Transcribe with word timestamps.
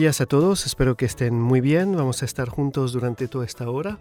días 0.00 0.22
a 0.22 0.26
todos, 0.26 0.64
espero 0.64 0.96
que 0.96 1.04
estén 1.04 1.38
muy 1.38 1.60
bien. 1.60 1.94
Vamos 1.94 2.22
a 2.22 2.24
estar 2.24 2.48
juntos 2.48 2.92
durante 2.92 3.28
toda 3.28 3.44
esta 3.44 3.68
hora. 3.68 3.98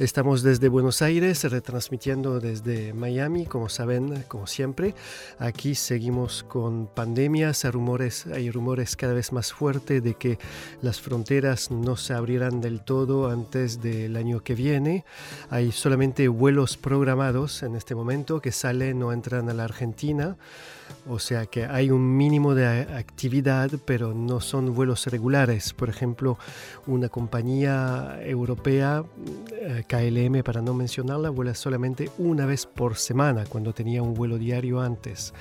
Estamos 0.00 0.42
desde 0.42 0.68
Buenos 0.68 1.00
Aires, 1.00 1.44
retransmitiendo 1.44 2.40
desde 2.40 2.92
Miami, 2.92 3.46
como 3.46 3.68
saben, 3.68 4.24
como 4.26 4.48
siempre. 4.48 4.96
Aquí 5.38 5.76
seguimos 5.76 6.42
con 6.42 6.88
pandemias, 6.88 7.64
hay 7.64 7.70
rumores, 7.70 8.26
hay 8.26 8.50
rumores 8.50 8.96
cada 8.96 9.14
vez 9.14 9.30
más 9.30 9.52
fuertes 9.52 10.02
de 10.02 10.14
que 10.14 10.40
las 10.82 11.00
fronteras 11.00 11.70
no 11.70 11.96
se 11.96 12.14
abrirán 12.14 12.60
del 12.60 12.80
todo 12.80 13.30
antes 13.30 13.80
del 13.80 14.16
año 14.16 14.40
que 14.42 14.56
viene. 14.56 15.04
Hay 15.50 15.70
solamente 15.70 16.26
vuelos 16.26 16.76
programados 16.76 17.62
en 17.62 17.76
este 17.76 17.94
momento 17.94 18.40
que 18.40 18.50
salen 18.50 19.00
o 19.04 19.12
entran 19.12 19.48
a 19.48 19.54
la 19.54 19.62
Argentina. 19.62 20.36
O 21.08 21.18
sea 21.18 21.46
que 21.46 21.64
hay 21.64 21.90
un 21.90 22.16
mínimo 22.16 22.54
de 22.54 22.66
actividad, 22.66 23.70
pero 23.84 24.12
no 24.14 24.40
son 24.40 24.74
vuelos 24.74 25.06
regulares. 25.06 25.72
Por 25.72 25.88
ejemplo, 25.88 26.38
una 26.86 27.08
compañía 27.08 28.18
europea, 28.22 29.04
eh, 29.52 29.84
KLM 29.88 30.42
para 30.42 30.60
no 30.60 30.74
mencionarla, 30.74 31.30
vuela 31.30 31.54
solamente 31.54 32.10
una 32.18 32.46
vez 32.46 32.66
por 32.66 32.96
semana 32.96 33.44
cuando 33.48 33.72
tenía 33.72 34.02
un 34.02 34.14
vuelo 34.14 34.38
diario 34.38 34.80
antes. 34.80 35.32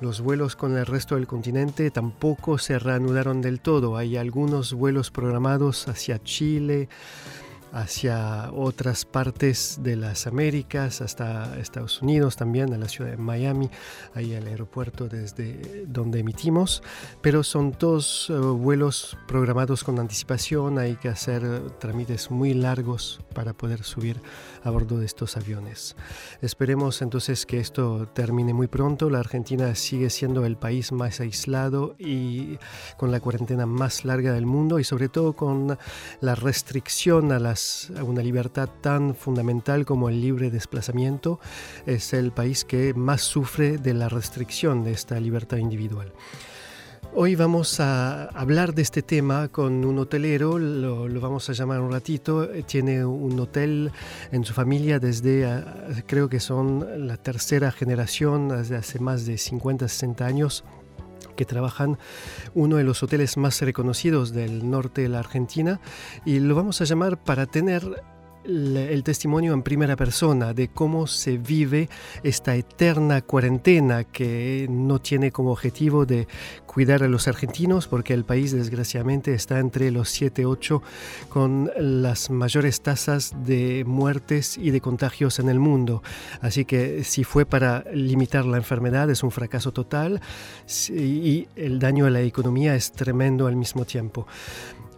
Los 0.00 0.20
vuelos 0.20 0.56
con 0.56 0.76
el 0.76 0.84
resto 0.84 1.14
del 1.14 1.28
continente 1.28 1.90
tampoco 1.92 2.58
se 2.58 2.78
reanudaron 2.78 3.40
del 3.40 3.60
todo. 3.60 3.96
Hay 3.96 4.16
algunos 4.16 4.72
vuelos 4.72 5.12
programados 5.12 5.86
hacia 5.86 6.20
Chile, 6.20 6.88
hacia 7.72 8.50
otras 8.52 9.06
partes 9.06 9.78
de 9.82 9.96
las 9.96 10.26
Américas, 10.26 11.00
hasta 11.00 11.58
Estados 11.58 12.02
Unidos 12.02 12.36
también, 12.36 12.72
a 12.74 12.78
la 12.78 12.88
ciudad 12.88 13.10
de 13.10 13.16
Miami, 13.16 13.70
ahí 14.14 14.34
al 14.34 14.46
aeropuerto 14.46 15.08
desde 15.08 15.86
donde 15.86 16.20
emitimos, 16.20 16.82
pero 17.22 17.42
son 17.42 17.74
dos 17.78 18.28
eh, 18.28 18.34
vuelos 18.34 19.16
programados 19.26 19.84
con 19.84 19.98
anticipación, 19.98 20.78
hay 20.78 20.96
que 20.96 21.08
hacer 21.08 21.42
trámites 21.78 22.30
muy 22.30 22.52
largos 22.52 23.20
para 23.34 23.54
poder 23.54 23.84
subir 23.84 24.20
a 24.64 24.70
bordo 24.70 24.98
de 24.98 25.06
estos 25.06 25.36
aviones. 25.36 25.96
Esperemos 26.42 27.00
entonces 27.00 27.46
que 27.46 27.58
esto 27.58 28.06
termine 28.12 28.52
muy 28.52 28.66
pronto, 28.66 29.08
la 29.08 29.20
Argentina 29.20 29.74
sigue 29.74 30.10
siendo 30.10 30.44
el 30.44 30.56
país 30.56 30.92
más 30.92 31.20
aislado 31.20 31.94
y 31.98 32.58
con 32.98 33.10
la 33.10 33.20
cuarentena 33.20 33.64
más 33.64 34.04
larga 34.04 34.32
del 34.32 34.44
mundo 34.44 34.78
y 34.78 34.84
sobre 34.84 35.08
todo 35.08 35.32
con 35.32 35.78
la 36.20 36.34
restricción 36.34 37.32
a 37.32 37.38
las 37.38 37.61
una 38.02 38.22
libertad 38.22 38.68
tan 38.80 39.14
fundamental 39.14 39.84
como 39.84 40.08
el 40.08 40.20
libre 40.20 40.50
desplazamiento, 40.50 41.40
es 41.86 42.12
el 42.12 42.32
país 42.32 42.64
que 42.64 42.94
más 42.94 43.22
sufre 43.22 43.78
de 43.78 43.94
la 43.94 44.08
restricción 44.08 44.84
de 44.84 44.92
esta 44.92 45.18
libertad 45.20 45.58
individual. 45.58 46.12
Hoy 47.14 47.34
vamos 47.34 47.78
a 47.78 48.24
hablar 48.28 48.74
de 48.74 48.80
este 48.80 49.02
tema 49.02 49.48
con 49.48 49.84
un 49.84 49.98
hotelero, 49.98 50.58
lo, 50.58 51.20
vamos 51.20 51.50
a 51.50 51.52
llamar 51.52 51.82
un 51.82 51.92
ratito, 51.92 52.48
tiene 52.66 53.04
un 53.04 53.38
hotel 53.38 53.92
en 54.30 54.46
su 54.46 54.54
familia 54.54 54.98
desde, 54.98 55.44
ah, 55.44 55.64
creo 56.06 56.30
que 56.30 56.40
son 56.40 57.06
la 57.06 57.18
tercera 57.18 57.70
generación, 57.70 58.48
desde 58.48 58.76
hace 58.76 58.98
más 58.98 59.26
de 59.26 59.36
50, 59.36 59.88
60 59.88 60.24
años 60.24 60.64
que 61.42 61.46
trabajan 61.46 61.98
uno 62.54 62.76
de 62.76 62.84
los 62.84 63.02
hoteles 63.02 63.36
más 63.36 63.60
reconocidos 63.62 64.32
del 64.32 64.70
norte 64.70 65.02
de 65.02 65.08
la 65.08 65.18
Argentina 65.18 65.80
y 66.24 66.38
lo 66.38 66.54
vamos 66.54 66.80
a 66.80 66.84
llamar 66.84 67.18
para 67.18 67.46
tener 67.46 68.04
el 68.44 69.02
testimonio 69.04 69.52
en 69.54 69.62
primera 69.62 69.96
persona 69.96 70.52
de 70.54 70.68
cómo 70.68 71.06
se 71.06 71.38
vive 71.38 71.88
esta 72.22 72.54
eterna 72.56 73.22
cuarentena 73.22 74.04
que 74.04 74.66
no 74.70 75.00
tiene 75.00 75.30
como 75.30 75.52
objetivo 75.52 76.06
de 76.06 76.26
cuidar 76.66 77.02
a 77.02 77.08
los 77.08 77.28
argentinos 77.28 77.86
porque 77.86 78.14
el 78.14 78.24
país 78.24 78.52
desgraciadamente 78.52 79.34
está 79.34 79.58
entre 79.58 79.90
los 79.90 80.08
7-8 80.20 80.80
con 81.28 81.70
las 81.76 82.30
mayores 82.30 82.80
tasas 82.80 83.34
de 83.44 83.84
muertes 83.86 84.58
y 84.58 84.70
de 84.70 84.80
contagios 84.80 85.38
en 85.38 85.48
el 85.48 85.58
mundo. 85.58 86.02
Así 86.40 86.64
que 86.64 87.04
si 87.04 87.24
fue 87.24 87.46
para 87.46 87.84
limitar 87.92 88.44
la 88.44 88.56
enfermedad 88.56 89.10
es 89.10 89.22
un 89.22 89.30
fracaso 89.30 89.72
total 89.72 90.20
y 90.90 91.46
el 91.56 91.78
daño 91.78 92.06
a 92.06 92.10
la 92.10 92.20
economía 92.22 92.74
es 92.74 92.92
tremendo 92.92 93.46
al 93.46 93.56
mismo 93.56 93.84
tiempo. 93.84 94.26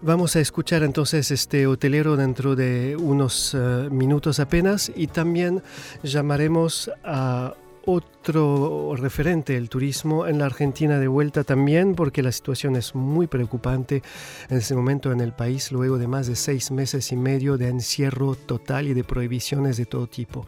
Vamos 0.07 0.37
a 0.37 0.41
escuchar 0.41 0.83
entonces 0.83 1.31
este 1.31 1.67
hotelero 1.67 2.15
dentro 2.15 2.55
de 2.55 2.95
unos 2.95 3.55
eh, 3.55 3.89
minutos 3.91 4.39
apenas 4.39 4.93
y 4.95 5.07
también 5.07 5.63
llamaremos 6.03 6.91
a 7.03 7.55
otro 7.87 8.97
referente 8.97 9.55
del 9.55 9.71
turismo 9.71 10.27
en 10.27 10.39
la 10.39 10.47
Argentina 10.47 10.99
de 10.99 11.09
vuelta 11.09 11.43
también, 11.43 11.95
porque 11.95 12.23
la 12.23 12.33
situación 12.33 12.77
es 12.77 12.95
muy 12.95 13.27
preocupante 13.27 14.03
en 14.51 14.59
ese 14.59 14.75
momento 14.75 15.11
en 15.11 15.21
el 15.21 15.33
país, 15.33 15.73
luego 15.73 15.97
de 15.97 16.07
más 16.07 16.27
de 16.27 16.37
seis 16.37 16.71
meses 16.71 17.11
y 17.13 17.17
medio 17.17 17.57
de 17.57 17.69
encierro 17.69 18.35
total 18.35 18.89
y 18.89 18.95
de 18.95 19.05
prohibiciones 19.05 19.79
de 19.79 19.87
todo 19.87 20.07
tipo. 20.07 20.47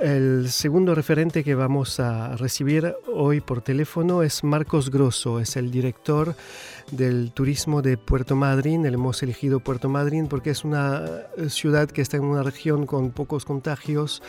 El 0.00 0.50
segundo 0.50 0.94
referente 0.94 1.44
que 1.44 1.54
vamos 1.54 2.00
a 2.00 2.36
recibir 2.36 2.94
hoy 3.12 3.40
por 3.40 3.62
teléfono 3.62 4.24
es 4.24 4.42
Marcos 4.42 4.90
Grosso, 4.90 5.38
es 5.38 5.56
el 5.56 5.70
director 5.70 6.34
del 6.92 7.32
turismo 7.32 7.82
de 7.82 7.96
Puerto 7.96 8.36
Madryn. 8.36 8.86
Hemos 8.86 9.22
elegido 9.22 9.58
Puerto 9.60 9.88
Madryn 9.88 10.28
porque 10.28 10.50
es 10.50 10.62
una 10.64 11.04
ciudad 11.48 11.90
que 11.90 12.02
está 12.02 12.18
en 12.18 12.24
una 12.24 12.42
región 12.42 12.86
con 12.86 13.10
pocos 13.10 13.44
contagios, 13.44 14.22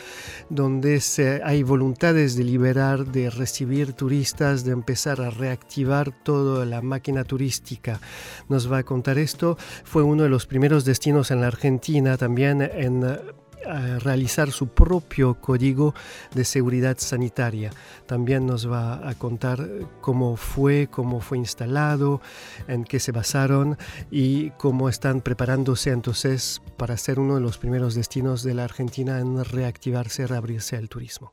donde 0.50 1.00
hay 1.44 1.62
voluntades 1.62 2.36
de 2.36 2.44
liberar, 2.44 3.06
de 3.06 3.30
recibir 3.30 3.92
turistas, 3.92 4.64
de 4.64 4.72
empezar 4.72 5.20
a 5.20 5.30
reactivar 5.30 6.10
toda 6.24 6.64
la 6.64 6.82
máquina 6.82 7.24
turística. 7.24 8.00
Nos 8.48 8.70
va 8.70 8.78
a 8.78 8.82
contar 8.82 9.18
esto. 9.18 9.56
Fue 9.84 10.02
uno 10.02 10.24
de 10.24 10.30
los 10.30 10.46
primeros 10.46 10.84
destinos 10.84 11.30
en 11.30 11.42
la 11.42 11.48
Argentina, 11.48 12.16
también 12.16 12.62
en 12.62 13.04
realizar 14.00 14.50
su 14.50 14.68
propio 14.68 15.34
código 15.34 15.94
de 16.34 16.44
seguridad 16.44 16.96
sanitaria. 16.98 17.70
También 18.06 18.46
nos 18.46 18.70
va 18.70 19.08
a 19.08 19.14
contar 19.14 19.68
cómo 20.00 20.36
fue, 20.36 20.88
cómo 20.90 21.20
fue 21.20 21.38
instalado, 21.38 22.20
en 22.68 22.84
qué 22.84 23.00
se 23.00 23.12
basaron 23.12 23.76
y 24.10 24.50
cómo 24.50 24.88
están 24.88 25.20
preparándose 25.20 25.90
entonces 25.90 26.62
para 26.76 26.96
ser 26.96 27.18
uno 27.18 27.34
de 27.36 27.40
los 27.40 27.58
primeros 27.58 27.94
destinos 27.94 28.42
de 28.42 28.54
la 28.54 28.64
Argentina 28.64 29.18
en 29.20 29.44
reactivarse, 29.44 30.26
reabrirse 30.26 30.76
al 30.76 30.88
turismo. 30.88 31.32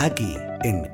Aquí 0.00 0.36
en 0.62 0.88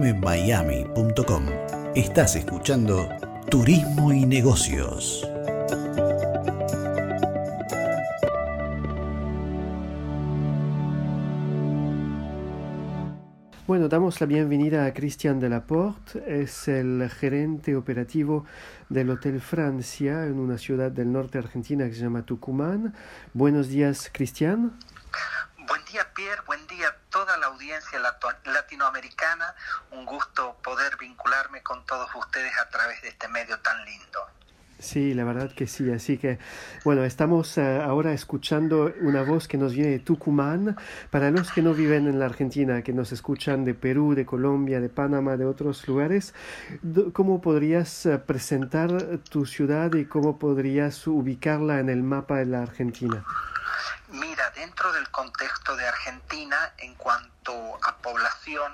nmmiami.com 0.00 1.46
estás 1.94 2.36
escuchando 2.36 3.08
Turismo 3.50 4.12
y 4.12 4.26
Negocios. 4.26 5.26
damos 13.90 14.20
la 14.20 14.28
bienvenida 14.28 14.86
a 14.86 14.94
Christian 14.94 15.40
Delaporte, 15.40 16.22
es 16.42 16.68
el 16.68 17.10
gerente 17.10 17.74
operativo 17.74 18.44
del 18.88 19.10
Hotel 19.10 19.40
Francia 19.40 20.26
en 20.26 20.38
una 20.38 20.58
ciudad 20.58 20.92
del 20.92 21.10
norte 21.10 21.38
argentina 21.38 21.88
que 21.88 21.94
se 21.94 22.02
llama 22.02 22.22
Tucumán. 22.22 22.94
Buenos 23.34 23.68
días, 23.68 24.08
Cristian. 24.12 24.74
Buen 25.70 25.84
día, 25.84 26.04
Pierre. 26.16 26.42
Buen 26.48 26.66
día 26.66 26.88
a 26.88 26.96
toda 27.10 27.36
la 27.36 27.46
audiencia 27.46 28.00
latinoamericana. 28.44 29.54
Un 29.92 30.04
gusto 30.04 30.56
poder 30.64 30.96
vincularme 30.98 31.62
con 31.62 31.86
todos 31.86 32.10
ustedes 32.16 32.50
a 32.58 32.68
través 32.70 33.00
de 33.02 33.10
este 33.10 33.28
medio 33.28 33.56
tan 33.60 33.84
lindo. 33.84 34.18
Sí, 34.80 35.14
la 35.14 35.22
verdad 35.22 35.52
que 35.52 35.68
sí. 35.68 35.88
Así 35.92 36.18
que, 36.18 36.40
bueno, 36.84 37.04
estamos 37.04 37.56
eh, 37.56 37.80
ahora 37.80 38.12
escuchando 38.12 38.92
una 39.00 39.22
voz 39.22 39.46
que 39.46 39.58
nos 39.58 39.72
viene 39.72 39.90
de 39.90 39.98
Tucumán. 40.00 40.76
Para 41.12 41.30
los 41.30 41.52
que 41.52 41.62
no 41.62 41.72
viven 41.72 42.08
en 42.08 42.18
la 42.18 42.24
Argentina, 42.24 42.82
que 42.82 42.92
nos 42.92 43.12
escuchan 43.12 43.64
de 43.64 43.74
Perú, 43.74 44.16
de 44.16 44.26
Colombia, 44.26 44.80
de 44.80 44.88
Panamá, 44.88 45.36
de 45.36 45.44
otros 45.44 45.86
lugares, 45.86 46.34
¿cómo 47.12 47.40
podrías 47.40 48.06
eh, 48.06 48.18
presentar 48.18 49.18
tu 49.30 49.46
ciudad 49.46 49.94
y 49.94 50.04
cómo 50.06 50.36
podrías 50.36 51.06
ubicarla 51.06 51.78
en 51.78 51.90
el 51.90 52.02
mapa 52.02 52.38
de 52.38 52.46
la 52.46 52.62
Argentina? 52.62 53.24
Dentro 54.60 54.92
del 54.92 55.10
contexto 55.10 55.74
de 55.74 55.88
Argentina, 55.88 56.74
en 56.76 56.94
cuanto 56.96 57.78
a 57.82 57.96
población, 57.96 58.70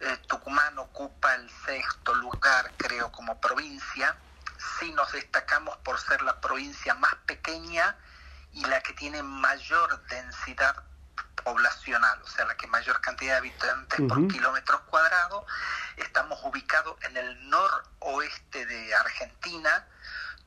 eh, 0.00 0.18
Tucumán 0.28 0.78
ocupa 0.78 1.34
el 1.36 1.48
sexto 1.64 2.14
lugar, 2.16 2.70
creo, 2.76 3.10
como 3.10 3.40
provincia 3.40 4.14
sí 4.78 4.92
nos 4.92 5.10
destacamos 5.12 5.74
por 5.78 5.98
ser 5.98 6.20
la 6.20 6.38
provincia 6.38 6.92
más 6.96 7.14
pequeña 7.26 7.96
y 8.52 8.62
la 8.66 8.82
que 8.82 8.92
tiene 8.92 9.22
mayor 9.22 10.06
densidad 10.08 10.76
poblacional, 11.42 12.20
o 12.22 12.26
sea, 12.26 12.44
la 12.44 12.54
que 12.56 12.66
mayor 12.66 13.00
cantidad 13.00 13.32
de 13.32 13.38
habitantes 13.38 14.00
por 14.06 14.28
kilómetro 14.28 14.84
cuadrado. 14.86 15.46
Estamos 15.96 16.38
ubicados 16.44 16.96
en 17.04 17.16
el 17.16 17.48
noroeste 17.48 18.66
de 18.66 18.94
Argentina. 18.94 19.88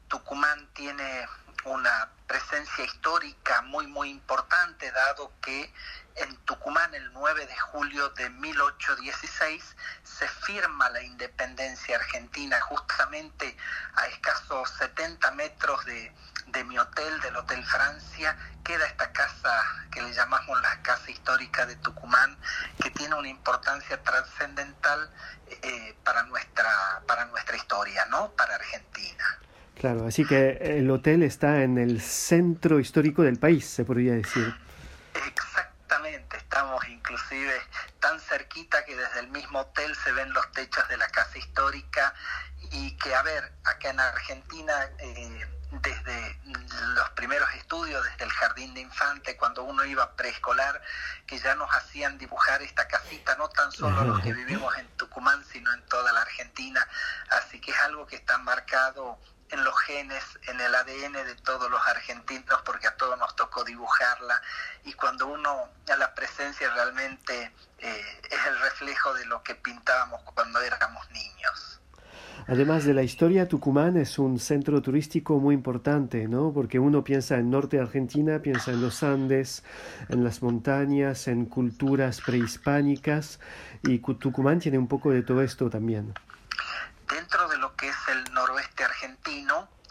Tucumán 0.07 0.67
tiene 0.73 1.27
una 1.65 2.09
presencia 2.27 2.85
histórica 2.85 3.61
muy, 3.63 3.87
muy 3.87 4.09
importante, 4.09 4.91
dado 4.91 5.31
que 5.41 5.73
en 6.15 6.35
Tucumán 6.45 6.93
el 6.93 7.11
9 7.11 7.45
de 7.45 7.57
julio 7.57 8.09
de 8.09 8.29
1816 8.29 9.75
se 10.03 10.27
firma 10.27 10.89
la 10.89 11.01
independencia 11.01 11.97
argentina 11.97 12.61
justamente 12.61 13.57
a 13.95 14.07
escasos 14.07 14.69
70 14.77 15.31
metros 15.31 15.83
de, 15.85 16.13
mi 16.65 16.77
hotel, 16.79 17.19
del 17.21 17.35
Hotel 17.35 17.65
Francia, 17.65 18.37
queda 18.63 18.85
esta 18.85 19.11
casa 19.11 19.61
que 19.91 20.01
le 20.01 20.13
llamamos 20.13 20.61
la 20.61 20.81
Casa 20.83 21.11
Histórica 21.11 21.65
de 21.65 21.75
Tucumán, 21.77 22.37
que 22.81 22.91
tiene 22.91 23.15
una 23.15 23.27
importancia 23.27 24.01
trascendental 24.01 25.11
eh, 25.47 25.97
para, 26.03 26.23
nuestra, 26.23 27.01
para 27.07 27.25
nuestra 27.25 27.57
historia, 27.57 28.05
¿no? 28.05 28.31
Para 28.31 28.55
Argentina. 28.55 29.39
Claro, 29.75 30.07
así 30.07 30.25
que 30.25 30.57
el 30.61 30.89
hotel 30.89 31.21
está 31.23 31.63
en 31.63 31.77
el 31.77 32.01
centro 32.01 32.79
histórico 32.79 33.23
del 33.23 33.37
país, 33.37 33.65
se 33.65 33.83
podría 33.83 34.13
decir. 34.13 34.55
Exactamente, 35.13 36.37
estamos 36.37 36.87
inclusive 36.87 37.53
tan 37.99 38.19
cerquita 38.19 38.85
que 38.85 38.95
desde 38.95 39.19
el 39.19 39.27
mismo 39.29 39.59
hotel 39.59 39.93
se 39.95 40.11
ven 40.13 40.31
los 40.33 40.49
techos 40.51 40.87
de 40.87 40.97
la 40.97 41.07
casa 41.09 41.37
histórica 41.37 42.13
y 42.71 42.95
que, 42.97 43.13
a 43.13 43.21
ver, 43.23 43.51
acá 43.65 43.89
en 43.89 43.99
Argentina, 43.99 44.73
eh, 44.99 45.45
desde 45.81 46.39
los 46.95 47.09
primeros 47.11 47.51
estudios, 47.55 48.03
desde 48.05 48.23
el 48.23 48.31
jardín 48.31 48.73
de 48.73 48.81
infante, 48.81 49.35
cuando 49.35 49.63
uno 49.63 49.83
iba 49.85 50.15
preescolar, 50.15 50.81
que 51.27 51.37
ya 51.37 51.55
nos 51.55 51.69
hacían 51.71 52.17
dibujar 52.17 52.61
esta 52.61 52.87
casita, 52.87 53.35
no 53.35 53.49
tan 53.49 53.71
solo 53.71 54.03
los 54.05 54.21
que 54.21 54.33
vivimos 54.33 54.75
en 54.77 54.87
Tucumán, 54.97 55.43
sino 55.51 55.73
en 55.73 55.85
toda 55.87 56.13
la 56.13 56.21
Argentina. 56.21 56.87
Así 57.29 57.59
que 57.59 57.71
es 57.71 57.79
algo 57.79 58.05
que 58.05 58.15
está 58.15 58.37
marcado 58.37 59.19
en 59.51 59.63
los 59.63 59.79
genes, 59.81 60.23
en 60.47 60.59
el 60.59 60.73
ADN 60.73 61.13
de 61.13 61.35
todos 61.43 61.69
los 61.69 61.79
argentinos, 61.87 62.61
porque 62.65 62.87
a 62.87 62.97
todos 62.97 63.17
nos 63.19 63.35
tocó 63.35 63.63
dibujarla, 63.63 64.41
y 64.83 64.93
cuando 64.93 65.27
uno 65.27 65.69
a 65.91 65.95
la 65.97 66.13
presencia 66.13 66.69
realmente 66.73 67.51
eh, 67.79 68.21
es 68.29 68.47
el 68.47 68.59
reflejo 68.59 69.13
de 69.13 69.25
lo 69.25 69.43
que 69.43 69.55
pintábamos 69.55 70.21
cuando 70.33 70.59
éramos 70.61 71.09
niños. 71.11 71.81
Además 72.47 72.85
de 72.85 72.93
la 72.93 73.01
historia, 73.01 73.47
Tucumán 73.47 73.97
es 73.97 74.19
un 74.19 74.39
centro 74.39 74.79
turístico 74.81 75.39
muy 75.39 75.55
importante, 75.55 76.27
¿no? 76.27 76.53
Porque 76.53 76.77
uno 76.77 77.03
piensa 77.03 77.37
en 77.37 77.49
norte 77.49 77.77
de 77.77 77.83
Argentina, 77.83 78.39
piensa 78.39 78.71
en 78.71 78.81
los 78.81 79.01
Andes, 79.01 79.63
en 80.09 80.23
las 80.23 80.43
montañas, 80.43 81.27
en 81.27 81.45
culturas 81.45 82.21
prehispánicas, 82.21 83.39
y 83.81 83.97
Tucumán 83.97 84.59
tiene 84.59 84.77
un 84.77 84.87
poco 84.87 85.09
de 85.09 85.23
todo 85.23 85.41
esto 85.41 85.71
también. 85.71 86.13
Dentro 87.09 87.47
de 87.47 87.57
lo 87.57 87.75
que 87.75 87.89
es 87.89 87.95
el 88.09 88.31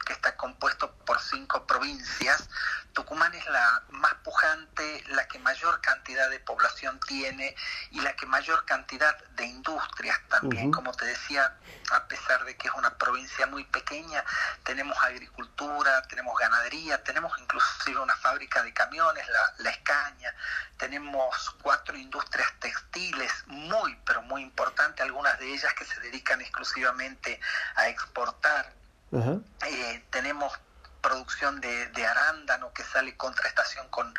que 0.04 0.12
está 0.12 0.36
compuesto 0.36 0.94
por 1.06 1.20
cinco 1.20 1.66
provincias, 1.66 2.48
Tucumán 2.92 3.34
es 3.34 3.44
la 3.48 3.82
más 3.88 4.14
pujante, 4.22 5.02
la 5.08 5.26
que 5.26 5.40
mayor 5.40 5.80
cantidad 5.80 6.30
de 6.30 6.38
población 6.38 7.00
tiene 7.00 7.56
y 7.90 8.00
la 8.00 8.14
que 8.14 8.26
mayor 8.26 8.64
cantidad 8.64 9.18
de 9.30 9.46
industrias 9.46 10.20
también. 10.28 10.70
Como 10.70 10.92
te 10.92 11.06
decía, 11.06 11.56
a 11.90 12.06
pesar 12.06 12.44
de 12.44 12.56
que 12.56 12.68
es 12.68 12.74
una 12.74 12.96
provincia 12.96 13.46
muy 13.48 13.64
pequeña, 13.64 14.24
tenemos 14.62 14.96
agricultura, 15.02 16.02
tenemos 16.02 16.38
ganadería, 16.38 17.02
tenemos 17.02 17.36
inclusive 17.40 17.98
una 17.98 18.16
fábrica 18.16 18.62
de 18.62 18.72
camiones, 18.72 19.26
la, 19.28 19.54
la 19.58 19.70
Escaña, 19.70 20.32
tenemos 20.76 21.50
cuatro 21.60 21.96
industrias 21.96 22.52
textiles 22.60 23.32
muy, 23.46 23.98
pero 24.06 24.22
muy 24.22 24.42
importantes, 24.42 25.04
algunas 25.04 25.36
de 25.40 25.52
ellas 25.52 25.74
que 25.74 25.84
se 25.84 25.98
dedican 25.98 26.40
exclusivamente 26.40 27.40
a 27.74 27.88
exportar. 27.88 28.83
Eh, 29.14 30.04
tenemos 30.10 30.52
producción 31.00 31.60
de, 31.60 32.06
arándano 32.06 32.72
que 32.72 32.82
sale 32.82 33.16
contrastación 33.16 33.88
con, 33.90 34.12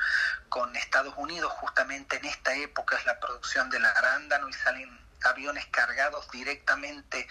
con 0.50 0.76
Estados 0.76 1.14
Unidos, 1.18 1.52
justamente 1.54 2.18
en 2.18 2.26
esta 2.26 2.54
época 2.56 2.96
es 2.98 3.06
la 3.06 3.20
producción 3.20 3.70
del 3.70 3.84
arándano 3.84 4.48
y 4.48 4.54
salen 4.54 5.06
aviones 5.24 5.66
cargados 5.68 6.30
directamente 6.32 7.28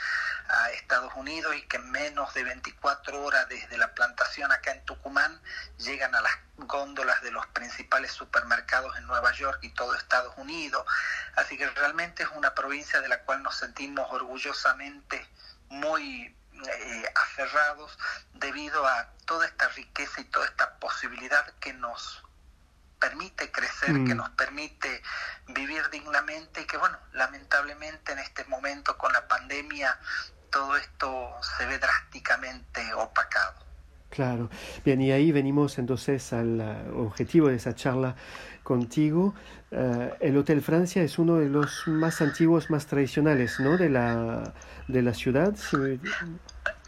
a 0.48 0.70
Estados 0.72 1.12
Unidos 1.14 1.54
y 1.56 1.62
que 1.62 1.76
en 1.76 1.90
menos 1.90 2.34
de 2.34 2.44
24 2.44 3.22
horas 3.22 3.48
desde 3.48 3.78
la 3.78 3.94
plantación 3.94 4.50
acá 4.52 4.72
en 4.72 4.84
Tucumán 4.84 5.40
llegan 5.78 6.14
a 6.14 6.20
las 6.20 6.32
góndolas 6.56 7.22
de 7.22 7.30
los 7.30 7.46
principales 7.48 8.10
supermercados 8.12 8.96
en 8.98 9.06
Nueva 9.06 9.32
York 9.32 9.60
y 9.62 9.70
todo 9.70 9.94
Estados 9.94 10.34
Unidos. 10.36 10.84
Así 11.36 11.56
que 11.56 11.70
realmente 11.70 12.24
es 12.24 12.28
una 12.34 12.54
provincia 12.54 13.00
de 13.00 13.08
la 13.08 13.20
cual 13.20 13.42
nos 13.42 13.56
sentimos 13.56 14.06
orgullosamente 14.10 15.26
muy 15.68 16.36
eh, 16.68 17.12
aferrados 17.14 17.98
debido 18.34 18.86
a 18.86 19.10
toda 19.26 19.46
esta 19.46 19.68
riqueza 19.68 20.20
y 20.20 20.24
toda 20.24 20.46
esta 20.46 20.78
posibilidad 20.78 21.46
que 21.60 21.72
nos 21.72 22.22
permite 22.98 23.50
crecer, 23.50 23.92
que 23.92 24.14
mm. 24.14 24.16
nos 24.16 24.30
permite 24.30 25.02
vivir 25.48 25.82
dignamente 25.90 26.62
y 26.62 26.66
que 26.66 26.76
bueno, 26.76 26.98
lamentablemente 27.12 28.12
en 28.12 28.18
este 28.18 28.44
momento 28.44 28.96
con 28.96 29.12
la 29.12 29.26
pandemia 29.28 29.98
todo 30.50 30.76
esto 30.76 31.32
se 31.56 31.66
ve 31.66 31.78
drásticamente 31.78 32.94
opacado. 32.94 33.64
Claro. 34.14 34.48
Bien, 34.84 35.00
y 35.00 35.10
ahí 35.10 35.32
venimos 35.32 35.76
entonces 35.78 36.32
al 36.32 36.60
uh, 36.60 37.06
objetivo 37.06 37.48
de 37.48 37.56
esa 37.56 37.74
charla 37.74 38.14
contigo. 38.62 39.34
Uh, 39.72 40.10
el 40.20 40.36
Hotel 40.36 40.62
Francia 40.62 41.02
es 41.02 41.18
uno 41.18 41.36
de 41.36 41.48
los 41.48 41.88
más 41.88 42.22
antiguos, 42.22 42.70
más 42.70 42.86
tradicionales, 42.86 43.58
¿no? 43.58 43.76
De 43.76 43.90
la, 43.90 44.54
de 44.86 45.02
la 45.02 45.14
ciudad. 45.14 45.56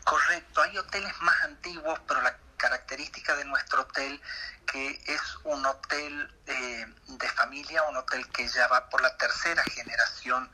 Correcto, 0.07 0.63
hay 0.63 0.79
hoteles 0.79 1.21
más 1.21 1.35
antiguos, 1.43 1.99
pero 2.07 2.21
la 2.21 2.39
característica 2.57 3.35
de 3.35 3.45
nuestro 3.45 3.83
hotel 3.83 4.23
que 4.65 5.01
es 5.05 5.21
un 5.43 5.67
hotel 5.67 6.33
eh, 6.47 6.87
de 7.09 7.29
familia, 7.31 7.83
un 7.83 7.97
hotel 7.97 8.25
que 8.29 8.47
ya 8.47 8.69
va 8.69 8.89
por 8.89 9.03
la 9.03 9.17
tercera 9.17 9.65
generación 9.65 10.49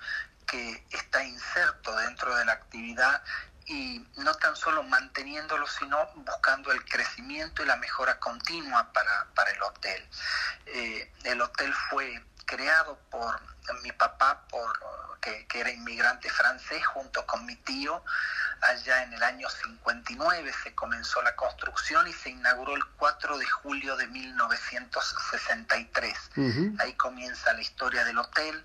que 0.46 0.82
está 0.88 1.22
inserto 1.22 1.94
dentro 1.96 2.34
de 2.34 2.46
la 2.46 2.52
actividad 2.52 3.22
y 3.66 4.02
no 4.16 4.32
tan 4.36 4.56
solo 4.56 4.84
manteniéndolo, 4.84 5.66
sino 5.66 5.98
buscando 6.14 6.72
el 6.72 6.82
crecimiento 6.86 7.62
y 7.62 7.66
la 7.66 7.76
mejora 7.76 8.18
continua 8.18 8.90
para, 8.94 9.26
para 9.34 9.50
el 9.50 9.62
hotel. 9.62 10.08
Eh, 10.64 11.12
el 11.24 11.42
hotel 11.42 11.74
fue 11.90 12.24
creado 12.44 12.98
por 13.10 13.40
mi 13.82 13.90
papá, 13.92 14.42
por, 14.48 14.72
que, 15.20 15.46
que, 15.46 15.60
era 15.60 15.70
inmigrante 15.70 16.28
francés, 16.30 16.84
junto 16.86 17.24
con 17.26 17.44
mi 17.46 17.54
tío. 17.56 18.02
Allá 18.60 19.02
en 19.02 19.12
el 19.12 19.22
año 19.22 19.48
59 19.48 20.52
se 20.62 20.74
comenzó 20.74 21.22
la 21.22 21.34
construcción 21.34 22.06
y 22.06 22.12
se 22.12 22.28
inauguró 22.30 22.76
el 22.76 22.84
4 22.96 23.38
de 23.38 23.46
julio 23.46 23.96
de 23.96 24.06
1963. 24.06 26.16
Ahí 26.78 26.94
comienza 26.94 27.52
la 27.52 27.60
historia 27.60 28.04
del 28.04 28.18
hotel. 28.18 28.64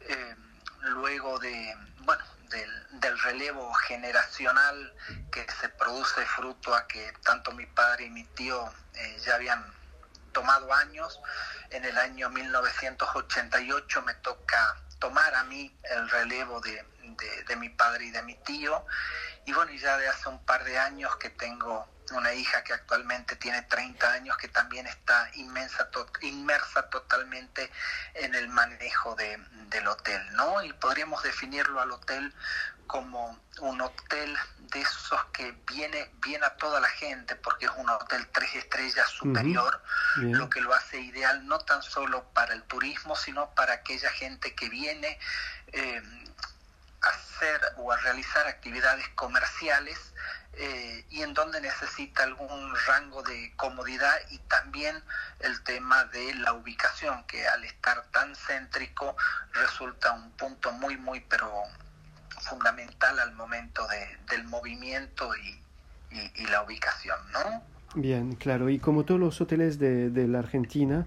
Eh, 0.00 0.34
luego 0.82 1.38
de, 1.38 1.76
bueno, 2.00 2.24
del, 2.50 3.18
relevo 3.22 3.72
generacional 3.74 4.92
que 5.30 5.46
se 5.60 5.68
produce 5.68 6.24
fruto 6.26 6.74
a 6.74 6.86
que 6.86 7.12
tanto 7.22 7.52
mi 7.52 7.66
padre 7.66 8.06
y 8.06 8.10
mi 8.10 8.24
tío 8.24 8.72
eh, 8.94 9.18
ya 9.24 9.34
habían 9.34 9.64
tomado 10.32 10.72
años. 10.72 11.20
En 11.70 11.84
el 11.84 11.96
año 11.98 12.30
1988 12.30 14.02
me 14.02 14.14
toca 14.14 14.76
tomar 14.98 15.34
a 15.34 15.44
mí 15.44 15.74
el 15.84 16.08
relevo 16.10 16.60
de, 16.60 16.84
de, 17.46 17.56
mi 17.56 17.68
padre 17.70 18.04
y 18.06 18.10
de 18.10 18.22
mi 18.22 18.34
tío. 18.36 18.84
Y 19.46 19.52
bueno, 19.52 19.72
ya 19.72 19.96
de 19.96 20.08
hace 20.08 20.28
un 20.28 20.44
par 20.44 20.64
de 20.64 20.78
años 20.78 21.16
que 21.16 21.30
tengo 21.30 21.88
una 22.12 22.32
hija 22.34 22.62
que 22.64 22.72
actualmente 22.72 23.36
tiene 23.36 23.62
30 23.62 24.12
años, 24.12 24.36
que 24.36 24.48
también 24.48 24.86
está 24.86 25.30
inmensa, 25.34 25.88
inmersa 26.22 26.88
totalmente 26.90 27.70
en 28.14 28.34
el 28.34 28.48
manejo 28.48 29.14
de, 29.14 29.38
del 29.68 29.86
hotel, 29.86 30.22
¿no? 30.32 30.62
Y 30.62 30.72
podríamos 30.72 31.22
definirlo 31.22 31.80
al 31.80 31.92
hotel 31.92 32.34
como 32.90 33.38
un 33.60 33.80
hotel 33.80 34.36
de 34.72 34.80
esos 34.80 35.24
que 35.26 35.52
viene 35.68 36.10
bien 36.22 36.42
a 36.42 36.50
toda 36.56 36.80
la 36.80 36.88
gente, 36.88 37.36
porque 37.36 37.66
es 37.66 37.72
un 37.76 37.88
hotel 37.88 38.26
tres 38.32 38.52
estrellas 38.56 39.08
superior, 39.10 39.80
lo 40.16 40.50
que 40.50 40.60
lo 40.60 40.74
hace 40.74 41.00
ideal 41.00 41.46
no 41.46 41.60
tan 41.60 41.84
solo 41.84 42.24
para 42.34 42.52
el 42.52 42.64
turismo, 42.64 43.14
sino 43.14 43.54
para 43.54 43.74
aquella 43.74 44.10
gente 44.10 44.56
que 44.56 44.68
viene 44.68 45.20
eh, 45.72 46.02
a 47.02 47.08
hacer 47.10 47.60
o 47.76 47.92
a 47.92 47.96
realizar 47.98 48.48
actividades 48.48 49.08
comerciales 49.10 50.12
eh, 50.54 51.06
y 51.10 51.22
en 51.22 51.32
donde 51.32 51.60
necesita 51.60 52.24
algún 52.24 52.74
rango 52.86 53.22
de 53.22 53.52
comodidad 53.56 54.16
y 54.30 54.38
también 54.40 55.00
el 55.38 55.62
tema 55.62 56.06
de 56.06 56.34
la 56.34 56.54
ubicación, 56.54 57.22
que 57.28 57.46
al 57.46 57.62
estar 57.64 58.02
tan 58.10 58.34
céntrico 58.34 59.16
resulta 59.52 60.12
un 60.12 60.32
punto 60.32 60.72
muy, 60.72 60.96
muy, 60.96 61.20
pero 61.20 61.68
fundamental 62.40 63.18
al 63.18 63.34
momento 63.34 63.86
de, 63.88 64.34
del 64.36 64.46
movimiento 64.46 65.30
y, 65.36 65.60
la 66.50 66.62
ubicación, 66.62 67.16
¿no? 67.32 67.62
Bien, 67.94 68.34
claro, 68.34 68.68
y 68.68 68.80
como 68.80 69.04
todos 69.04 69.20
los 69.20 69.40
hoteles 69.40 69.78
de, 69.78 70.10
de 70.10 70.26
la 70.26 70.40
Argentina, 70.40 71.06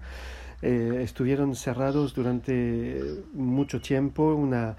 eh, 0.62 1.02
estuvieron 1.02 1.54
cerrados 1.56 2.14
durante 2.14 3.22
mucho 3.34 3.82
tiempo, 3.82 4.34
una 4.34 4.76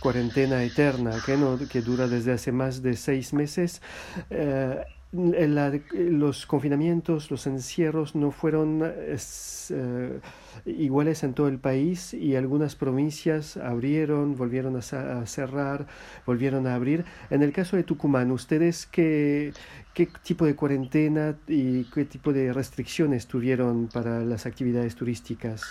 cuarentena 0.00 0.62
eterna 0.62 1.20
que, 1.24 1.36
no, 1.36 1.58
que 1.70 1.82
dura 1.82 2.08
desde 2.08 2.32
hace 2.32 2.50
más 2.50 2.82
de 2.82 2.96
seis 2.96 3.34
meses. 3.34 3.82
Eh, 4.30 4.82
los 5.12 6.44
confinamientos, 6.44 7.30
los 7.30 7.46
encierros 7.46 8.14
no 8.14 8.30
fueron 8.30 8.82
eh, 8.84 10.20
iguales 10.66 11.22
en 11.22 11.32
todo 11.32 11.48
el 11.48 11.58
país 11.58 12.12
y 12.12 12.36
algunas 12.36 12.74
provincias 12.74 13.56
abrieron, 13.56 14.36
volvieron 14.36 14.76
a, 14.76 15.26
cerrar, 15.26 15.86
volvieron 16.26 16.66
a 16.66 16.74
abrir. 16.74 17.06
En 17.30 17.42
el 17.42 17.52
caso 17.52 17.76
de 17.76 17.84
Tucumán, 17.84 18.30
¿ustedes 18.30 18.86
qué, 18.86 19.54
qué 19.94 20.06
tipo 20.22 20.44
de 20.44 20.54
cuarentena 20.54 21.36
y 21.46 21.84
qué 21.84 22.04
tipo 22.04 22.32
de 22.32 22.52
restricciones 22.52 23.26
tuvieron 23.26 23.88
para 23.88 24.20
las 24.20 24.44
actividades 24.44 24.94
turísticas? 24.94 25.62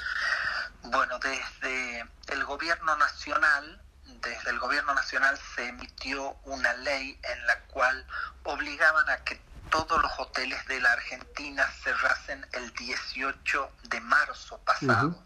Bueno, 0.81 1.15
desde 1.21 2.01
el 2.33 2.43
gobierno 2.45 2.97
nacional 2.97 3.81
desde 4.29 4.51
el 4.51 4.59
gobierno 4.59 4.93
nacional 4.93 5.37
se 5.55 5.67
emitió 5.67 6.37
una 6.43 6.73
ley 6.75 7.19
en 7.23 7.47
la 7.47 7.59
cual 7.67 8.05
obligaban 8.43 9.09
a 9.09 9.17
que 9.23 9.41
todos 9.69 10.01
los 10.01 10.11
hoteles 10.17 10.65
de 10.67 10.79
la 10.79 10.91
Argentina 10.93 11.67
cerrasen 11.83 12.45
el 12.53 12.71
18 12.73 13.71
de 13.83 14.01
marzo 14.01 14.59
pasado, 14.59 15.23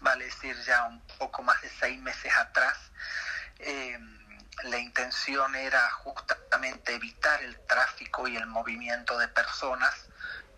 vale 0.00 0.26
decir 0.26 0.56
ya 0.64 0.84
un 0.84 1.00
poco 1.18 1.42
más 1.42 1.60
de 1.62 1.70
seis 1.80 1.98
meses 2.00 2.32
atrás. 2.36 2.76
Eh, 3.58 3.98
la 4.64 4.78
intención 4.78 5.54
era 5.54 5.90
justamente 5.90 6.94
evitar 6.94 7.42
el 7.42 7.58
tráfico 7.66 8.28
y 8.28 8.36
el 8.36 8.46
movimiento 8.46 9.16
de 9.18 9.28
personas 9.28 9.94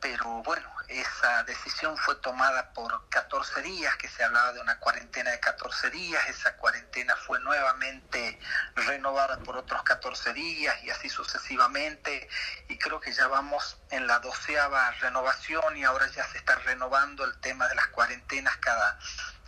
pero 0.00 0.24
bueno, 0.42 0.66
esa 0.88 1.44
decisión 1.44 1.96
fue 1.96 2.16
tomada 2.16 2.72
por 2.72 3.08
14 3.08 3.62
días, 3.62 3.96
que 3.96 4.08
se 4.08 4.24
hablaba 4.24 4.52
de 4.52 4.60
una 4.60 4.78
cuarentena 4.78 5.30
de 5.30 5.40
14 5.40 5.90
días, 5.90 6.28
esa 6.28 6.56
cuarentena 6.56 7.14
fue 7.16 7.38
nuevamente 7.40 8.38
renovada 8.74 9.38
por 9.38 9.56
otros 9.56 9.82
14 9.82 10.32
días 10.32 10.74
y 10.82 10.90
así 10.90 11.08
sucesivamente, 11.08 12.28
y 12.68 12.78
creo 12.78 13.00
que 13.00 13.12
ya 13.12 13.28
vamos 13.28 13.78
en 13.90 14.06
la 14.06 14.18
doceava 14.18 14.90
renovación 15.00 15.76
y 15.76 15.84
ahora 15.84 16.06
ya 16.08 16.26
se 16.28 16.38
está 16.38 16.56
renovando 16.56 17.24
el 17.24 17.38
tema 17.40 17.68
de 17.68 17.74
las 17.74 17.86
cuarentenas 17.88 18.56
cada 18.56 18.98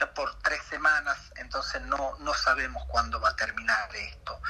por 0.06 0.35
tres 0.40 0.61
semanas, 0.68 1.18
entonces 1.37 1.82
no, 1.82 2.16
no 2.18 2.35
sabemos 2.35 2.85
cuándo 2.88 3.21
va 3.21 3.30
a 3.30 3.37
terminar 3.37 3.94
esto. 3.94 4.40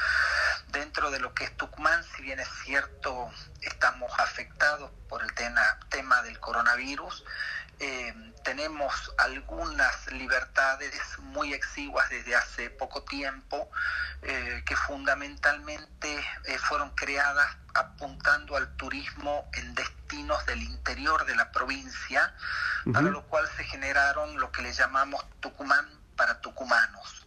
Dentro 0.68 1.10
de 1.10 1.20
lo 1.20 1.34
que 1.34 1.44
es 1.44 1.56
Tucumán, 1.56 2.02
si 2.04 2.22
bien 2.22 2.40
es 2.40 2.48
cierto, 2.64 3.30
estamos 3.60 4.10
afectados 4.18 4.90
por 5.08 5.22
el 5.22 5.32
tema, 5.34 5.78
tema 5.90 6.22
del 6.22 6.38
coronavirus, 6.40 7.24
eh, 7.84 8.14
tenemos 8.44 9.12
algunas 9.18 10.12
libertades 10.12 10.94
muy 11.18 11.52
exiguas 11.52 12.08
desde 12.10 12.36
hace 12.36 12.70
poco 12.70 13.02
tiempo 13.02 13.68
eh, 14.22 14.62
que 14.64 14.76
fundamentalmente 14.76 16.16
eh, 16.44 16.58
fueron 16.58 16.90
creadas 16.90 17.56
apuntando 17.74 18.56
al 18.56 18.76
turismo 18.76 19.50
en 19.54 19.74
destinos 19.74 20.46
del 20.46 20.62
interior 20.62 21.26
de 21.26 21.34
la 21.34 21.50
provincia, 21.50 22.32
para 22.92 23.10
lo 23.10 23.24
cual 23.24 23.48
se 23.56 23.64
generaron 23.64 24.38
lo 24.38 24.52
que 24.52 24.62
le 24.62 24.72
llamamos 24.72 25.24
Tucumán 25.40 25.88
para 26.16 26.40
tucumanos. 26.40 27.26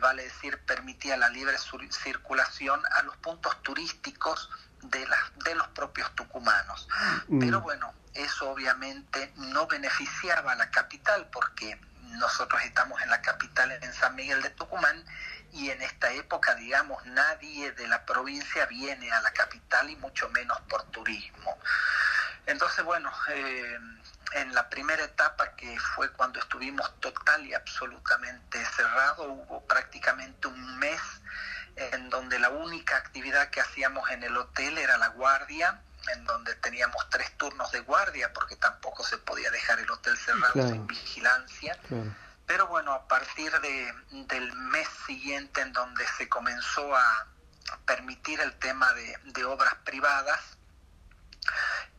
vale 0.00 0.22
decir, 0.22 0.58
permitía 0.64 1.18
la 1.18 1.28
libre 1.28 1.56
circulación 1.90 2.80
a 2.98 3.02
los 3.02 3.14
puntos 3.18 3.62
turísticos 3.62 4.48
de, 4.82 5.06
de 5.44 5.54
los 5.54 5.68
propios 5.68 6.14
tucumanos. 6.14 6.88
Mm. 7.28 7.40
Pero 7.40 7.60
bueno, 7.60 7.94
eso 8.14 8.50
obviamente 8.50 9.32
no 9.36 9.66
beneficiaba 9.66 10.52
a 10.52 10.56
la 10.56 10.70
capital 10.70 11.28
porque 11.32 11.78
nosotros 12.12 12.62
estamos 12.62 13.00
en 13.02 13.10
la 13.10 13.20
capital, 13.20 13.72
en 13.72 13.92
San 13.92 14.14
Miguel 14.14 14.42
de 14.42 14.50
Tucumán, 14.50 15.04
y 15.52 15.70
en 15.70 15.80
esta 15.82 16.10
época, 16.12 16.54
digamos, 16.54 17.04
nadie 17.06 17.72
de 17.72 17.88
la 17.88 18.04
provincia 18.04 18.66
viene 18.66 19.10
a 19.12 19.20
la 19.22 19.32
capital 19.32 19.88
y 19.88 19.96
mucho 19.96 20.28
menos 20.30 20.60
por 20.62 20.82
turismo. 20.90 21.58
Entonces, 22.46 22.84
bueno, 22.84 23.10
eh, 23.30 23.78
en 24.32 24.54
la 24.54 24.68
primera 24.68 25.02
etapa, 25.02 25.54
que 25.56 25.78
fue 25.94 26.10
cuando 26.12 26.38
estuvimos 26.40 27.00
total 27.00 27.46
y 27.46 27.54
absolutamente 27.54 28.64
cerrado, 28.76 29.32
hubo 29.32 29.64
prácticamente 29.66 30.48
un 30.48 30.78
mes 30.78 31.00
en 31.76 32.08
donde 32.08 32.38
la 32.38 32.48
única 32.48 32.96
actividad 32.96 33.50
que 33.50 33.60
hacíamos 33.60 34.10
en 34.10 34.24
el 34.24 34.36
hotel 34.36 34.78
era 34.78 34.96
la 34.98 35.08
guardia, 35.08 35.82
en 36.14 36.24
donde 36.24 36.54
teníamos 36.56 37.08
tres 37.10 37.36
turnos 37.36 37.70
de 37.72 37.80
guardia, 37.80 38.32
porque 38.32 38.56
tampoco 38.56 39.04
se 39.04 39.18
podía 39.18 39.50
dejar 39.50 39.78
el 39.80 39.90
hotel 39.90 40.16
cerrado 40.16 40.68
sin 40.68 40.86
vigilancia. 40.86 41.78
Pero 42.46 42.68
bueno, 42.68 42.92
a 42.92 43.08
partir 43.08 43.52
de, 43.60 43.92
del 44.10 44.52
mes 44.54 44.88
siguiente 45.06 45.60
en 45.60 45.72
donde 45.72 46.06
se 46.16 46.28
comenzó 46.28 46.94
a 46.94 47.26
permitir 47.84 48.40
el 48.40 48.54
tema 48.54 48.92
de, 48.94 49.44
obras 49.44 49.74
privadas, 49.84 50.40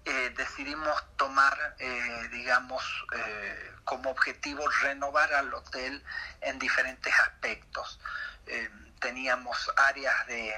eh, 0.06 0.34
decidimos 0.38 1.04
tomar, 1.18 1.76
eh, 1.80 2.30
digamos, 2.32 2.84
eh, 3.14 3.72
como 3.84 4.10
objetivo 4.10 4.66
renovar 4.82 5.34
al 5.34 5.54
hotel 5.54 6.04
en 6.42 6.58
diferentes 6.60 7.14
aspectos. 7.20 8.00
Teníamos 9.00 9.72
áreas 9.76 10.28
de 10.28 10.54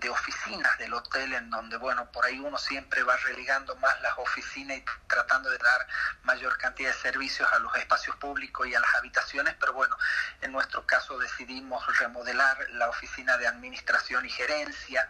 de 0.00 0.10
oficinas 0.10 0.76
del 0.78 0.92
hotel 0.94 1.32
en 1.32 1.48
donde, 1.48 1.76
bueno, 1.76 2.10
por 2.10 2.24
ahí 2.24 2.40
uno 2.40 2.58
siempre 2.58 3.02
va 3.04 3.16
relegando 3.18 3.76
más 3.76 4.00
las 4.02 4.18
oficinas 4.18 4.78
y 4.78 4.84
tratando 5.06 5.48
de 5.48 5.58
dar 5.58 5.86
mayor 6.24 6.58
cantidad 6.58 6.90
de 6.92 6.98
servicios 6.98 7.48
a 7.52 7.58
los 7.60 7.74
espacios 7.76 8.16
públicos 8.16 8.66
y 8.66 8.74
a 8.74 8.80
las 8.80 8.94
habitaciones, 8.96 9.54
pero 9.60 9.72
bueno, 9.72 9.96
en 10.40 10.50
nuestro 10.50 10.84
caso 10.86 11.18
decidimos 11.18 11.84
remodelar 11.98 12.58
la 12.70 12.88
oficina 12.88 13.38
de 13.38 13.46
administración 13.46 14.26
y 14.26 14.30
gerencia, 14.30 15.08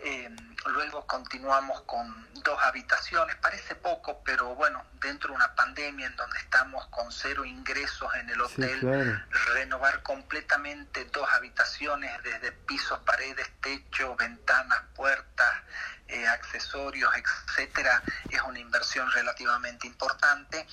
eh, 0.00 0.30
luego 0.66 1.06
continuamos 1.06 1.82
con 1.82 2.26
dos 2.42 2.58
habitaciones, 2.62 3.36
parece 3.36 3.74
poco, 3.74 4.22
pero 4.24 4.54
bueno, 4.54 4.84
dentro 5.00 5.30
de 5.30 5.36
una 5.36 5.54
pandemia 5.54 6.06
en 6.06 6.16
donde 6.16 6.38
estamos 6.38 6.86
con 6.88 7.10
cero 7.10 7.44
ingresos 7.44 8.12
en 8.14 8.30
el 8.30 8.40
hotel, 8.40 9.24
renovar 9.54 10.02
completamente 10.02 11.04
dos 11.06 11.28
habitaciones 11.32 12.10
desde 12.22 12.52
pisos, 12.52 12.98
paredes, 13.00 13.50
techo, 13.60 14.05
ventanas, 14.14 14.82
puertas, 14.94 15.54
eh, 16.08 16.26
accesorios, 16.28 17.10
etcétera, 17.16 18.02
es 18.30 18.40
una 18.42 18.58
inversión 18.58 19.10
relativamente 19.10 19.86
importante. 19.86 20.66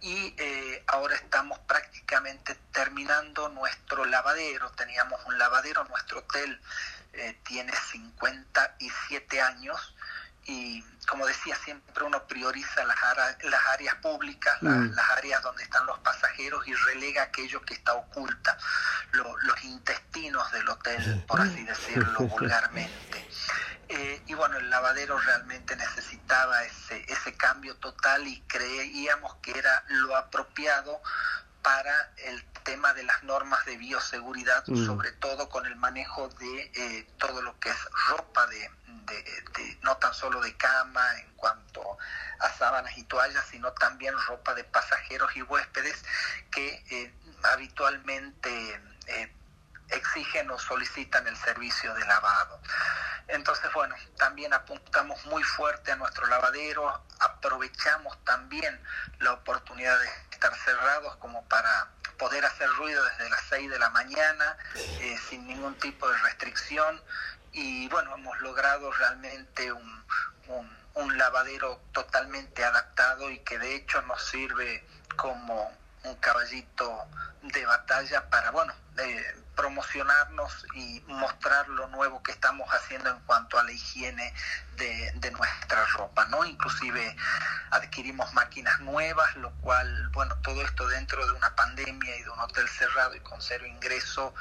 Y 0.00 0.34
eh, 0.38 0.82
ahora 0.88 1.14
estamos 1.14 1.58
prácticamente 1.60 2.56
terminando 2.72 3.48
nuestro 3.50 4.04
lavadero. 4.04 4.70
Teníamos 4.72 5.20
un 5.26 5.38
lavadero, 5.38 5.84
nuestro 5.84 6.20
hotel 6.20 6.60
eh, 7.12 7.38
tiene 7.44 7.72
57 7.72 9.40
años 9.40 9.94
y 10.44 10.82
como 11.06 11.26
decía, 11.26 11.56
siempre 11.56 12.04
uno 12.04 12.26
prioriza 12.26 12.84
las, 12.84 12.98
las 13.44 13.66
áreas 13.72 13.94
públicas, 13.96 14.56
mm. 14.60 14.92
las 14.94 15.10
áreas 15.10 15.42
donde 15.42 15.62
están 15.62 15.86
los 15.86 15.98
pasajeros 16.00 16.66
y 16.66 16.74
relega 16.74 17.22
aquello 17.22 17.60
que 17.62 17.74
está 17.74 17.94
oculta, 17.94 18.56
los 19.12 19.64
intestinos 19.64 20.50
del 20.52 20.68
hotel, 20.68 21.24
por 21.26 21.40
así 21.40 21.62
decirlo 21.64 22.20
vulgarmente. 22.28 23.28
Eh, 23.88 24.22
y 24.26 24.34
bueno, 24.34 24.56
el 24.56 24.70
lavadero 24.70 25.18
realmente 25.18 25.76
necesitaba 25.76 26.64
ese, 26.64 27.04
ese 27.08 27.34
cambio 27.34 27.76
total 27.76 28.26
y 28.26 28.40
creíamos 28.42 29.34
que 29.42 29.58
era 29.58 29.84
lo 29.88 30.16
apropiado 30.16 31.02
para 31.62 32.12
el 32.16 32.42
tema 32.64 32.92
de 32.94 33.04
las 33.04 33.22
normas 33.22 33.64
de 33.66 33.76
bioseguridad, 33.76 34.64
mm. 34.66 34.86
sobre 34.86 35.12
todo 35.12 35.48
con 35.48 35.66
el 35.66 35.76
manejo 35.76 36.28
de 36.28 36.72
eh, 36.74 37.06
todo 37.18 37.42
lo 37.42 37.58
que 37.60 37.70
es 37.70 37.88
ropa 38.08 38.46
de, 38.46 38.70
no 39.82 39.96
tan 39.96 40.14
solo 40.14 40.40
de 40.40 40.56
cama 40.56 41.18
en 41.20 41.32
cuanto 41.34 41.98
a 42.40 42.48
sábanas 42.50 42.96
y 42.96 43.04
toallas, 43.04 43.44
sino 43.50 43.72
también 43.72 44.14
ropa 44.26 44.54
de 44.54 44.64
pasajeros 44.64 45.34
y 45.36 45.42
huéspedes 45.42 46.04
que 46.50 46.84
eh, 46.90 47.14
habitualmente 47.42 48.80
eh, 49.06 49.32
exigen 49.88 50.50
o 50.50 50.58
solicitan 50.58 51.26
el 51.26 51.36
servicio 51.36 51.94
de 51.94 52.04
lavado. 52.06 52.60
Entonces, 53.28 53.72
bueno, 53.72 53.94
también 54.16 54.52
apuntamos 54.52 55.24
muy 55.26 55.42
fuerte 55.42 55.92
a 55.92 55.96
nuestro 55.96 56.26
lavadero, 56.26 57.04
aprovechamos 57.20 58.22
también 58.24 58.80
la 59.20 59.32
oportunidad 59.32 59.98
de 59.98 60.08
estar 60.30 60.54
cerrados 60.56 61.16
como 61.16 61.44
para 61.48 61.88
poder 62.18 62.44
hacer 62.44 62.68
ruido 62.70 63.02
desde 63.04 63.30
las 63.30 63.42
6 63.48 63.70
de 63.70 63.78
la 63.78 63.90
mañana 63.90 64.56
eh, 64.76 65.18
sin 65.28 65.46
ningún 65.46 65.74
tipo 65.78 66.08
de 66.08 66.16
restricción 66.18 67.00
y 67.52 67.88
bueno, 67.88 68.14
hemos 68.14 68.40
logrado 68.40 68.90
realmente 68.92 69.72
un, 69.72 70.04
un, 70.94 71.18
lavadero 71.18 71.80
totalmente 71.92 72.64
adaptado 72.64 73.30
y 73.30 73.38
que 73.40 73.58
de 73.58 73.76
hecho 73.76 74.00
nos 74.02 74.22
sirve 74.24 74.84
como 75.16 75.70
un 76.04 76.14
caballito 76.16 77.06
de 77.42 77.66
batalla 77.66 78.28
para, 78.30 78.50
bueno, 78.50 78.72
eh, 78.98 79.42
promocionarnos 79.54 80.66
y 80.74 81.02
mostrar 81.06 81.68
lo 81.68 81.86
nuevo 81.88 82.22
que 82.22 82.32
estamos 82.32 82.68
haciendo 82.70 83.10
en 83.10 83.20
cuanto 83.20 83.58
a 83.58 83.62
la 83.62 83.72
higiene 83.72 84.34
de, 84.76 85.12
de, 85.16 85.30
nuestra 85.30 85.84
ropa, 85.96 86.24
¿no? 86.26 86.44
Inclusive 86.44 87.16
adquirimos 87.70 88.32
máquinas 88.32 88.80
nuevas, 88.80 89.36
lo 89.36 89.50
cual, 89.60 90.08
bueno, 90.10 90.36
todo 90.42 90.62
esto 90.62 90.88
dentro 90.88 91.24
de 91.26 91.32
una 91.32 91.54
pandemia 91.54 92.16
y 92.16 92.22
de 92.22 92.30
un 92.30 92.40
hotel 92.40 92.68
cerrado 92.68 93.14
y 93.14 93.20
con 93.20 93.40
cero 93.40 93.66
ingreso, 93.66 94.34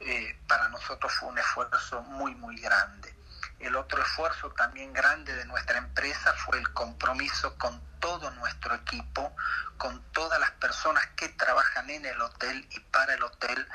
eh, 0.00 0.38
para 0.46 0.68
nosotros 0.68 1.12
fue 1.12 1.28
un 1.28 1.38
esfuerzo 1.38 2.02
muy, 2.02 2.34
muy 2.34 2.56
grande. 2.56 3.14
El 3.60 3.76
otro 3.76 4.02
esfuerzo 4.02 4.50
también 4.50 4.92
grande 4.92 5.34
de 5.34 5.44
nuestra 5.46 5.78
empresa 5.78 6.34
fue 6.34 6.58
el 6.58 6.70
compromiso 6.72 7.56
con 7.56 7.80
todo 8.00 8.30
nuestro 8.32 8.74
equipo, 8.74 9.34
con 9.78 10.02
todas 10.12 10.38
las 10.38 10.50
personas 10.52 11.06
que 11.16 11.28
trabajan 11.30 11.88
en 11.88 12.04
el 12.04 12.20
hotel 12.20 12.66
y 12.70 12.80
para 12.80 13.14
el 13.14 13.22
hotel, 13.22 13.66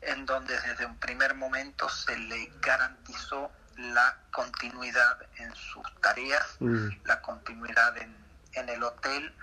en 0.00 0.24
donde 0.24 0.58
desde 0.60 0.86
un 0.86 0.98
primer 0.98 1.34
momento 1.34 1.88
se 1.88 2.16
le 2.16 2.50
garantizó 2.60 3.52
la 3.76 4.16
continuidad 4.30 5.18
en 5.36 5.54
sus 5.54 5.84
tareas, 6.00 6.56
mm. 6.60 6.88
la 7.04 7.20
continuidad 7.20 7.96
en, 7.98 8.16
en 8.52 8.68
el 8.68 8.82
hotel. 8.82 9.34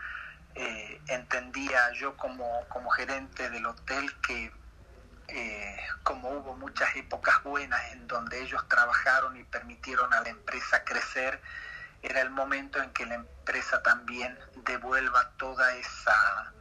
Eh, 0.55 1.01
entendía 1.07 1.91
yo 1.93 2.17
como, 2.17 2.65
como 2.67 2.89
gerente 2.89 3.49
del 3.49 3.65
hotel 3.65 4.13
que 4.21 4.51
eh, 5.31 5.77
como 6.03 6.29
hubo 6.29 6.55
muchas 6.55 6.95
épocas 6.95 7.41
buenas 7.43 7.81
en 7.93 8.07
donde 8.07 8.41
ellos 8.41 8.67
trabajaron 8.67 9.37
y 9.37 9.43
permitieron 9.43 10.13
a 10.13 10.21
la 10.21 10.29
empresa 10.29 10.83
crecer, 10.83 11.41
era 12.01 12.21
el 12.21 12.29
momento 12.29 12.81
en 12.81 12.91
que 12.91 13.05
la 13.05 13.15
empresa 13.15 13.81
también 13.83 14.37
devuelva 14.65 15.31
toda 15.37 15.73
esa 15.75 16.53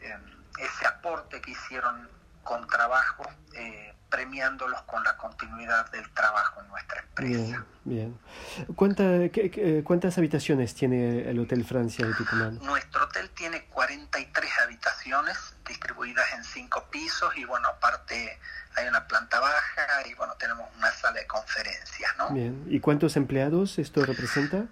em, 0.00 0.38
ese 0.58 0.86
aporte 0.86 1.40
que 1.40 1.52
hicieron 1.52 2.08
con 2.42 2.66
trabajo, 2.66 3.24
eh, 3.54 3.94
premiándolos 4.08 4.80
con 4.82 5.02
la 5.04 5.16
continuidad 5.16 5.90
del 5.90 6.08
trabajo 6.14 6.60
en 6.62 6.68
nuestra 6.68 7.00
empresa. 7.00 7.64
Bien, 7.84 8.18
bien. 8.64 9.84
¿Cuántas 9.84 10.18
habitaciones 10.18 10.74
tiene 10.74 11.28
el 11.28 11.38
Hotel 11.38 11.64
Francia 11.64 12.06
de 12.06 12.14
Tucumán? 12.14 12.58
Nuestro 12.62 13.04
hotel 13.04 13.28
tiene 13.30 13.64
43 13.66 14.50
habitaciones 14.64 15.54
distribuidas 15.66 16.26
en 16.34 16.44
cinco 16.44 16.86
pisos 16.90 17.36
y 17.36 17.44
bueno, 17.44 17.68
aparte 17.68 18.38
hay 18.76 18.88
una 18.88 19.06
planta 19.06 19.40
baja 19.40 20.06
y 20.08 20.14
bueno, 20.14 20.34
tenemos 20.38 20.66
una 20.76 20.90
sala 20.90 21.20
de 21.20 21.26
conferencias, 21.26 22.16
¿no? 22.16 22.30
Bien, 22.30 22.64
¿y 22.68 22.80
cuántos 22.80 23.16
empleados 23.16 23.78
esto 23.78 24.04
representa? 24.04 24.66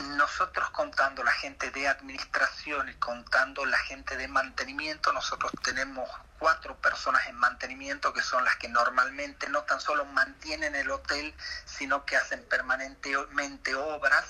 Nosotros 0.00 0.70
contando 0.70 1.24
la 1.24 1.32
gente 1.32 1.70
de 1.70 1.88
administración 1.88 2.88
y 2.88 2.94
contando 2.94 3.64
la 3.66 3.78
gente 3.78 4.16
de 4.16 4.28
mantenimiento, 4.28 5.12
nosotros 5.12 5.52
tenemos 5.62 6.08
cuatro 6.38 6.76
personas 6.76 7.26
en 7.26 7.36
mantenimiento 7.36 8.12
que 8.12 8.22
son 8.22 8.44
las 8.44 8.56
que 8.56 8.68
normalmente 8.68 9.48
no 9.48 9.62
tan 9.62 9.80
solo 9.80 10.04
mantienen 10.04 10.74
el 10.74 10.90
hotel, 10.90 11.34
sino 11.64 12.04
que 12.04 12.16
hacen 12.16 12.44
permanentemente 12.44 13.74
obras. 13.74 14.24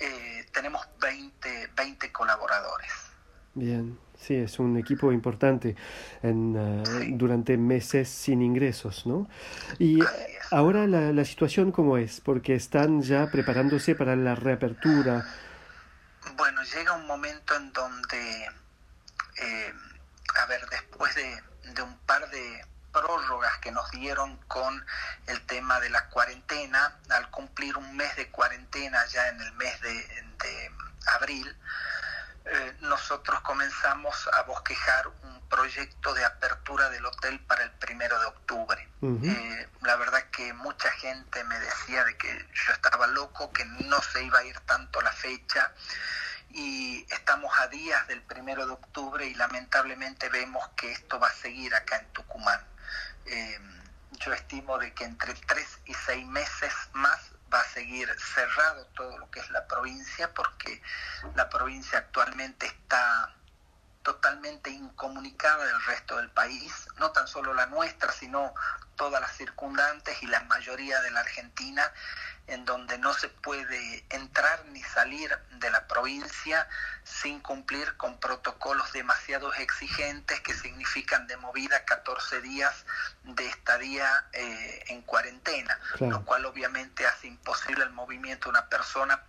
Eh, 0.00 0.46
tenemos 0.52 0.86
20, 1.00 1.72
20 1.74 2.12
colaboradores. 2.12 2.92
Bien, 3.54 3.98
sí, 4.26 4.36
es 4.36 4.58
un 4.58 4.76
equipo 4.76 5.12
importante 5.12 5.76
en, 6.22 6.56
eh, 6.56 7.08
durante 7.12 7.56
meses 7.56 8.08
sin 8.08 8.42
ingresos, 8.42 9.06
¿no? 9.06 9.28
Y 9.78 10.00
ahora 10.50 10.86
la, 10.86 11.12
la, 11.12 11.24
situación 11.24 11.70
cómo 11.70 11.96
es, 11.96 12.20
porque 12.20 12.54
están 12.54 13.02
ya 13.02 13.30
preparándose 13.30 13.94
para 13.94 14.16
la 14.16 14.34
reapertura. 14.34 15.24
Bueno, 16.36 16.62
llega 16.62 16.92
un 16.94 17.06
momento 17.06 17.54
en 17.54 17.72
donde, 17.72 18.44
eh, 19.42 19.72
a 20.42 20.46
ver, 20.46 20.60
después 20.70 21.14
de, 21.14 21.42
de 21.72 21.82
un 21.82 21.96
par 21.98 22.28
de 22.30 22.64
prórrogas 22.92 23.58
que 23.58 23.70
nos 23.70 23.88
dieron 23.92 24.38
con 24.48 24.84
el 25.26 25.40
tema 25.42 25.78
de 25.80 25.90
la 25.90 26.08
cuarentena, 26.08 26.98
al 27.10 27.30
cumplir 27.30 27.76
un 27.76 27.96
mes 27.96 28.16
de 28.16 28.28
cuarentena 28.30 29.04
ya 29.06 29.28
en 29.28 29.40
el 29.40 29.52
mes 29.52 29.80
de, 29.82 29.92
de 29.92 30.70
abril, 31.14 31.56
eh, 32.48 32.76
nosotros 32.80 33.40
comenzamos 33.40 34.28
a 34.32 34.42
bosquejar 34.42 35.08
un 35.08 35.48
proyecto 35.48 36.14
de 36.14 36.24
apertura 36.24 36.88
del 36.90 37.04
hotel 37.04 37.40
para 37.40 37.64
el 37.64 37.72
primero 37.72 38.18
de 38.20 38.26
octubre. 38.26 38.88
Eh, 39.02 39.68
la 39.82 39.96
verdad 39.96 40.22
que 40.30 40.52
mucha 40.52 40.90
gente 40.92 41.42
me 41.44 41.58
decía 41.58 42.04
de 42.04 42.16
que 42.16 42.28
yo 42.52 42.72
estaba 42.72 43.08
loco, 43.08 43.52
que 43.52 43.64
no 43.64 44.00
se 44.00 44.22
iba 44.22 44.38
a 44.38 44.44
ir 44.44 44.58
tanto 44.60 45.00
la 45.00 45.12
fecha 45.12 45.72
y 46.50 47.04
estamos 47.10 47.52
a 47.58 47.66
días 47.66 48.06
del 48.06 48.22
primero 48.22 48.64
de 48.66 48.72
octubre 48.72 49.26
y 49.26 49.34
lamentablemente 49.34 50.28
vemos 50.28 50.68
que 50.76 50.92
esto 50.92 51.18
va 51.18 51.28
a 51.28 51.34
seguir 51.34 51.74
acá 51.74 51.96
en 51.96 52.06
Tucumán. 52.12 52.60
Eh, 53.26 53.58
yo 54.20 54.32
estimo 54.32 54.78
de 54.78 54.92
que 54.94 55.04
entre 55.04 55.34
tres 55.34 55.78
y 55.84 55.94
seis 55.94 56.26
meses 56.26 56.72
más 56.92 57.32
va 57.52 57.60
a 57.60 57.64
seguir 57.64 58.08
cerrado 58.18 58.86
todo 58.96 59.18
lo 59.18 59.30
que 59.30 59.40
es 59.40 59.50
la 59.50 59.66
provincia 59.66 60.32
porque 60.34 60.82
la 61.34 61.48
provincia 61.48 61.98
actualmente 61.98 62.66
está 62.66 63.34
totalmente 64.06 64.70
incomunicada 64.70 65.66
del 65.66 65.82
resto 65.82 66.16
del 66.18 66.30
país, 66.30 66.86
no 67.00 67.10
tan 67.10 67.26
solo 67.26 67.52
la 67.54 67.66
nuestra, 67.66 68.12
sino 68.12 68.54
todas 68.94 69.20
las 69.20 69.36
circundantes 69.36 70.22
y 70.22 70.28
la 70.28 70.42
mayoría 70.42 71.00
de 71.00 71.10
la 71.10 71.20
Argentina, 71.20 71.92
en 72.46 72.64
donde 72.64 72.98
no 72.98 73.12
se 73.14 73.28
puede 73.28 74.06
entrar 74.10 74.64
ni 74.66 74.80
salir 74.80 75.36
de 75.58 75.70
la 75.70 75.88
provincia 75.88 76.68
sin 77.02 77.40
cumplir 77.40 77.96
con 77.96 78.20
protocolos 78.20 78.92
demasiado 78.92 79.52
exigentes 79.54 80.40
que 80.40 80.54
significan 80.54 81.26
de 81.26 81.36
movida 81.38 81.84
14 81.84 82.40
días 82.42 82.86
de 83.24 83.44
estadía 83.48 84.24
eh, 84.32 84.84
en 84.86 85.02
cuarentena, 85.02 85.80
lo 85.98 86.24
cual 86.24 86.46
obviamente 86.46 87.04
hace 87.08 87.26
imposible 87.26 87.82
el 87.82 87.90
movimiento 87.90 88.44
de 88.44 88.50
una 88.50 88.68
persona 88.68 89.20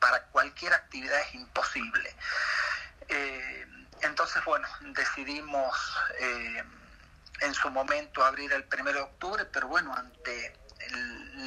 para 0.00 0.24
cualquier 0.24 0.72
actividad 0.72 1.20
es 1.20 1.34
imposible. 1.36 2.12
Eh, 3.08 3.66
entonces, 4.06 4.44
bueno, 4.44 4.68
decidimos 4.80 5.76
eh, 6.18 6.64
en 7.40 7.54
su 7.54 7.70
momento 7.70 8.24
abrir 8.24 8.52
el 8.52 8.64
primero 8.64 8.98
de 8.98 9.04
octubre, 9.04 9.44
pero 9.46 9.68
bueno, 9.68 9.94
ante 9.94 10.58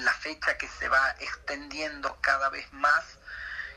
la 0.03 0.13
fecha 0.13 0.57
que 0.57 0.67
se 0.67 0.87
va 0.89 1.11
extendiendo 1.19 2.17
cada 2.21 2.49
vez 2.49 2.71
más 2.73 3.03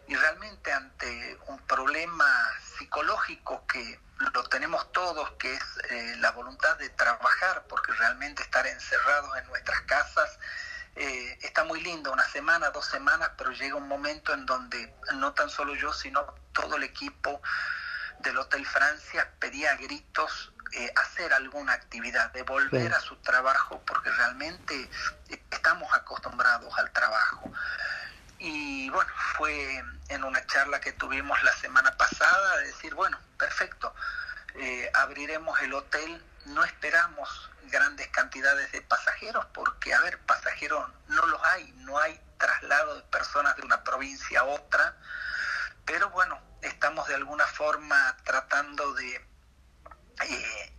y 0.08 0.16
realmente 0.16 0.72
ante 0.72 1.38
un 1.46 1.58
problema 1.60 2.26
psicológico 2.76 3.66
que 3.66 4.00
lo 4.34 4.44
tenemos 4.44 4.90
todos, 4.92 5.30
que 5.32 5.54
es 5.54 5.62
eh, 5.90 6.16
la 6.18 6.30
voluntad 6.32 6.76
de 6.76 6.90
trabajar, 6.90 7.64
porque 7.68 7.92
realmente 7.92 8.42
estar 8.42 8.66
encerrados 8.66 9.36
en 9.38 9.46
nuestras 9.46 9.80
casas 9.82 10.38
eh, 10.94 11.38
está 11.42 11.64
muy 11.64 11.80
lindo, 11.80 12.12
una 12.12 12.28
semana, 12.28 12.70
dos 12.70 12.86
semanas, 12.86 13.30
pero 13.38 13.50
llega 13.52 13.76
un 13.76 13.88
momento 13.88 14.34
en 14.34 14.44
donde 14.44 14.94
no 15.14 15.32
tan 15.32 15.48
solo 15.48 15.74
yo, 15.74 15.92
sino 15.92 16.34
todo 16.52 16.76
el 16.76 16.82
equipo 16.82 17.40
del 18.22 18.38
Hotel 18.38 18.64
Francia 18.66 19.28
pedía 19.38 19.72
a 19.72 19.76
gritos 19.76 20.52
eh, 20.72 20.90
hacer 20.96 21.32
alguna 21.34 21.74
actividad, 21.74 22.32
de 22.32 22.42
volver 22.44 22.94
a 22.94 23.00
su 23.00 23.16
trabajo, 23.16 23.82
porque 23.86 24.10
realmente 24.10 24.88
estamos 25.50 25.92
acostumbrados 25.92 26.72
al 26.78 26.90
trabajo. 26.92 27.52
Y 28.38 28.88
bueno, 28.90 29.10
fue 29.36 29.84
en 30.08 30.24
una 30.24 30.44
charla 30.46 30.80
que 30.80 30.92
tuvimos 30.92 31.42
la 31.42 31.52
semana 31.56 31.96
pasada 31.96 32.56
de 32.58 32.68
decir, 32.68 32.94
bueno, 32.94 33.18
perfecto, 33.36 33.94
eh, 34.54 34.90
abriremos 34.94 35.60
el 35.60 35.74
hotel, 35.74 36.24
no 36.46 36.64
esperamos 36.64 37.50
grandes 37.64 38.08
cantidades 38.08 38.72
de 38.72 38.82
pasajeros, 38.82 39.44
porque, 39.52 39.92
a 39.92 40.00
ver, 40.00 40.18
pasajeros 40.20 40.90
no 41.08 41.26
los 41.26 41.42
hay, 41.44 41.70
no 41.78 41.98
hay 41.98 42.18
traslado 42.38 42.96
de 42.96 43.02
personas 43.02 43.56
de 43.56 43.62
una 43.62 43.84
provincia 43.84 44.40
a 44.40 44.44
otra, 44.44 44.96
pero 45.84 46.10
bueno, 46.10 46.38
estamos 46.62 47.06
de 47.08 47.14
alguna 47.14 47.46
forma 47.46 48.16
tratando 48.24 48.94
de, 48.94 49.14
eh, 49.16 50.72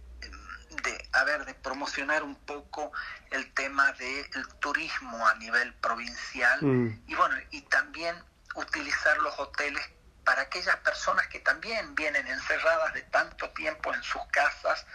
de, 0.84 1.10
a 1.14 1.24
ver, 1.24 1.46
de 1.46 1.54
promocionar 1.56 2.24
un 2.24 2.36
poco 2.36 2.92
el 3.32 3.54
tema 3.54 3.92
del 3.94 4.48
turismo 4.60 5.28
a 5.28 5.36
nivel 5.36 5.74
provincial 5.76 6.62
mm. 6.62 7.04
y 7.08 7.16
bueno, 7.16 7.36
y 7.52 7.62
también 7.64 8.16
utilizar 8.56 9.18
los 9.20 9.38
hoteles 9.40 9.84
para 10.24 10.44
aquellas 10.44 10.78
personas 10.78 11.28
que 11.28 11.40
también 11.40 11.96
vienen 11.96 12.26
encerradas 12.28 12.94
de 12.94 13.02
tanto 13.04 13.50
tiempo 13.52 13.94
en 13.94 14.02
sus 14.04 14.22
casas, 14.32 14.86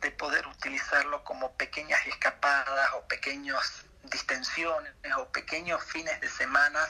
de 0.00 0.10
poder 0.12 0.46
utilizarlo 0.46 1.24
como 1.24 1.52
pequeñas 1.56 1.98
escapadas 2.06 2.90
o 2.94 3.08
pequeñas 3.08 3.84
distensiones 4.04 4.92
o 5.16 5.26
pequeños 5.32 5.82
fines 5.82 6.20
de 6.20 6.28
semana 6.28 6.86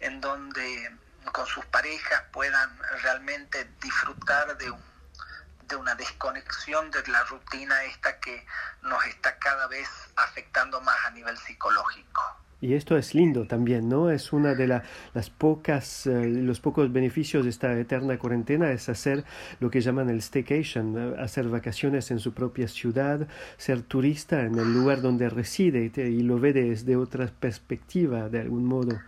en 0.00 0.20
donde 0.20 0.90
con 1.32 1.46
sus 1.46 1.64
parejas 1.66 2.22
puedan 2.32 2.70
realmente 3.02 3.70
disfrutar 3.80 4.56
de, 4.56 4.70
un, 4.70 4.82
de 5.68 5.76
una 5.76 5.94
desconexión 5.94 6.90
de 6.90 7.06
la 7.08 7.22
rutina 7.24 7.84
esta 7.84 8.18
que 8.20 8.46
nos 8.82 9.04
está 9.06 9.38
cada 9.38 9.66
vez 9.68 9.88
afectando 10.16 10.80
más 10.80 10.96
a 11.06 11.10
nivel 11.10 11.36
psicológico. 11.36 12.40
Y 12.62 12.74
esto 12.74 12.98
es 12.98 13.14
lindo 13.14 13.46
también, 13.46 13.88
¿no? 13.88 14.10
Es 14.10 14.34
una 14.34 14.54
de 14.54 14.66
las 14.66 15.30
pocas, 15.30 16.06
eh, 16.06 16.26
los 16.26 16.60
pocos 16.60 16.92
beneficios 16.92 17.44
de 17.44 17.50
esta 17.50 17.72
eterna 17.72 18.18
cuarentena 18.18 18.70
es 18.70 18.90
hacer 18.90 19.24
lo 19.60 19.70
que 19.70 19.80
llaman 19.80 20.10
el 20.10 20.20
staycation, 20.20 21.18
hacer 21.18 21.48
vacaciones 21.48 22.10
en 22.10 22.18
su 22.18 22.34
propia 22.34 22.68
ciudad, 22.68 23.26
ser 23.56 23.80
turista 23.80 24.42
en 24.42 24.58
el 24.58 24.74
lugar 24.74 25.00
donde 25.00 25.30
reside 25.30 25.90
y 25.96 26.22
lo 26.22 26.38
ve 26.38 26.52
desde 26.52 26.96
otra 26.96 27.28
perspectiva, 27.28 28.28
de 28.28 28.40
algún 28.40 28.66
modo. 28.66 29.00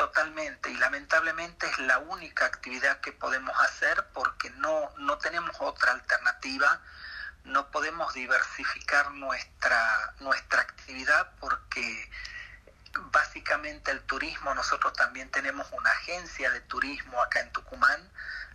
Totalmente, 0.00 0.70
y 0.70 0.78
lamentablemente 0.78 1.66
es 1.66 1.78
la 1.80 1.98
única 1.98 2.46
actividad 2.46 3.00
que 3.00 3.12
podemos 3.12 3.54
hacer 3.60 4.06
porque 4.14 4.48
no, 4.48 4.90
no 4.96 5.18
tenemos 5.18 5.54
otra 5.60 5.92
alternativa 5.92 6.80
no 7.44 7.70
podemos 7.70 8.12
diversificar 8.14 9.10
nuestra, 9.12 10.14
nuestra 10.20 10.62
actividad 10.62 11.32
porque 11.38 12.10
básicamente 13.12 13.90
el 13.90 14.00
turismo, 14.02 14.54
nosotros 14.54 14.92
también 14.92 15.30
tenemos 15.30 15.66
una 15.72 15.90
agencia 15.90 16.50
de 16.50 16.60
turismo 16.62 17.20
acá 17.22 17.40
en 17.40 17.52
Tucumán, 17.52 18.00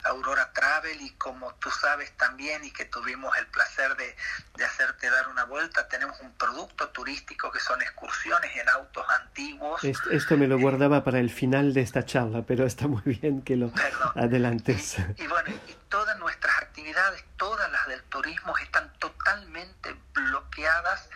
Aurora 0.04 0.52
Travel, 0.54 1.02
y 1.02 1.12
como 1.12 1.54
tú 1.56 1.72
sabes 1.72 2.12
también 2.18 2.64
y 2.64 2.72
que 2.72 2.86
tuvimos 2.86 3.36
el 3.38 3.48
placer 3.48 3.96
de, 3.96 4.16
hacerte 4.64 5.10
dar 5.10 5.28
una 5.30 5.46
vuelta, 5.46 5.88
tenemos 5.88 6.20
un 6.22 6.32
producto 6.34 6.90
turístico 6.90 7.52
que 7.52 7.60
son 7.60 7.82
excursiones 7.82 8.56
en 8.56 8.70
autos 8.70 9.06
antiguos. 9.22 9.84
Esto, 9.84 10.38
me 10.38 10.48
lo 10.48 10.60
guardaba 10.60 11.04
para 11.04 11.20
el 11.20 11.30
final 11.30 11.74
de 11.74 11.82
esta 11.82 12.06
charla, 12.06 12.44
pero 12.46 12.66
está 12.66 12.88
muy 12.88 13.02
bien 13.04 13.42
que 13.42 13.56
lo 13.56 13.72
adelantes. 14.16 14.98
Y, 15.18 15.28
bueno, 15.28 15.50
y 15.50 15.76
todas 15.90 16.18
nuestras 16.20 16.58
actividades, 16.60 17.24
todas 17.38 17.72
las 17.72 17.88
del 17.88 18.04
turismo 18.04 18.56
están 18.58 18.92
totalmente 19.00 19.96
bloqueadas 20.14 21.10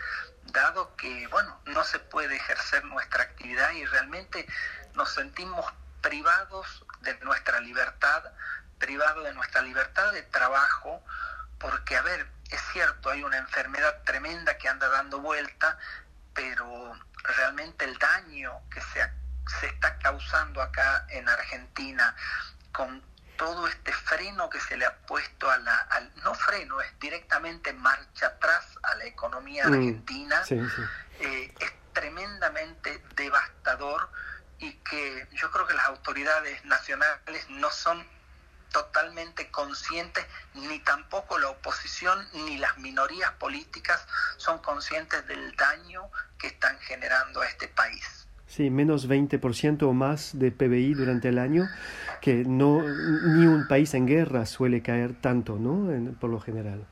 dado 0.51 0.95
que, 0.95 1.27
bueno, 1.27 1.59
no 1.65 1.83
se 1.83 1.99
puede 1.99 2.35
ejercer 2.35 2.83
nuestra 2.85 3.23
actividad 3.23 3.71
y 3.71 3.85
realmente 3.85 4.47
nos 4.93 5.13
sentimos 5.13 5.65
privados 6.01 6.85
de 7.01 7.17
nuestra 7.19 7.59
libertad, 7.59 8.23
privados 8.77 9.23
de 9.23 9.33
nuestra 9.33 9.61
libertad 9.61 10.11
de 10.11 10.23
trabajo, 10.23 11.03
porque, 11.59 11.97
a 11.97 12.01
ver, 12.01 12.27
es 12.49 12.61
cierto, 12.71 13.09
hay 13.09 13.23
una 13.23 13.37
enfermedad 13.37 14.03
tremenda 14.03 14.57
que 14.57 14.69
anda 14.69 14.89
dando 14.89 15.19
vuelta, 15.19 15.77
pero 16.33 16.93
realmente 17.23 17.85
el 17.85 17.97
daño 17.97 18.61
que 18.71 18.81
se, 18.81 19.11
se 19.59 19.67
está 19.67 19.97
causando 19.99 20.61
acá 20.61 21.05
en 21.09 21.27
Argentina 21.27 22.15
con 22.71 23.08
todo 23.39 23.67
este 23.67 23.93
freno 23.93 24.49
que 24.49 24.59
se 24.59 24.75
le 24.75 24.85
ha 24.85 24.93
puesto 25.07 25.49
a 25.49 25.57
la, 25.59 25.77
al, 25.91 26.11
no 26.25 26.35
freno, 26.35 26.81
es 26.81 26.99
directamente 26.99 27.71
marcha 27.71 28.27
atrás 28.27 28.77
a 28.83 28.95
la 28.95 29.05
economía 29.05 29.65
mm, 29.65 29.73
argentina, 29.73 30.43
eh, 31.21 31.53
es 31.57 31.73
tremendamente 31.93 33.01
devastador 33.15 34.09
y 34.59 34.73
que 34.73 35.25
yo 35.31 35.49
creo 35.51 35.65
que 35.65 35.73
las 35.73 35.87
autoridades 35.87 36.65
nacionales 36.65 37.49
no 37.49 37.71
son 37.71 38.05
totalmente 38.73 39.49
conscientes, 39.51 40.25
ni 40.53 40.79
tampoco 40.79 41.39
la 41.39 41.47
oposición 41.47 42.27
ni 42.33 42.57
las 42.57 42.77
minorías 42.77 43.31
políticas 43.39 44.05
son 44.35 44.59
conscientes 44.59 45.25
del 45.27 45.55
daño 45.55 46.11
que 46.37 46.47
están 46.47 46.77
generando 46.81 47.39
a 47.39 47.47
este 47.47 47.69
país. 47.69 48.18
Sí, 48.49 48.71
menos 48.71 49.07
20% 49.07 49.83
o 49.83 49.93
más 49.93 50.31
de 50.33 50.51
PBI 50.51 50.95
durante 50.95 51.29
el 51.29 51.37
año, 51.37 51.69
que 52.19 52.43
no 52.43 52.81
ni 52.83 53.45
un 53.45 53.67
país 53.67 53.93
en 53.93 54.07
guerra 54.07 54.47
suele 54.47 54.81
caer 54.81 55.13
tanto, 55.13 55.59
¿no? 55.59 55.87
por 56.19 56.31
lo 56.31 56.39
general. 56.39 56.83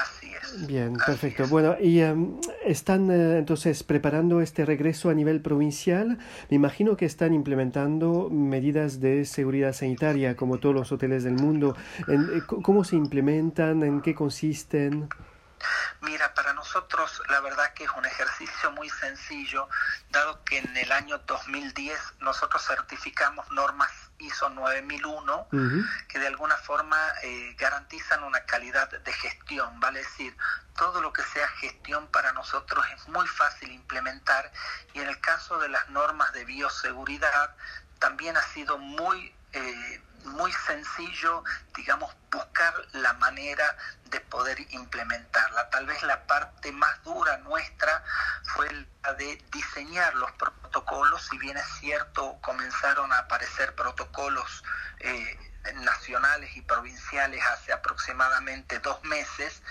Así 0.00 0.30
es. 0.32 0.68
Bien, 0.68 0.96
perfecto. 1.04 1.48
Bueno, 1.48 1.74
y 1.80 1.98
em, 1.98 2.36
están 2.64 3.10
eh, 3.10 3.38
entonces 3.38 3.82
preparando 3.82 4.40
este 4.40 4.64
regreso 4.64 5.10
a 5.10 5.14
nivel 5.14 5.40
provincial. 5.40 6.18
Me 6.50 6.54
imagino 6.54 6.96
que 6.96 7.04
están 7.04 7.34
implementando 7.34 8.30
medidas 8.30 9.00
de 9.00 9.24
seguridad 9.24 9.72
sanitaria 9.72 10.36
como 10.36 10.58
todos 10.58 10.76
los 10.76 10.92
hoteles 10.92 11.24
del 11.24 11.34
mundo. 11.34 11.76
Eh, 12.06 12.42
¿Cómo 12.46 12.84
se 12.84 12.94
implementan? 12.94 13.82
¿En 13.82 14.02
qué 14.02 14.14
consisten? 14.14 15.08
Mira, 16.02 16.32
para 16.32 16.54
nosotros 16.54 16.59
la 17.28 17.40
verdad 17.40 17.72
que 17.74 17.84
es 17.84 17.90
un 17.96 18.04
ejercicio 18.04 18.70
muy 18.72 18.88
sencillo, 18.88 19.68
dado 20.10 20.44
que 20.44 20.58
en 20.58 20.76
el 20.76 20.92
año 20.92 21.18
2010 21.18 21.98
nosotros 22.20 22.64
certificamos 22.64 23.50
normas 23.50 23.90
ISO 24.18 24.50
9001 24.50 25.48
que 26.08 26.18
de 26.18 26.26
alguna 26.26 26.56
forma 26.56 26.98
eh, 27.22 27.56
garantizan 27.58 28.22
una 28.22 28.40
calidad 28.44 28.90
de 28.90 29.12
gestión, 29.12 29.80
vale 29.80 30.00
decir, 30.00 30.36
todo 30.76 31.00
lo 31.00 31.12
que 31.12 31.22
sea 31.22 31.48
gestión 31.48 32.06
para 32.08 32.32
nosotros 32.32 32.84
es 32.94 33.08
muy 33.08 33.26
fácil 33.26 33.72
implementar 33.72 34.52
y 34.94 35.00
en 35.00 35.08
el 35.08 35.20
caso 35.20 35.58
de 35.58 35.68
las 35.68 35.88
normas 35.88 36.32
de 36.32 36.44
bioseguridad 36.44 37.54
también 37.98 38.36
ha 38.36 38.42
sido 38.42 38.78
muy 38.78 39.34
eh, 39.52 40.02
muy 40.24 40.52
sencillo, 40.66 41.42
digamos, 41.74 42.14
buscar 42.30 42.74
la 42.92 43.12
manera 43.14 43.76
de 44.06 44.20
poder 44.20 44.58
implementarla. 44.70 45.70
Tal 45.70 45.86
vez 45.86 46.02
la 46.02 46.26
parte 46.26 46.72
más 46.72 47.02
dura 47.04 47.38
nuestra 47.38 48.02
fue 48.54 48.68
la 49.02 49.14
de 49.14 49.42
diseñar 49.52 50.14
los 50.14 50.30
protocolos, 50.32 51.22
si 51.30 51.38
bien 51.38 51.56
es 51.56 51.66
cierto, 51.80 52.38
comenzaron 52.40 53.12
a 53.12 53.18
aparecer 53.18 53.74
protocolos 53.74 54.62
eh, 55.00 55.38
nacionales 55.74 56.56
y 56.56 56.62
provinciales 56.62 57.42
hace 57.46 57.72
aproximadamente 57.72 58.78
dos 58.80 59.02
meses, 59.04 59.62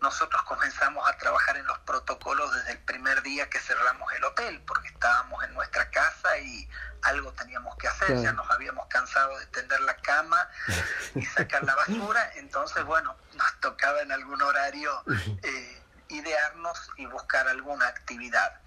nosotros 0.00 0.42
comenzamos 0.42 1.06
a 1.08 1.16
trabajar 1.18 1.56
en 1.56 1.66
los 1.66 1.78
protocolos 1.80 2.52
desde 2.54 2.72
el 2.72 2.78
primer 2.78 3.22
día 3.22 3.48
que 3.50 3.58
cerramos 3.58 4.12
el 4.14 4.24
hotel, 4.24 4.62
porque 4.66 4.88
estábamos 4.88 5.42
en 5.44 5.54
nuestra 5.54 5.90
casa 5.90 6.38
y 6.38 6.68
algo 7.02 7.32
teníamos 7.32 7.76
que 7.76 7.88
hacer, 7.88 8.20
ya 8.22 8.32
nos 8.32 8.50
habíamos 8.50 8.86
cansado 8.88 9.38
de 9.38 9.46
tender 9.46 9.80
la 9.80 9.96
cama 9.96 10.48
y 11.14 11.24
sacar 11.24 11.64
la 11.64 11.74
basura, 11.74 12.30
entonces 12.36 12.84
bueno, 12.84 13.16
nos 13.34 13.60
tocaba 13.60 14.00
en 14.02 14.12
algún 14.12 14.40
horario 14.42 15.02
eh, 15.42 15.82
idearnos 16.08 16.90
y 16.96 17.06
buscar 17.06 17.48
alguna 17.48 17.86
actividad. 17.86 18.60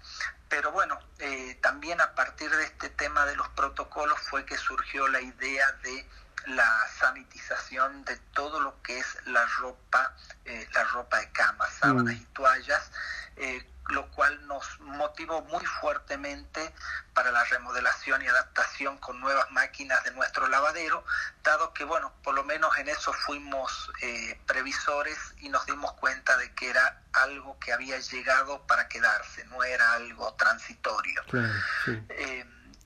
Pero 0.48 0.72
bueno, 0.72 0.98
eh, 1.18 1.58
también 1.62 2.00
a 2.00 2.14
partir 2.14 2.50
de 2.50 2.64
este 2.64 2.88
tema 2.90 3.26
de 3.26 3.36
los 3.36 3.48
protocolos 3.50 4.18
fue 4.20 4.44
que 4.44 4.56
surgió 4.56 5.08
la 5.08 5.20
idea 5.20 5.72
de 5.82 6.08
la 6.46 6.86
sanitización 6.98 8.04
de 8.04 8.16
todo 8.32 8.60
lo 8.60 8.80
que 8.82 8.98
es 8.98 9.06
la 9.26 9.44
ropa, 9.58 10.14
eh, 10.44 10.68
la 10.74 10.84
ropa 10.84 11.18
de 11.20 11.30
cama, 11.32 11.66
sábanas 11.70 12.14
mm. 12.14 12.20
y 12.20 12.24
toallas, 12.26 12.90
eh, 13.36 13.66
lo 13.88 14.10
cual 14.12 14.46
nos 14.46 14.80
motivó 14.80 15.42
muy 15.42 15.64
fuertemente 15.64 16.74
para 17.12 17.30
la 17.30 17.44
remodelación 17.44 18.22
y 18.22 18.26
adaptación 18.26 18.96
con 18.98 19.20
nuevas 19.20 19.50
máquinas 19.50 20.02
de 20.04 20.12
nuestro 20.12 20.48
lavadero, 20.48 21.04
dado 21.42 21.74
que, 21.74 21.84
bueno, 21.84 22.12
por 22.22 22.34
lo 22.34 22.44
menos 22.44 22.76
en 22.78 22.88
eso 22.88 23.12
fuimos 23.12 23.90
eh, 24.00 24.40
previsores 24.46 25.18
y 25.38 25.50
nos 25.50 25.66
dimos 25.66 25.92
cuenta 25.94 26.36
de 26.38 26.54
que 26.54 26.70
era 26.70 27.02
algo 27.12 27.58
que 27.58 27.72
había 27.72 27.98
llegado 27.98 28.66
para 28.66 28.88
quedarse, 28.88 29.44
no 29.46 29.62
era 29.62 29.92
algo 29.92 30.32
transitorio. 30.34 31.22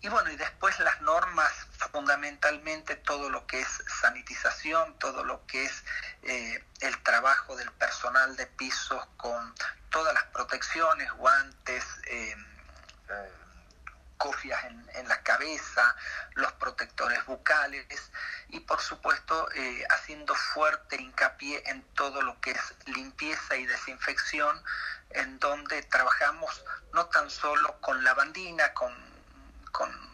Y 0.00 0.08
bueno, 0.08 0.30
y 0.30 0.36
después 0.36 0.78
las 0.78 1.00
normas, 1.00 1.52
fundamentalmente 1.90 2.94
todo 2.94 3.30
lo 3.30 3.46
que 3.46 3.60
es 3.60 3.82
sanitización, 4.00 4.96
todo 4.98 5.24
lo 5.24 5.44
que 5.46 5.64
es 5.64 5.84
eh, 6.22 6.64
el 6.80 7.02
trabajo 7.02 7.56
del 7.56 7.70
personal 7.72 8.36
de 8.36 8.46
pisos 8.46 9.04
con 9.16 9.54
todas 9.90 10.14
las 10.14 10.24
protecciones, 10.24 11.10
guantes, 11.14 11.84
eh, 12.06 12.36
cofias 14.18 14.64
en, 14.64 15.08
la 15.08 15.22
cabeza, 15.22 15.96
los 16.34 16.52
protectores 16.54 17.24
bucales 17.24 17.86
y 18.48 18.60
por 18.60 18.80
supuesto 18.80 19.48
eh, 19.54 19.84
haciendo 19.90 20.34
fuerte 20.34 20.96
hincapié 20.96 21.62
en 21.66 21.82
todo 21.94 22.20
lo 22.22 22.38
que 22.40 22.50
es 22.50 22.74
limpieza 22.86 23.56
y 23.56 23.64
desinfección, 23.64 24.62
en 25.10 25.38
donde 25.38 25.82
trabajamos 25.84 26.64
no 26.92 27.06
tan 27.06 27.30
solo 27.30 27.80
con 27.80 28.04
lavandina, 28.04 28.74
con, 28.74 28.92
con 29.72 30.08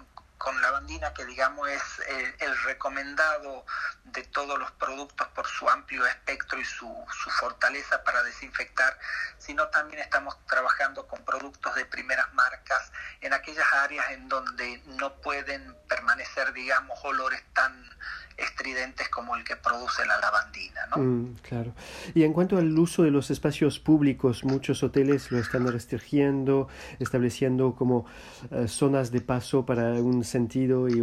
con 0.44 0.60
lavandina 0.60 1.14
que 1.14 1.24
digamos 1.24 1.66
es 1.70 1.82
eh, 2.06 2.36
el 2.40 2.62
recomendado 2.64 3.64
de 4.04 4.22
todos 4.24 4.58
los 4.58 4.70
productos 4.72 5.26
por 5.28 5.46
su 5.46 5.70
amplio 5.70 6.06
espectro 6.06 6.60
y 6.60 6.64
su, 6.66 6.86
su, 7.10 7.30
fortaleza 7.30 8.04
para 8.04 8.22
desinfectar, 8.22 8.98
sino 9.38 9.68
también 9.68 10.00
estamos 10.00 10.36
trabajando 10.46 11.08
con 11.08 11.24
productos 11.24 11.74
de 11.76 11.86
primeras 11.86 12.30
marcas 12.34 12.92
en 13.22 13.32
aquellas 13.32 13.72
áreas 13.72 14.10
en 14.10 14.28
donde 14.28 14.82
no 14.84 15.14
pueden 15.22 15.74
permanecer, 15.88 16.52
digamos, 16.52 17.02
olores 17.04 17.42
tan 17.54 17.90
estridentes 18.36 19.08
como 19.08 19.36
el 19.36 19.44
que 19.44 19.56
produce 19.56 20.04
la 20.06 20.18
lavandina. 20.18 20.80
¿no? 20.96 21.02
Mm, 21.02 21.36
claro. 21.42 21.72
Y 22.14 22.24
en 22.24 22.32
cuanto 22.32 22.56
al 22.58 22.76
uso 22.78 23.02
de 23.02 23.10
los 23.10 23.30
espacios 23.30 23.78
públicos, 23.78 24.44
muchos 24.44 24.82
hoteles 24.82 25.30
lo 25.30 25.38
están 25.38 25.66
restringiendo, 25.66 26.68
estableciendo 26.98 27.74
como 27.74 28.06
eh, 28.50 28.68
zonas 28.68 29.10
de 29.12 29.20
paso 29.20 29.64
para 29.64 29.92
un 29.94 30.24
sentido 30.24 30.88
y 30.88 31.00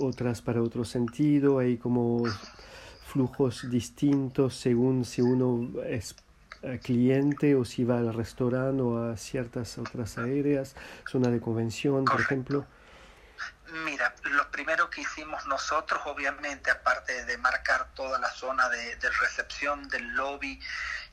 otras 0.00 0.42
para 0.42 0.62
otro 0.62 0.84
sentido. 0.84 1.58
Hay 1.58 1.76
como 1.76 2.24
flujos 3.06 3.70
distintos 3.70 4.56
según 4.56 5.04
si 5.04 5.22
uno 5.22 5.70
es 5.86 6.16
eh, 6.62 6.80
cliente 6.82 7.54
o 7.54 7.64
si 7.64 7.84
va 7.84 7.98
al 7.98 8.14
restaurante 8.14 8.82
o 8.82 9.10
a 9.10 9.16
ciertas 9.16 9.78
otras 9.78 10.18
aéreas, 10.18 10.74
zona 11.06 11.28
de 11.28 11.40
convención, 11.40 12.04
por 12.04 12.20
ejemplo. 12.20 12.64
Mira, 13.72 14.14
lo 14.24 14.50
primero 14.50 14.90
que 14.90 15.00
hicimos 15.00 15.46
nosotros, 15.46 16.00
obviamente, 16.04 16.70
aparte 16.70 17.24
de 17.24 17.38
marcar 17.38 17.88
toda 17.94 18.18
la 18.18 18.30
zona 18.30 18.68
de, 18.68 18.96
recepción 19.20 19.88
del 19.88 20.06
lobby 20.14 20.60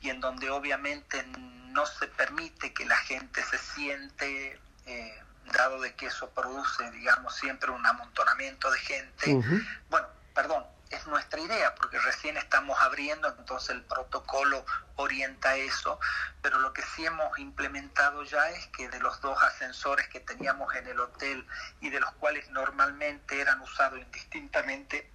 y 0.00 0.10
en 0.10 0.20
donde 0.20 0.50
obviamente 0.50 1.24
no 1.70 1.86
se 1.86 2.06
permite 2.08 2.74
que 2.74 2.84
la 2.84 2.96
gente 2.96 3.42
se 3.42 3.58
siente, 3.58 4.60
eh, 4.86 5.22
dado 5.46 5.80
de 5.80 5.94
que 5.94 6.06
eso 6.06 6.30
produce, 6.30 6.90
digamos, 6.90 7.34
siempre 7.36 7.70
un 7.70 7.84
amontonamiento 7.86 8.70
de 8.70 8.78
gente, 8.80 9.40
bueno, 9.88 10.08
perdón, 10.34 10.64
es 10.92 11.06
nuestra 11.06 11.40
idea, 11.40 11.74
porque 11.74 11.98
recién 11.98 12.36
estamos 12.36 12.78
abriendo, 12.80 13.28
entonces 13.28 13.70
el 13.70 13.82
protocolo 13.82 14.64
orienta 14.96 15.56
eso, 15.56 15.98
pero 16.42 16.58
lo 16.58 16.72
que 16.72 16.82
sí 16.82 17.04
hemos 17.04 17.38
implementado 17.38 18.22
ya 18.24 18.50
es 18.50 18.66
que 18.68 18.88
de 18.88 19.00
los 19.00 19.20
dos 19.20 19.42
ascensores 19.42 20.08
que 20.08 20.20
teníamos 20.20 20.74
en 20.74 20.86
el 20.86 21.00
hotel 21.00 21.46
y 21.80 21.90
de 21.90 22.00
los 22.00 22.12
cuales 22.12 22.48
normalmente 22.50 23.40
eran 23.40 23.60
usados 23.60 23.98
indistintamente 23.98 25.10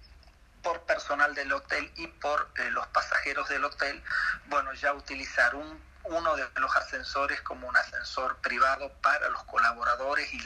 por 0.62 0.82
personal 0.82 1.34
del 1.34 1.52
hotel 1.52 1.90
y 1.96 2.08
por 2.08 2.50
eh, 2.56 2.70
los 2.72 2.86
pasajeros 2.88 3.48
del 3.48 3.64
hotel, 3.64 4.02
bueno, 4.46 4.72
ya 4.74 4.92
utilizar 4.92 5.54
un 5.54 5.87
uno 6.10 6.36
de 6.36 6.44
los 6.60 6.76
ascensores 6.76 7.40
como 7.42 7.68
un 7.68 7.76
ascensor 7.76 8.36
privado 8.38 8.92
para 9.02 9.28
los 9.28 9.42
colaboradores 9.44 10.32
y 10.32 10.40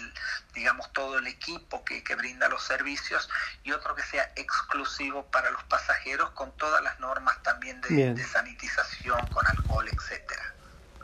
digamos 0.55 0.93
todo 0.93 1.19
el 1.19 1.27
equipo 1.27 1.85
que, 1.85 2.03
brinda 2.17 2.49
los 2.49 2.63
servicios 2.63 3.29
y 3.65 3.73
otro 3.73 3.95
que 3.95 4.03
sea 4.03 4.31
exclusivo 4.37 5.25
para 5.27 5.51
los 5.51 5.63
pasajeros 5.65 6.31
con 6.31 6.53
todas 6.57 6.83
las 6.83 7.01
normas 7.01 7.43
también 7.43 7.81
de, 7.81 8.15
de 8.15 8.25
sanitización 8.25 9.27
con 9.29 9.47
alcohol, 9.47 9.89
etcétera. 9.89 10.55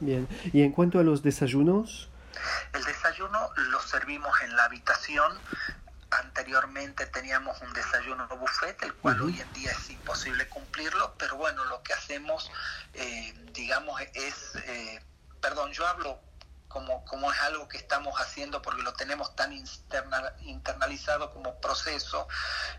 Bien, 0.01 0.29
y 0.53 0.63
en 0.63 0.71
cuanto 0.73 1.01
a 1.01 1.03
los 1.03 1.23
desayunos, 1.23 2.09
el 2.73 2.85
desayuno 2.85 3.51
lo 3.57 3.81
servimos 3.81 4.33
en 4.43 4.55
la 4.55 4.65
habitación 4.65 5.33
Anteriormente 6.11 7.07
teníamos 7.07 7.61
un 7.61 7.73
desayuno 7.75 8.27
buffet, 8.29 8.83
el 8.83 8.95
cual 8.95 9.21
hoy 9.21 9.41
en 9.41 9.53
día 9.53 9.73
es 9.73 9.91
imposible 9.91 10.49
cumplirlo, 10.49 11.15
pero 11.19 11.37
bueno, 11.37 11.65
lo 11.67 11.83
que 11.83 11.93
hacemos, 11.93 12.51
eh, 12.95 13.35
digamos, 13.53 14.01
es, 14.15 14.57
eh, 14.65 15.03
perdón, 15.41 15.73
yo 15.73 15.87
hablo 15.87 16.28
como, 16.79 17.05
como 17.07 17.33
es 17.33 17.41
algo 17.41 17.67
que 17.67 17.77
estamos 17.77 18.15
haciendo 18.21 18.63
porque 18.63 18.83
lo 18.83 18.93
tenemos 18.93 19.35
tan 19.35 19.53
internalizado 20.43 21.33
como 21.33 21.61
proceso, 21.61 22.29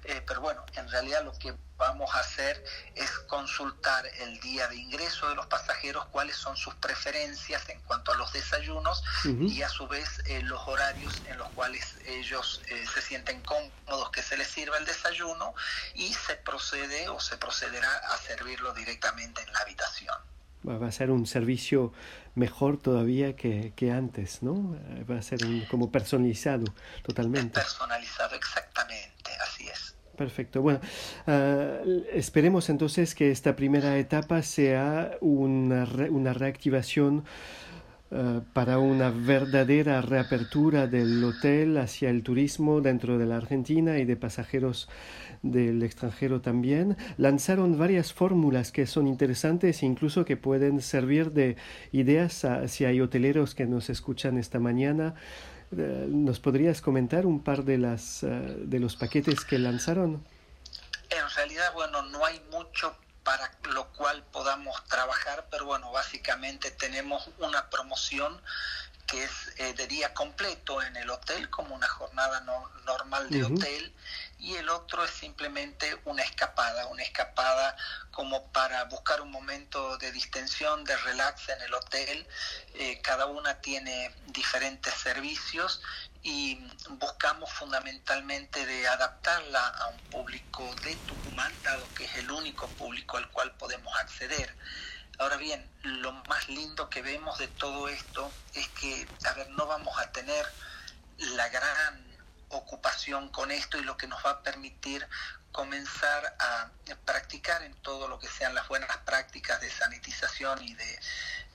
eh, 0.05 0.23
pero 0.25 0.39
bueno, 0.39 0.65
en 0.75 0.89
realidad 0.89 1.25
lo 1.25 1.37
que 1.37 1.53
vamos 1.75 2.09
a 2.15 2.19
hacer 2.21 2.63
es 2.95 3.09
consultar 3.27 4.05
el 4.05 4.39
día 4.39 4.69
de 4.69 4.77
ingreso 4.77 5.27
de 5.27 5.35
los 5.35 5.47
pasajeros, 5.47 6.05
cuáles 6.07 6.37
son 6.37 6.55
sus 6.55 6.75
preferencias 6.75 7.67
en 7.67 7.81
cuanto 7.81 8.13
a 8.13 8.15
los 8.15 8.31
desayunos 8.31 9.03
y 9.25 9.63
a 9.63 9.69
su 9.69 9.85
vez 9.87 10.07
eh, 10.27 10.41
los 10.43 10.65
horarios 10.65 11.21
en 11.27 11.37
los 11.37 11.49
cuales 11.49 11.95
ellos 12.05 12.61
eh, 12.67 12.85
se 12.93 13.01
sienten 13.01 13.41
cómodos 13.41 14.11
que 14.11 14.21
se 14.21 14.37
les 14.37 14.47
sirva 14.47 14.77
el 14.77 14.85
desayuno 14.85 15.53
y 15.93 16.13
se 16.13 16.37
procede 16.37 17.09
o 17.09 17.19
se 17.19 17.37
procederá 17.37 17.93
a 17.97 18.17
servirlo 18.17 18.73
directamente 18.73 19.41
en 19.41 19.51
la 19.51 19.59
habitación 19.59 20.15
va 20.67 20.87
a 20.87 20.91
ser 20.91 21.11
un 21.11 21.25
servicio 21.25 21.93
mejor 22.35 22.77
todavía 22.77 23.35
que, 23.35 23.73
que 23.75 23.91
antes, 23.91 24.43
¿no? 24.43 24.75
Va 25.09 25.17
a 25.17 25.21
ser 25.21 25.39
como 25.69 25.91
personalizado 25.91 26.65
totalmente. 27.03 27.59
Personalizado, 27.59 28.35
exactamente, 28.35 29.31
así 29.45 29.67
es. 29.67 29.95
Perfecto. 30.17 30.61
Bueno, 30.61 30.81
ah, 31.27 31.77
esperemos 32.11 32.69
entonces 32.69 33.15
que 33.15 33.31
esta 33.31 33.55
primera 33.55 33.97
etapa 33.97 34.41
sea 34.41 35.17
una, 35.21 35.87
una 36.09 36.33
reactivación 36.33 37.23
ah, 38.11 38.41
para 38.53 38.79
una 38.79 39.09
verdadera 39.09 40.01
reapertura 40.01 40.87
del 40.87 41.23
hotel 41.23 41.77
hacia 41.77 42.09
el 42.09 42.23
turismo 42.23 42.81
dentro 42.81 43.17
de 43.17 43.25
la 43.25 43.37
Argentina 43.37 43.97
y 43.99 44.05
de 44.05 44.15
pasajeros 44.15 44.89
del 45.41 45.83
extranjero 45.83 46.41
también, 46.41 46.97
lanzaron 47.17 47.77
varias 47.77 48.13
fórmulas 48.13 48.71
que 48.71 48.85
son 48.85 49.07
interesantes 49.07 49.83
e 49.83 49.85
incluso 49.85 50.25
que 50.25 50.37
pueden 50.37 50.81
servir 50.81 51.31
de 51.31 51.55
ideas 51.91 52.45
si 52.67 52.85
hay 52.85 52.99
hoteleros 53.01 53.55
que 53.55 53.65
nos 53.65 53.89
escuchan 53.89 54.37
esta 54.37 54.59
mañana. 54.59 55.15
Eh, 55.77 56.07
¿Nos 56.09 56.39
podrías 56.39 56.81
comentar 56.81 57.25
un 57.25 57.41
par 57.41 57.63
de, 57.63 57.77
las, 57.77 58.23
eh, 58.23 58.27
de 58.27 58.79
los 58.79 58.95
paquetes 58.95 59.45
que 59.45 59.59
lanzaron? 59.59 60.23
En 61.09 61.35
realidad, 61.35 61.71
bueno, 61.73 62.01
no 62.03 62.25
hay 62.25 62.41
mucho 62.51 62.95
para 63.29 63.51
lo 63.75 63.85
cual 63.93 64.23
podamos 64.31 64.83
trabajar, 64.85 65.45
pero 65.51 65.65
bueno, 65.65 65.91
básicamente 65.91 66.71
tenemos 66.71 67.29
una 67.37 67.69
promoción 67.69 68.41
que 69.05 69.23
es 69.23 69.31
eh, 69.57 69.73
de 69.73 69.85
día 69.85 70.15
completo 70.15 70.81
en 70.81 70.95
el 70.97 71.11
hotel, 71.11 71.47
como 71.51 71.75
una 71.75 71.87
jornada 71.87 72.43
normal 72.87 73.29
de 73.29 73.43
hotel, 73.43 73.93
y 74.39 74.55
el 74.55 74.67
otro 74.69 75.03
es 75.03 75.11
simplemente 75.11 75.95
una 76.05 76.23
escapada, 76.23 76.87
una 76.87 77.03
escapada 77.03 77.77
como 78.09 78.51
para 78.51 78.85
buscar 78.85 79.21
un 79.21 79.29
momento 79.29 79.97
de 79.99 80.11
distensión, 80.11 80.83
de 80.83 80.97
relax 80.97 81.49
en 81.49 81.61
el 81.61 81.73
hotel. 81.75 82.27
Eh, 82.73 82.99
cada 83.03 83.27
una 83.27 83.61
tiene 83.61 84.11
diferentes 84.25 84.93
servicios 84.95 85.81
y 86.23 86.59
buscamos 86.89 87.51
fundamentalmente 87.51 88.65
de 88.65 88.87
adaptarla 88.87 89.67
a 89.67 89.87
un 89.87 89.99
público 90.09 90.63
de 90.83 90.95
Tucumán, 90.95 91.51
dado 91.63 91.87
que 91.95 92.05
es 92.05 92.15
el 92.15 92.29
único 92.31 92.67
público 92.67 93.17
al 93.17 93.29
cual 93.31 93.51
podemos 93.53 93.95
acceder. 93.97 94.53
Ahora 95.17 95.37
bien, 95.37 95.69
lo 95.83 96.11
más 96.11 96.47
lindo 96.49 96.89
que 96.89 97.01
vemos 97.01 97.37
de 97.37 97.47
todo 97.47 97.87
esto 97.87 98.31
es 98.53 98.67
que, 98.69 99.07
a 99.25 99.33
ver, 99.33 99.49
no 99.51 99.65
vamos 99.65 99.97
a 99.99 100.11
tener 100.11 100.45
la 101.17 101.49
gran 101.49 102.09
ocupación 102.49 103.29
con 103.29 103.51
esto 103.51 103.77
y 103.77 103.83
lo 103.83 103.97
que 103.97 104.07
nos 104.07 104.25
va 104.25 104.31
a 104.31 104.43
permitir 104.43 105.07
comenzar 105.51 106.35
a 106.39 106.69
practicar 107.05 107.63
en 107.63 107.73
todo 107.81 108.07
lo 108.07 108.19
que 108.19 108.27
sean 108.27 108.53
las 108.55 108.67
buenas 108.67 108.95
prácticas 108.97 109.59
de 109.61 109.69
sanitización 109.69 110.63
y 110.63 110.73
de, 110.73 110.99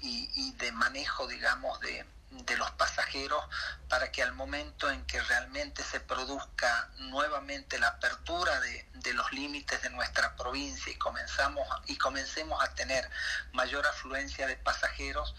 y 0.00 0.52
de 0.52 0.72
manejo, 0.72 1.26
digamos, 1.26 1.80
de, 1.80 2.04
de 2.42 2.56
los 2.56 2.70
pasajeros 2.72 3.44
para 3.88 4.10
que 4.10 4.22
al 4.22 4.32
momento 4.32 4.90
en 4.90 5.04
que 5.06 5.20
realmente 5.22 5.82
se 5.82 6.00
produzca 6.00 6.90
nuevamente 6.98 7.78
la 7.78 7.88
apertura 7.88 8.60
de, 8.60 8.84
los 9.14 9.32
límites 9.32 9.80
de 9.82 9.90
nuestra 9.90 10.34
provincia 10.34 10.90
y 10.90 10.96
comenzamos 10.96 11.68
y 11.86 11.96
comencemos 11.96 12.62
a 12.64 12.74
tener 12.74 13.08
mayor 13.52 13.86
afluencia 13.86 14.46
de 14.46 14.56
pasajeros 14.56 15.34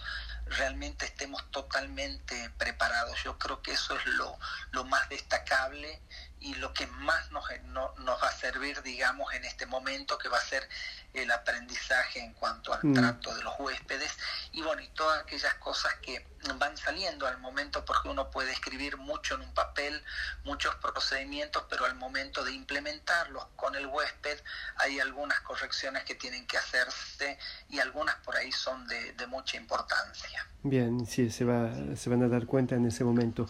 realmente 0.45 1.05
estemos 1.05 1.43
totalmente 1.51 2.51
preparados. 2.57 3.21
Yo 3.23 3.37
creo 3.37 3.61
que 3.61 3.71
eso 3.71 3.97
es 3.97 4.05
lo, 4.05 4.37
lo 4.71 4.83
más 4.85 5.09
destacable 5.09 6.01
y 6.45 6.53
lo 6.55 6.71
que 6.73 6.85
más 6.85 7.31
nos, 7.31 7.43
nos 7.73 8.21
va 8.21 8.27
a 8.27 8.31
servir, 8.31 8.83
digamos, 8.83 9.33
en 9.33 9.43
este 9.45 9.65
momento, 9.65 10.15
que 10.19 10.29
va 10.29 10.37
a 10.37 10.41
ser 10.41 10.69
el 11.13 11.31
aprendizaje 11.31 12.19
en 12.19 12.33
cuanto 12.33 12.71
al 12.71 12.81
mm. 12.83 12.93
trato 12.93 13.33
de 13.33 13.41
los 13.41 13.59
huéspedes 13.59 14.15
y 14.51 14.61
bueno, 14.61 14.81
y 14.81 14.87
todas 14.89 15.23
aquellas 15.23 15.55
cosas 15.55 15.91
que 16.03 16.23
van 16.59 16.77
saliendo 16.77 17.25
al 17.25 17.39
momento, 17.39 17.83
porque 17.83 18.09
uno 18.09 18.29
puede 18.29 18.51
escribir 18.51 18.97
mucho 18.97 19.33
en 19.35 19.41
un 19.41 19.53
papel, 19.55 20.03
muchos 20.43 20.75
procedimientos, 20.75 21.63
pero 21.67 21.85
al 21.85 21.95
momento 21.95 22.43
de 22.43 22.51
implementarlos 22.51 23.47
con 23.55 23.73
el 23.75 23.87
huésped 23.87 24.39
hay 24.77 24.99
algunas 24.99 25.39
correcciones 25.41 26.03
que 26.03 26.13
tienen 26.13 26.45
que 26.45 26.57
hacerse 26.57 27.39
y 27.69 27.79
algunas 27.79 28.15
por 28.17 28.35
ahí 28.35 28.51
son 28.51 28.85
de, 28.87 29.13
de 29.13 29.25
mucha 29.25 29.57
importancia. 29.57 30.47
Bien, 30.67 31.05
sí, 31.05 31.29
se, 31.29 31.45
va, 31.45 31.71
se 31.95 32.09
van 32.09 32.23
a 32.23 32.27
dar 32.27 32.47
cuenta 32.47 32.73
en 32.73 32.87
ese 32.87 33.03
momento. 33.03 33.47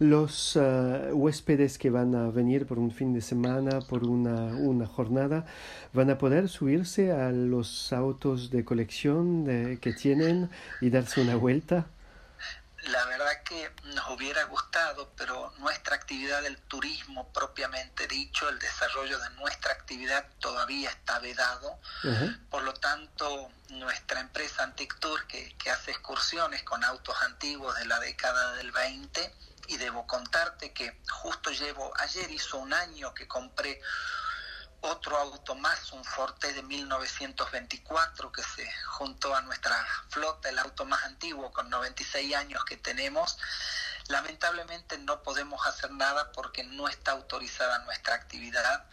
Los 0.00 0.56
ah, 0.56 1.10
huéspedes 1.12 1.78
que 1.78 1.90
van 1.90 2.14
a 2.16 2.28
venir 2.36 2.66
por 2.66 2.78
un 2.78 2.92
fin 2.92 3.12
de 3.12 3.20
semana, 3.20 3.80
por 3.80 4.04
una, 4.04 4.54
una 4.54 4.86
jornada, 4.86 5.46
van 5.92 6.10
a 6.10 6.18
poder 6.18 6.48
subirse 6.48 7.10
a 7.10 7.32
los 7.32 7.92
autos 7.92 8.50
de 8.50 8.64
colección 8.64 9.44
de, 9.44 9.80
que 9.80 9.92
tienen 9.92 10.48
y 10.80 10.90
darse 10.90 11.20
una 11.20 11.34
vuelta 11.34 11.86
la 12.88 13.04
verdad 13.06 13.42
que 13.42 13.72
nos 13.94 14.08
hubiera 14.10 14.44
gustado, 14.44 15.12
pero 15.16 15.52
nuestra 15.58 15.96
actividad 15.96 16.42
del 16.42 16.56
turismo 16.58 17.32
propiamente 17.32 18.06
dicho, 18.06 18.48
el 18.48 18.58
desarrollo 18.58 19.18
de 19.18 19.30
nuestra 19.30 19.72
actividad 19.72 20.26
todavía 20.40 20.90
está 20.90 21.18
vedado. 21.18 21.78
Por 22.50 22.62
lo 22.62 22.74
tanto, 22.74 23.50
nuestra 23.70 24.20
empresa 24.20 24.62
Antic 24.62 24.98
Tour, 24.98 25.26
que, 25.26 25.56
que 25.56 25.70
hace 25.70 25.90
excursiones 25.90 26.62
con 26.62 26.84
autos 26.84 27.16
antiguos 27.22 27.76
de 27.76 27.86
la 27.86 27.98
década 27.98 28.54
del 28.54 28.70
20, 28.70 29.34
y 29.68 29.76
debo 29.76 30.06
contarte 30.06 30.72
que 30.72 31.00
justo 31.10 31.50
llevo, 31.50 31.92
ayer 31.98 32.30
hizo 32.30 32.58
un 32.58 32.72
año 32.72 33.12
que 33.14 33.26
compré 33.26 33.80
otro 34.80 35.16
auto 35.16 35.54
más, 35.54 35.92
un 35.92 36.04
Forte 36.04 36.52
de 36.52 36.62
1924 36.62 38.30
que 38.30 38.42
se 38.42 38.70
juntó 38.86 39.34
a 39.34 39.42
nuestra 39.42 39.76
flota, 40.10 40.48
el 40.48 40.58
auto 40.58 40.84
más 40.84 41.02
antiguo 41.04 41.50
con 41.52 41.68
96 41.70 42.34
años 42.34 42.64
que 42.64 42.76
tenemos. 42.76 43.38
Lamentablemente 44.08 44.98
no 44.98 45.22
podemos 45.22 45.66
hacer 45.66 45.90
nada 45.90 46.30
porque 46.32 46.62
no 46.62 46.88
está 46.88 47.12
autorizada 47.12 47.80
nuestra 47.80 48.14
actividad 48.14 48.86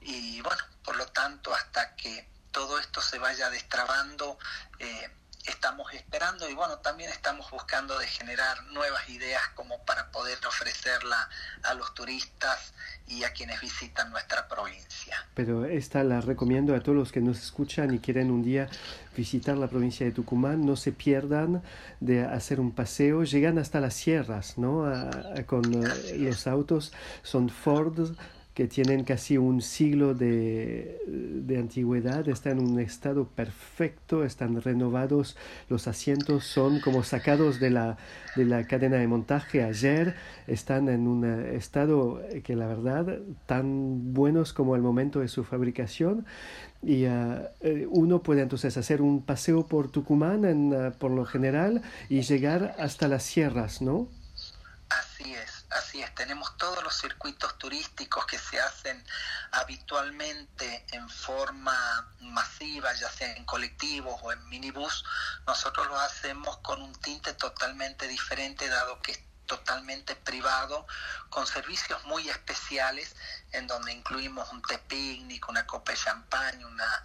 y 0.00 0.40
bueno, 0.42 0.62
por 0.84 0.96
lo 0.96 1.06
tanto 1.06 1.54
hasta 1.54 1.96
que 1.96 2.28
todo 2.52 2.78
esto 2.78 3.00
se 3.00 3.18
vaya 3.18 3.50
destrabando, 3.50 4.38
eh, 4.78 5.10
estamos 5.48 5.92
esperando 5.92 6.48
y 6.48 6.54
bueno, 6.54 6.78
también 6.78 7.10
estamos 7.10 7.50
buscando 7.50 7.98
de 7.98 8.06
generar 8.06 8.62
nuevas 8.66 9.08
ideas 9.08 9.42
como 9.54 9.82
para 9.84 10.10
poder 10.10 10.38
ofrecerla 10.46 11.28
a 11.62 11.74
los 11.74 11.94
turistas 11.94 12.72
y 13.06 13.24
a 13.24 13.32
quienes 13.32 13.60
visitan 13.60 14.10
nuestra 14.10 14.48
provincia. 14.48 15.26
Pero 15.34 15.64
esta 15.64 16.04
la 16.04 16.20
recomiendo 16.20 16.74
a 16.74 16.80
todos 16.80 16.96
los 16.96 17.12
que 17.12 17.20
nos 17.20 17.38
escuchan 17.38 17.94
y 17.94 17.98
quieren 17.98 18.30
un 18.30 18.42
día 18.42 18.68
visitar 19.16 19.56
la 19.56 19.68
provincia 19.68 20.06
de 20.06 20.12
Tucumán, 20.12 20.64
no 20.64 20.76
se 20.76 20.92
pierdan 20.92 21.62
de 22.00 22.24
hacer 22.24 22.60
un 22.60 22.72
paseo, 22.72 23.24
llegan 23.24 23.58
hasta 23.58 23.80
las 23.80 23.94
sierras, 23.94 24.58
¿no? 24.58 24.84
con 25.46 25.64
eh, 25.74 26.16
los 26.18 26.46
autos, 26.46 26.92
son 27.22 27.48
Ford, 27.48 28.14
que 28.58 28.66
tienen 28.66 29.04
casi 29.04 29.38
un 29.38 29.62
siglo 29.62 30.14
de, 30.14 31.00
de, 31.06 31.58
antigüedad, 31.58 32.28
están 32.28 32.58
en 32.58 32.66
un 32.66 32.80
estado 32.80 33.28
perfecto, 33.28 34.24
están 34.24 34.60
renovados, 34.60 35.36
los 35.68 35.86
asientos 35.86 36.42
son 36.42 36.80
como 36.80 37.04
sacados 37.04 37.60
de 37.60 37.70
la, 37.70 37.98
de 38.34 38.46
la 38.46 38.66
cadena 38.66 38.96
de 38.96 39.06
montaje. 39.06 39.62
Ayer, 39.62 40.16
están 40.48 40.88
en 40.88 41.06
un 41.06 41.24
estado 41.24 42.20
que 42.42 42.56
la 42.56 42.66
verdad 42.66 43.20
tan 43.46 44.12
buenos 44.12 44.52
como 44.52 44.74
el 44.74 44.82
momento 44.82 45.20
de 45.20 45.28
su 45.28 45.44
fabricación. 45.44 46.26
Y 46.82 47.04
eh, 47.04 47.86
uno 47.88 48.24
puede 48.24 48.42
entonces 48.42 48.76
hacer 48.76 49.02
un 49.02 49.22
paseo 49.22 49.68
por 49.68 49.88
Tucumán 49.88 50.44
en, 50.44 50.74
ah, 50.74 50.92
por 50.98 51.12
lo 51.12 51.24
general 51.24 51.82
y 52.08 52.22
llegar 52.22 52.74
hasta 52.80 53.06
las 53.06 53.22
sierras, 53.22 53.82
¿no? 53.82 54.08
Así 54.90 55.32
es 55.32 55.57
Así 55.70 56.02
es, 56.02 56.14
tenemos 56.14 56.56
todos 56.56 56.82
los 56.82 56.96
circuitos 56.98 57.58
turísticos 57.58 58.24
que 58.24 58.38
se 58.38 58.58
hacen 58.58 59.04
habitualmente 59.50 60.86
en 60.92 61.08
forma 61.10 62.10
masiva, 62.20 62.92
ya 62.94 63.10
sea 63.10 63.36
en 63.36 63.44
colectivos 63.44 64.18
o 64.22 64.32
en 64.32 64.48
minibús. 64.48 65.04
Nosotros 65.46 65.86
lo 65.88 66.00
hacemos 66.00 66.56
con 66.58 66.80
un 66.80 66.94
tinte 67.00 67.34
totalmente 67.34 68.08
diferente, 68.08 68.68
dado 68.68 69.02
que 69.02 69.12
es 69.12 69.20
totalmente 69.48 70.14
privado, 70.14 70.86
con 71.30 71.46
servicios 71.46 72.02
muy 72.04 72.28
especiales, 72.28 73.16
en 73.52 73.66
donde 73.66 73.92
incluimos 73.92 74.50
un 74.52 74.62
té 74.62 74.78
picnic, 74.78 75.48
una 75.48 75.66
copa 75.66 75.92
de 75.92 75.98
champán, 75.98 76.64
una, 76.64 77.04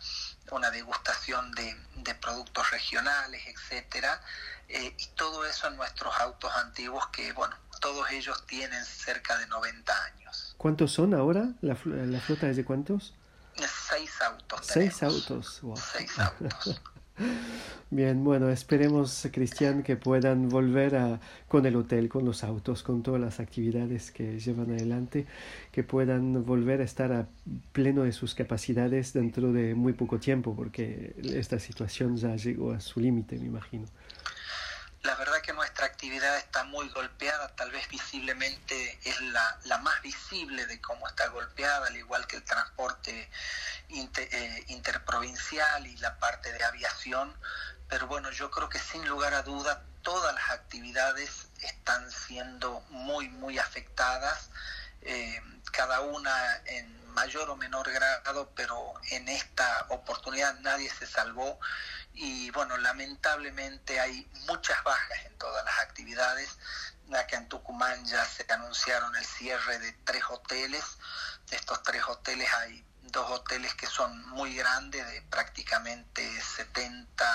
una 0.52 0.69
degustación 0.69 1.52
de, 1.54 1.73
de 1.95 2.15
productos 2.15 2.69
regionales, 2.69 3.41
etcétera, 3.47 4.21
eh, 4.67 4.93
y 4.97 5.08
todo 5.15 5.45
eso 5.45 5.67
en 5.67 5.78
nuestros 5.78 6.15
autos 6.17 6.52
antiguos 6.54 7.08
que, 7.08 7.32
bueno, 7.32 7.58
todos 7.84 8.10
ellos 8.12 8.48
tienen 8.48 8.84
cerca 8.86 9.38
de 9.38 9.46
90 9.48 10.06
años. 10.06 10.56
¿Cuántos 10.58 10.93
son 10.93 11.13
ahora? 11.13 11.50
¿La, 11.60 11.78
la 11.84 12.19
flota 12.22 12.50
es 12.50 12.56
de 12.56 12.63
cuántos? 12.63 13.13
Seis 13.56 14.22
autos. 14.22 14.60
Seis 14.63 15.04
autos. 15.04 15.62
Seis 15.91 16.17
autos. 16.17 16.82
Bien, 17.89 18.24
bueno, 18.24 18.50
esperemos, 18.50 19.28
Cristian, 19.32 19.84
que 19.84 19.98
puedan 19.98 20.48
volver 20.50 20.96
a, 20.96 21.19
con 21.48 21.65
el 21.65 21.76
hotel, 21.76 22.08
con 22.08 22.26
los 22.26 22.43
autos, 22.43 22.82
con 22.82 23.04
todas 23.04 23.22
las 23.22 23.39
actividades 23.41 24.12
que 24.12 24.39
llevan 24.39 24.72
adelante, 24.72 25.28
que 25.72 25.84
puedan 25.84 26.46
volver 26.46 26.80
a 26.80 26.86
estar 26.86 27.12
a 27.12 27.28
pleno 27.74 28.04
de 28.04 28.13
sus 28.13 28.34
capacidades 28.34 29.12
dentro 29.13 29.52
de 29.52 29.76
muy 29.76 29.93
poco 29.93 30.19
tiempo, 30.19 30.56
porque 30.56 31.15
esta 31.22 31.60
situación 31.60 32.15
ya 32.15 32.36
llegó 32.38 32.72
a 32.72 32.80
su 32.80 33.02
límite, 33.02 33.38
me 33.38 33.46
imagino. 33.46 33.88
La 35.04 35.15
verdad 35.15 35.41
que 35.43 35.52
nuestra 35.84 35.96
actividad 35.96 36.38
está 36.38 36.63
muy 36.63 36.88
golpeada, 36.89 37.50
tal 37.58 37.69
vez 37.69 37.86
visiblemente 37.89 39.00
es 39.04 39.19
la, 39.19 39.60
la 39.65 39.80
más 39.80 40.02
visible 40.02 40.65
de 40.65 40.80
cómo 40.80 41.06
está 41.10 41.28
golpeada, 41.28 41.88
al 41.88 41.98
igual 41.98 42.26
que 42.26 42.38
el 42.38 42.43
transporte 42.43 43.30
eh, 43.89 44.63
interprovincial 44.67 45.86
y 45.86 45.98
la 45.98 46.17
parte 46.19 46.54
de 46.54 46.63
aviación, 46.63 47.36
pero 47.89 48.08
bueno, 48.08 48.32
yo 48.32 48.50
creo 48.50 48.69
que 48.69 48.80
sin 48.80 49.06
lugar 49.10 49.34
a 49.34 49.41
duda 49.41 49.84
todas 50.04 50.34
las 50.34 50.52
actividades 50.52 51.48
están 51.60 52.10
siendo 52.10 52.80
muy, 52.89 53.28
muy 53.28 53.60
afectadas, 53.60 54.52
eh, 55.02 55.41
cada 55.74 56.00
una 56.00 56.62
en 56.65 57.04
mayor 57.13 57.50
o 57.50 57.58
menor 57.58 57.91
grado, 57.91 58.50
pero 58.56 58.93
en 59.12 59.28
esta 59.28 59.86
oportunidad 59.89 60.58
nadie 60.62 60.89
se 60.89 61.06
salvó 61.06 61.60
y 62.13 62.52
bueno, 62.52 62.78
lamentablemente 62.78 63.99
hay 63.99 64.30
muchas 64.47 64.82
bajas 64.84 65.26
en 65.26 65.38
todas 65.38 65.65
las 65.65 65.80
actividades. 65.80 66.58
Acá 67.13 67.38
en 67.38 67.49
Tucumán 67.49 68.06
ya 68.06 68.23
se 68.26 68.45
anunciaron 68.52 69.15
el 69.15 69.26
cierre 69.26 69.80
de 69.80 69.91
tres 70.04 70.23
hoteles. 70.30 70.84
De 71.49 71.56
estos 71.56 71.82
tres 71.84 72.04
hoteles 72.08 72.47
hay 72.54 72.86
dos 73.02 73.30
hoteles 73.32 73.73
que 73.76 73.88
son 73.88 74.28
muy 74.30 74.56
grandes, 74.56 75.06
de 75.08 75.21
prácticamente 75.23 76.41
70 76.41 77.26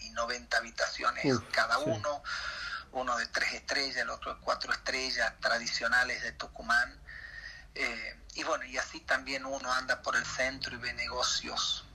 y 0.00 0.10
90 0.10 0.56
habitaciones 0.56 1.38
cada 1.52 1.78
uno. 1.78 2.22
Uno 2.92 3.16
de 3.16 3.26
tres 3.26 3.52
estrellas, 3.52 3.96
el 3.96 4.10
otro 4.10 4.34
de 4.34 4.40
cuatro 4.40 4.72
estrellas 4.72 5.32
tradicionales 5.40 6.22
de 6.22 6.32
Tucumán. 6.32 6.98
Eh, 7.74 8.20
y 8.34 8.44
bueno, 8.44 8.64
y 8.64 8.78
así 8.78 9.00
también 9.00 9.44
uno 9.44 9.72
anda 9.72 10.02
por 10.02 10.16
el 10.16 10.24
centro 10.24 10.74
y 10.74 10.78
ve 10.78 10.92
negocios 10.94 11.86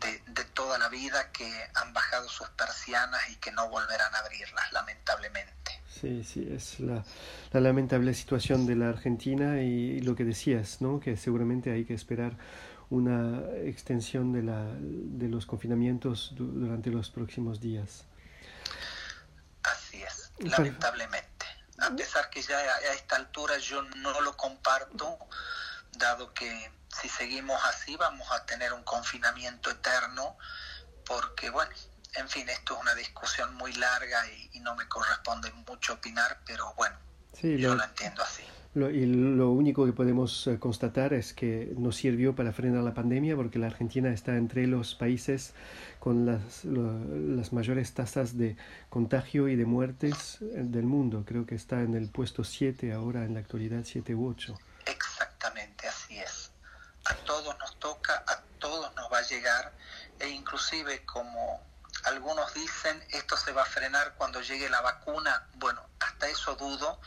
de, 0.00 0.44
toda 0.54 0.78
la 0.78 0.88
vida 0.88 1.30
que 1.30 1.48
han 1.74 1.92
bajado 1.92 2.28
sus 2.28 2.48
persianas 2.50 3.20
y 3.30 3.36
que 3.36 3.52
no 3.52 3.68
volverán 3.68 4.12
a 4.14 4.18
abrirlas, 4.18 4.72
lamentablemente. 4.72 5.80
Sí, 5.88 6.24
sí, 6.24 6.48
es 6.50 6.80
la, 6.80 7.04
lamentable 7.52 8.12
situación 8.14 8.66
de 8.66 8.74
la 8.74 8.88
Argentina 8.88 9.62
y 9.62 10.00
lo 10.00 10.16
que 10.16 10.24
decías, 10.24 10.80
¿no? 10.80 10.98
que 11.00 11.16
seguramente 11.16 11.72
hay 11.72 11.84
que 11.84 11.94
esperar 11.94 12.36
una 12.90 13.40
extensión 13.64 14.32
de, 14.32 14.42
la, 14.42 14.66
de 14.80 15.28
los 15.28 15.46
confinamientos 15.46 16.32
durante 16.34 16.90
los 16.90 17.10
próximos 17.10 17.60
días. 17.60 18.04
Así 19.62 20.02
es, 20.02 20.32
lamentablemente. 20.38 21.46
A 21.78 21.94
pesar 21.94 22.30
que 22.30 22.42
ya 22.42 22.58
a 22.58 22.94
esta 22.94 23.16
altura 23.16 23.58
yo 23.58 23.82
no 23.82 24.20
lo 24.20 24.36
comparto, 24.36 25.18
dado 25.96 26.32
que 26.32 26.70
si 27.00 27.08
seguimos 27.08 27.60
así 27.64 27.96
vamos 27.96 28.30
a 28.32 28.44
tener 28.44 28.72
un 28.72 28.82
confinamiento 28.82 29.70
eterno, 29.70 30.36
porque 31.06 31.50
bueno, 31.50 31.70
en 32.14 32.28
fin, 32.28 32.48
esto 32.48 32.74
es 32.74 32.80
una 32.80 32.94
discusión 32.94 33.54
muy 33.54 33.72
larga 33.74 34.18
y, 34.52 34.60
no 34.60 34.74
me 34.74 34.86
corresponde 34.88 35.50
mucho 35.66 35.94
opinar, 35.94 36.40
pero 36.44 36.74
bueno, 36.76 36.96
yo 37.40 37.74
lo 37.74 37.84
entiendo 37.84 38.22
así. 38.22 38.42
Lo, 38.74 38.90
y 38.90 39.06
lo 39.06 39.50
único 39.50 39.86
que 39.86 39.92
podemos 39.92 40.46
eh, 40.46 40.58
constatar 40.58 41.14
es 41.14 41.32
que 41.32 41.72
nos 41.78 41.96
sirvió 41.96 42.34
para 42.36 42.52
frenar 42.52 42.82
la 42.82 42.92
pandemia 42.92 43.34
porque 43.34 43.58
la 43.58 43.68
Argentina 43.68 44.10
está 44.12 44.36
entre 44.36 44.66
los 44.66 44.94
países 44.94 45.54
con 46.00 46.26
las, 46.26 46.64
las 46.64 47.52
mayores 47.52 47.94
tasas 47.94 48.36
de 48.36 48.56
contagio 48.90 49.48
y 49.48 49.56
de 49.56 49.64
muertes 49.64 50.42
eh, 50.42 50.64
del 50.64 50.84
mundo. 50.84 51.24
Creo 51.26 51.46
que 51.46 51.54
está 51.54 51.80
en 51.80 51.94
el 51.94 52.10
puesto 52.10 52.44
7 52.44 52.92
ahora, 52.92 53.24
en 53.24 53.34
la 53.34 53.40
actualidad 53.40 53.80
7 53.84 54.14
u 54.14 54.28
8. 54.28 54.58
Exactamente 54.84 55.78
todos 57.28 57.56
nos 57.78 57.80
toca, 57.80 58.24
a 58.26 58.40
todos 58.58 58.94
nos 58.96 59.10
va 59.12 59.18
a 59.18 59.22
llegar 59.22 59.72
e 60.18 60.28
inclusive 60.28 61.04
como 61.04 61.62
algunos 62.04 62.52
dicen 62.54 63.02
esto 63.10 63.36
se 63.36 63.52
va 63.52 63.62
a 63.62 63.66
frenar 63.66 64.14
cuando 64.16 64.40
llegue 64.40 64.68
la 64.68 64.80
vacuna, 64.80 65.46
bueno, 65.54 65.82
hasta 66.00 66.28
eso 66.28 66.54
dudo 66.56 67.00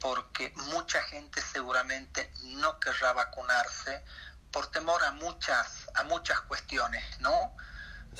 porque 0.00 0.52
mucha 0.72 1.02
gente 1.02 1.40
seguramente 1.40 2.30
no 2.42 2.78
querrá 2.80 3.12
vacunarse 3.12 4.02
por 4.50 4.70
temor 4.70 5.02
a 5.04 5.12
muchas 5.12 5.88
a 5.94 6.04
muchas 6.04 6.40
cuestiones, 6.42 7.02
¿no? 7.20 7.56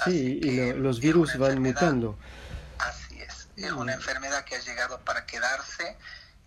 Sí, 0.05 0.41
y 0.43 0.73
los 0.73 0.99
virus 0.99 1.39
van 1.39 1.63
mutando. 1.63 2.19
Así 2.79 3.21
es, 3.21 3.49
es 3.57 3.71
una 3.71 3.93
mm. 3.93 3.97
enfermedad 3.97 4.45
que 4.45 4.57
ha 4.57 4.61
llegado 4.61 4.99
para 5.01 5.27
quedarse 5.27 5.97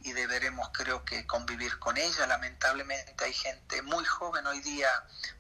y 0.08 0.14
deberemos 0.14 0.70
creo 0.72 1.04
que 1.04 1.28
convivir 1.28 1.78
con 1.80 1.98
ella. 1.98 2.26
Lamentablemente 2.28 3.14
hay 3.24 3.34
gente 3.34 3.82
muy 3.82 4.06
joven 4.06 4.48
hoy 4.48 4.62
día, 4.62 4.88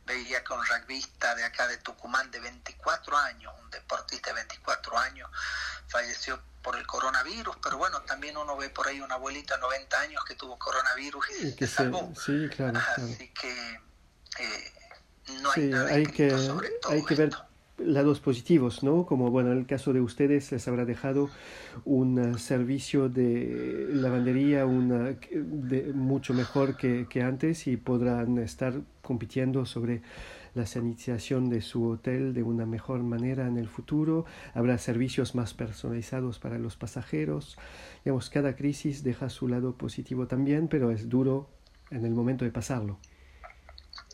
veía 0.05 0.43
que 0.43 0.53
un 0.53 0.65
rugbyista 0.65 1.36
de 1.36 1.45
acá 1.45 1.68
de 1.68 1.78
Tucumán 1.78 2.30
de 2.32 2.39
24 2.41 3.18
años, 3.18 3.53
un 3.63 3.70
deportista 3.70 4.32
de 4.32 4.36
24 4.36 4.97
años, 4.97 5.30
falleció 5.88 6.41
por 6.61 6.76
el 6.76 6.86
coronavirus, 6.86 7.55
pero 7.63 7.78
bueno, 7.78 8.01
también 8.01 8.36
uno 8.36 8.57
ve 8.57 8.70
por 8.70 8.88
ahí 8.88 8.99
una 8.99 9.15
abuelita 9.15 9.55
de 9.55 9.61
90 9.61 9.99
años 10.01 10.26
que 10.26 10.36
tuvo 10.36 10.59
coronavirus 10.59 11.26
y, 11.39 11.51
se 11.51 11.68
salvó. 11.68 12.11
Sí, 12.13 12.49
claro, 12.53 12.78
Así 12.97 13.30
que 13.30 13.82
eh, 14.39 14.74
no 15.41 15.51
hay 15.51 15.63
nada 15.68 15.89
hay 15.91 16.05
que, 16.07 16.30
sobre 16.30 16.70
todo 16.82 16.91
hay 16.91 17.05
que 17.05 17.15
ver 17.15 17.46
lados 17.78 18.19
positivos, 18.19 18.84
¿no? 18.84 19.05
Como, 19.05 19.30
bueno, 19.30 19.51
en 19.51 19.59
el 19.59 19.65
caso 19.67 19.93
de 19.93 20.01
ustedes 20.01 20.51
les 20.51 20.67
habrá 20.67 20.86
dejado 20.86 21.30
un 21.86 22.19
eh, 22.19 22.39
servicio 22.39 23.07
de 23.09 23.88
lavandería 23.91 24.65
una, 24.65 25.15
de, 25.32 25.91
mucho 25.93 26.34
mejor 26.34 26.75
que, 26.75 27.07
que, 27.09 27.21
antes 27.21 27.67
y 27.67 27.78
podrán 27.78 28.39
estar 28.39 28.82
compitiendo 29.01 29.65
sobre 29.65 30.01
la 30.55 30.65
sanitización 30.65 31.49
de 31.49 31.61
su 31.61 31.88
hotel 31.88 32.34
de 32.34 32.41
una 32.41 32.65
mejor 32.65 33.03
manera 33.03 33.47
en 33.47 33.57
el 33.57 33.69
futuro. 33.69 34.25
Habrá 34.55 34.80
servicios 34.80 35.36
más 35.36 35.53
personalizados 35.53 36.39
para 36.39 36.57
los 36.57 36.75
pasajeros. 36.75 37.57
Digamos, 38.03 38.32
cada 38.32 38.55
crisis 38.55 39.03
deja 39.03 39.30
su 39.30 39.47
lado 39.47 39.78
positivo 39.78 40.25
también, 40.25 40.67
pero 40.67 40.89
es 40.89 41.09
duro 41.09 41.49
en 41.91 42.05
el 42.05 42.11
momento 42.11 42.43
de 42.43 42.51
pasarlo. 42.51 42.97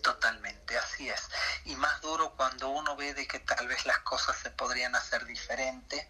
Totalmente, 0.02 0.76
así 0.78 1.08
es 1.08 1.30
y 1.66 1.76
más 1.76 2.02
duro 2.02 2.34
uno 2.70 2.96
ve 2.96 3.14
de 3.14 3.28
que 3.28 3.40
tal 3.40 3.68
vez 3.68 3.86
las 3.86 4.00
cosas 4.00 4.38
se 4.38 4.50
podrían 4.52 4.96
hacer 4.96 5.26
diferente, 5.26 6.10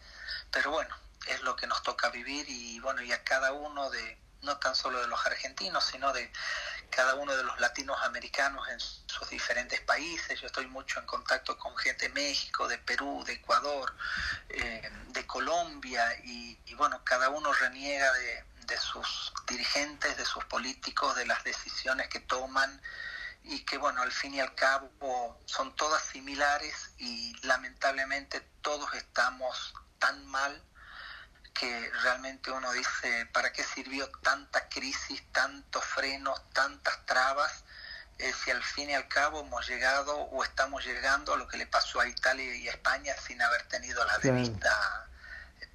pero 0.51 0.72
bueno, 0.72 0.95
es 1.28 1.41
lo 1.41 1.56
que 1.56 1.68
nos 1.68 1.82
toca 1.84 2.10
vivir 2.10 2.45
y 2.49 2.80
bueno, 2.80 3.01
y 3.01 3.12
a 3.12 3.24
cada 3.24 3.54
uno 3.54 3.89
de, 3.89 4.18
no 4.41 4.58
tan 4.58 4.76
solo 4.76 4.99
de 5.01 5.08
los 5.08 5.26
argentinos, 5.26 5.86
sino 5.86 6.12
de 6.14 6.32
cada 6.89 7.16
uno 7.16 7.36
de 7.36 7.43
los 7.43 7.60
latinos 7.60 7.97
americanos 8.04 8.68
en 8.70 8.80
sus 8.80 9.30
diferentes 9.30 9.82
países. 9.82 10.39
Yo 10.39 10.47
estoy 10.47 10.68
mucho 10.68 10.99
en 10.99 11.06
contacto 11.06 11.58
con 11.58 11.76
gente 11.78 12.08
de 12.08 12.14
México, 12.14 12.68
de 12.68 12.78
Perú, 12.78 13.24
de 13.26 13.34
Ecuador, 13.34 13.95
eh, 14.49 14.91
de 15.08 15.26
Colombia, 15.26 16.16
y, 16.24 16.58
bueno, 16.76 17.04
cada 17.04 17.30
uno 17.30 17.51
reniega 17.54 18.12
de 18.14 18.78
sus 18.78 19.34
dirigentes, 19.47 20.18
de 20.18 20.26
sus 20.26 20.43
políticos, 20.45 21.16
de 21.16 21.26
las 21.26 21.43
decisiones 21.43 22.10
que 22.10 22.20
toman 22.20 22.82
y 23.44 23.66
que 23.66 23.78
bueno, 23.78 24.02
al 24.02 24.12
fin 24.12 24.34
y 24.34 24.39
al 24.39 24.56
cabo 24.56 25.39
son 25.46 25.76
todas 25.76 26.02
similares 26.04 26.91
y 26.98 27.36
lamentablemente 27.46 28.41
todos 28.62 28.94
estamos 28.94 29.74
tan 30.00 30.26
mal 30.28 30.62
que 31.54 31.91
realmente 32.02 32.52
uno 32.52 32.72
dice, 32.72 33.28
¿para 33.32 33.52
qué 33.54 33.64
sirvió 33.64 34.10
tanta 34.24 34.68
crisis, 34.70 35.24
tantos 35.32 35.84
frenos, 35.86 36.41
tantas 36.52 37.06
trabas? 37.06 37.64
Eh, 38.18 38.32
si 38.44 38.52
al 38.52 38.64
fin 38.64 38.89
y 38.89 38.94
al 38.94 39.08
cabo 39.08 39.41
hemos 39.41 39.68
llegado 39.68 40.16
o 40.16 40.44
estamos 40.44 40.86
llegando 40.86 41.34
a 41.34 41.38
lo 41.38 41.48
que 41.48 41.58
le 41.58 41.68
pasó 41.68 42.00
a 42.00 42.08
Italia 42.08 42.56
y 42.56 42.68
a 42.68 42.72
España 42.72 43.14
sin 43.18 43.41
haber 43.41 43.64
tenido 43.68 44.04
las 44.06 44.22
debidas 44.22 44.54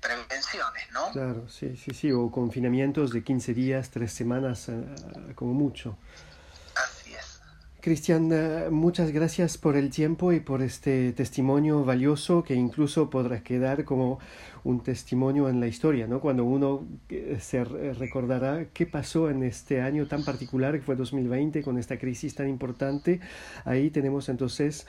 prevenciones, 0.01 0.91
¿no? 0.93 1.11
Claro, 1.11 1.49
sí, 1.49 1.77
sí, 1.77 1.93
sí, 1.93 2.13
o 2.13 2.31
confinamientos 2.31 3.11
de 3.13 3.23
15 3.23 3.55
días, 3.55 3.91
3 3.91 4.13
semanas, 4.13 4.69
eh, 4.69 4.85
como 5.35 5.55
mucho. 5.55 5.99
Cristian, 7.81 8.31
eh, 8.33 8.71
muchas 8.71 9.13
gracias 9.13 9.57
por 9.57 9.77
el 9.77 9.91
tiempo 9.91 10.33
y 10.33 10.41
por 10.41 10.63
este 10.63 11.13
testimonio 11.13 11.85
valioso 11.85 12.43
que 12.43 12.55
incluso 12.55 13.09
podrá 13.09 13.45
quedar 13.45 13.85
como 13.85 14.19
un 14.65 14.83
testimonio 14.83 15.49
en 15.49 15.61
la 15.61 15.69
historia, 15.69 16.09
¿no? 16.09 16.21
Cuando 16.21 16.45
uno 16.45 16.89
eh, 17.09 17.39
se 17.41 17.63
recordará 17.63 18.67
qué 18.73 18.85
pasó 18.85 19.31
en 19.31 19.45
este 19.45 19.81
año 19.81 20.09
tan 20.09 20.25
particular 20.25 20.75
que 20.75 20.81
fue 20.83 20.97
2020 20.97 21.63
con 21.63 21.79
esta 21.79 21.99
crisis 21.99 22.35
tan 22.35 22.49
importante, 22.49 23.21
ahí 23.65 23.91
tenemos 23.91 24.29
entonces 24.29 24.85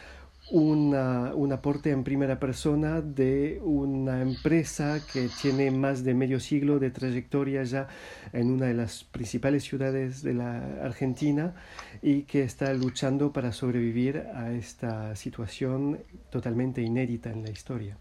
una, 0.52 1.34
un 1.36 1.52
aporte 1.52 1.92
en 1.92 2.04
primera 2.04 2.40
persona 2.40 3.02
de 3.02 3.60
una 3.64 4.22
empresa 4.22 5.00
que 5.12 5.30
tiene 5.42 5.72
más 5.72 6.04
de 6.04 6.14
medio 6.14 6.40
siglo 6.40 6.80
de 6.80 6.92
trayectoria 6.92 7.64
ya 7.64 7.88
en 8.34 8.52
una 8.52 8.66
de 8.66 8.74
las 8.74 9.04
principales 9.04 9.64
ciudades 9.64 10.24
de 10.24 10.34
la 10.34 10.84
Argentina 10.84 11.56
y 12.02 12.24
que 12.24 12.44
está 12.44 12.74
luchando 12.74 13.32
para 13.32 13.52
sobrevivir 13.52 14.26
a 14.34 14.52
esta 14.52 15.16
situación 15.16 16.00
totalmente 16.30 16.82
inédita 16.82 17.32
en 17.32 17.44
la 17.44 17.52
historia. 17.52 17.98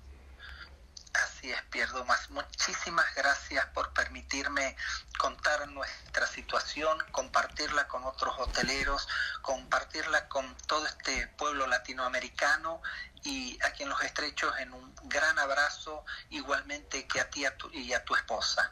Así 1.48 1.54
es, 1.54 1.62
Pierdo 1.70 2.04
Más. 2.04 2.28
Muchísimas 2.30 3.06
gracias 3.16 3.64
por 3.72 3.90
permitirme 3.94 4.76
contar 5.18 5.66
nuestra 5.68 6.26
situación, 6.26 6.98
compartirla 7.10 7.88
con 7.88 8.04
otros 8.04 8.34
hoteleros, 8.38 9.08
compartirla 9.40 10.28
con 10.28 10.44
todo 10.66 10.84
este 10.86 11.26
pueblo 11.38 11.66
latinoamericano 11.66 12.82
y 13.24 13.58
aquí 13.64 13.84
en 13.84 13.88
Los 13.88 14.02
Estrechos 14.02 14.52
en 14.60 14.74
un 14.74 14.94
gran 15.04 15.38
abrazo, 15.38 16.04
igualmente 16.28 17.06
que 17.06 17.18
a 17.18 17.30
ti 17.30 17.44
y 17.72 17.92
a 17.94 18.04
tu 18.04 18.14
esposa. 18.14 18.70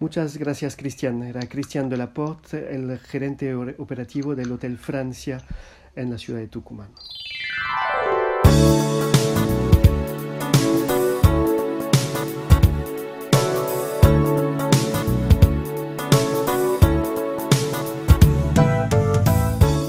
Muchas 0.00 0.36
gracias, 0.36 0.74
Cristian. 0.74 1.22
Era 1.22 1.42
Cristian 1.42 1.88
de 1.88 1.96
Laporte, 1.96 2.74
el 2.74 2.98
gerente 2.98 3.54
operativo 3.54 4.34
del 4.34 4.50
Hotel 4.50 4.78
Francia 4.78 5.38
en 5.94 6.10
la 6.10 6.18
ciudad 6.18 6.40
de 6.40 6.48
Tucumán. 6.48 6.92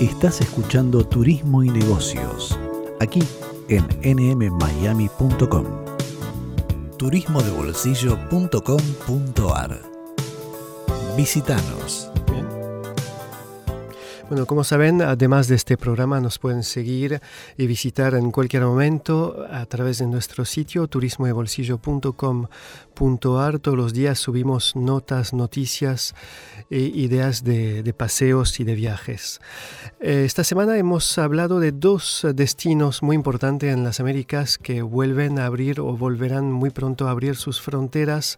Estás 0.07 0.41
escuchando 0.41 1.05
Turismo 1.05 1.63
y 1.63 1.69
Negocios, 1.69 2.57
aquí 2.99 3.21
en 3.67 3.85
nmmiami.com. 4.01 5.65
Turismodebolsillo.com.ar. 6.97 9.81
Visítanos. 11.17 12.09
Bueno, 14.30 14.45
como 14.45 14.65
saben, 14.65 15.01
además 15.01 15.47
de 15.47 15.55
este 15.55 15.78
programa 15.78 16.19
nos 16.19 16.38
pueden 16.38 16.63
seguir 16.63 17.21
y 17.57 17.65
visitar 17.65 18.13
en 18.13 18.30
cualquier 18.30 18.63
momento 18.63 19.45
a 19.49 19.65
través 19.67 19.99
de 19.99 20.07
nuestro 20.07 20.43
sitio 20.43 20.89
turismodebolsillo.com.ar. 20.89 23.59
Todos 23.59 23.78
los 23.78 23.93
días 23.93 24.19
subimos 24.19 24.75
notas, 24.75 25.32
noticias 25.32 26.13
e 26.69 26.80
ideas 26.80 27.45
de, 27.45 27.93
paseos 27.95 28.59
y 28.59 28.65
de 28.65 28.75
viajes. 28.75 29.39
Eh, 30.01 30.23
esta 30.25 30.43
semana 30.43 30.78
hemos 30.78 31.17
hablado 31.17 31.61
de 31.61 31.71
dos 31.71 32.28
destinos 32.36 33.03
muy 33.03 33.15
importantes 33.15 33.73
en 33.73 33.86
las 33.86 34.01
Américas 34.01 34.57
que 34.57 34.82
vuelven 34.82 35.39
a 35.39 35.45
abrir 35.45 35.80
o 35.80 35.95
volverán 35.95 36.51
muy 36.51 36.71
pronto 36.71 37.07
a 37.07 37.11
abrir 37.11 37.38
sus 37.38 37.61
fronteras 37.61 38.38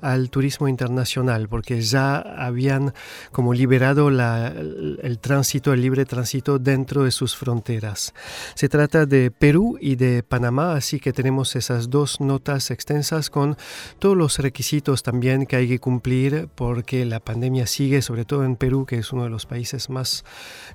al 0.00 0.30
turismo 0.30 0.66
internacional, 0.66 1.48
porque 1.48 1.80
ya 1.80 2.16
habían 2.16 2.92
como 3.30 3.54
liberado 3.54 4.10
la, 4.10 4.48
el 4.48 5.20
tránsito, 5.28 5.74
el 5.74 5.82
libre 5.82 6.06
tránsito 6.06 6.58
dentro 6.58 7.04
de 7.04 7.10
sus 7.10 7.36
fronteras. 7.36 8.14
Se 8.54 8.70
trata 8.70 9.04
de 9.04 9.30
Perú 9.30 9.76
y 9.78 9.96
de 9.96 10.22
Panamá, 10.22 10.72
así 10.72 11.00
que 11.00 11.12
tenemos 11.12 11.54
esas 11.54 11.90
dos 11.90 12.18
notas 12.22 12.70
extensas 12.70 13.28
con 13.28 13.58
todos 13.98 14.16
los 14.16 14.38
requisitos 14.38 15.02
también 15.02 15.44
que 15.44 15.56
hay 15.56 15.68
que 15.68 15.80
cumplir 15.80 16.48
porque 16.54 17.04
la 17.04 17.20
pandemia 17.20 17.66
sigue, 17.66 18.00
sobre 18.00 18.24
todo 18.24 18.42
en 18.42 18.56
Perú, 18.56 18.86
que 18.86 18.96
es 18.96 19.12
uno 19.12 19.24
de 19.24 19.28
los 19.28 19.44
países 19.44 19.90
más 19.90 20.24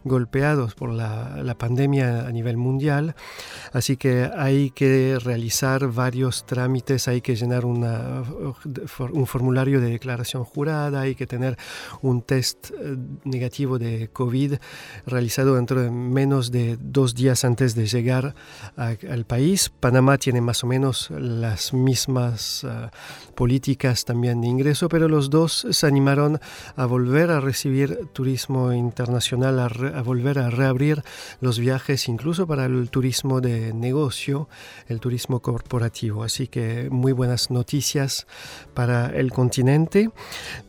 golpeados 0.03 0.75
por 0.75 0.91
la, 0.91 1.55
pandemia 1.57 2.27
a 2.27 2.31
nivel 2.31 2.57
mundial. 2.57 3.15
Así 3.71 3.97
que 3.97 4.29
hay 4.37 4.69
que 4.69 5.17
realizar 5.19 5.87
varios 5.87 6.45
trámites, 6.45 7.07
hay 7.07 7.21
que 7.21 7.35
llenar 7.35 7.65
una, 7.65 8.23
un 9.13 9.25
formulario 9.25 9.81
de 9.81 9.89
declaración 9.89 10.43
jurada, 10.43 11.01
hay 11.01 11.15
que 11.15 11.25
tener 11.25 11.57
un 12.01 12.21
test 12.21 12.71
eh, 12.71 12.97
negativo 13.23 13.79
de 13.79 14.09
COVID 14.13 14.42
Realizado 15.05 15.55
dentro 15.55 15.81
de 15.81 15.91
menos 15.91 16.51
de 16.51 16.77
dos 16.79 17.15
días 17.15 17.43
antes 17.43 17.75
de 17.75 17.87
llegar 17.87 18.35
al 18.75 19.25
país. 19.25 19.69
Panamá 19.69 20.17
tiene 20.17 20.41
más 20.41 20.63
o 20.63 20.67
menos 20.67 21.09
las 21.11 21.73
mismas 21.73 22.63
ah, 22.63 22.91
políticas 23.35 24.05
también 24.05 24.41
de 24.41 24.47
ingreso, 24.47 24.89
pero 24.89 25.07
los 25.07 25.29
dos 25.29 25.67
se 25.69 25.87
animaron 25.87 26.39
a 26.75 26.85
volver 26.85 27.31
a 27.31 27.39
recibir 27.39 28.07
turismo 28.13 28.73
internacional, 28.73 29.59
a, 29.59 29.65
a 29.65 30.01
volver 30.01 30.39
a 30.39 30.49
reabrir 30.49 31.03
los 31.41 31.59
viajes, 31.59 32.07
incluso 32.07 32.47
para 32.47 32.65
el 32.65 32.89
turismo 32.89 33.41
de 33.41 33.73
negocio, 33.73 34.47
el 34.87 34.99
turismo 34.99 35.39
corporativo. 35.41 36.23
Así 36.23 36.47
que 36.47 36.89
muy 36.89 37.11
buenas 37.11 37.51
noticias 37.51 38.27
para 38.73 39.07
el 39.07 39.31
continente. 39.31 40.11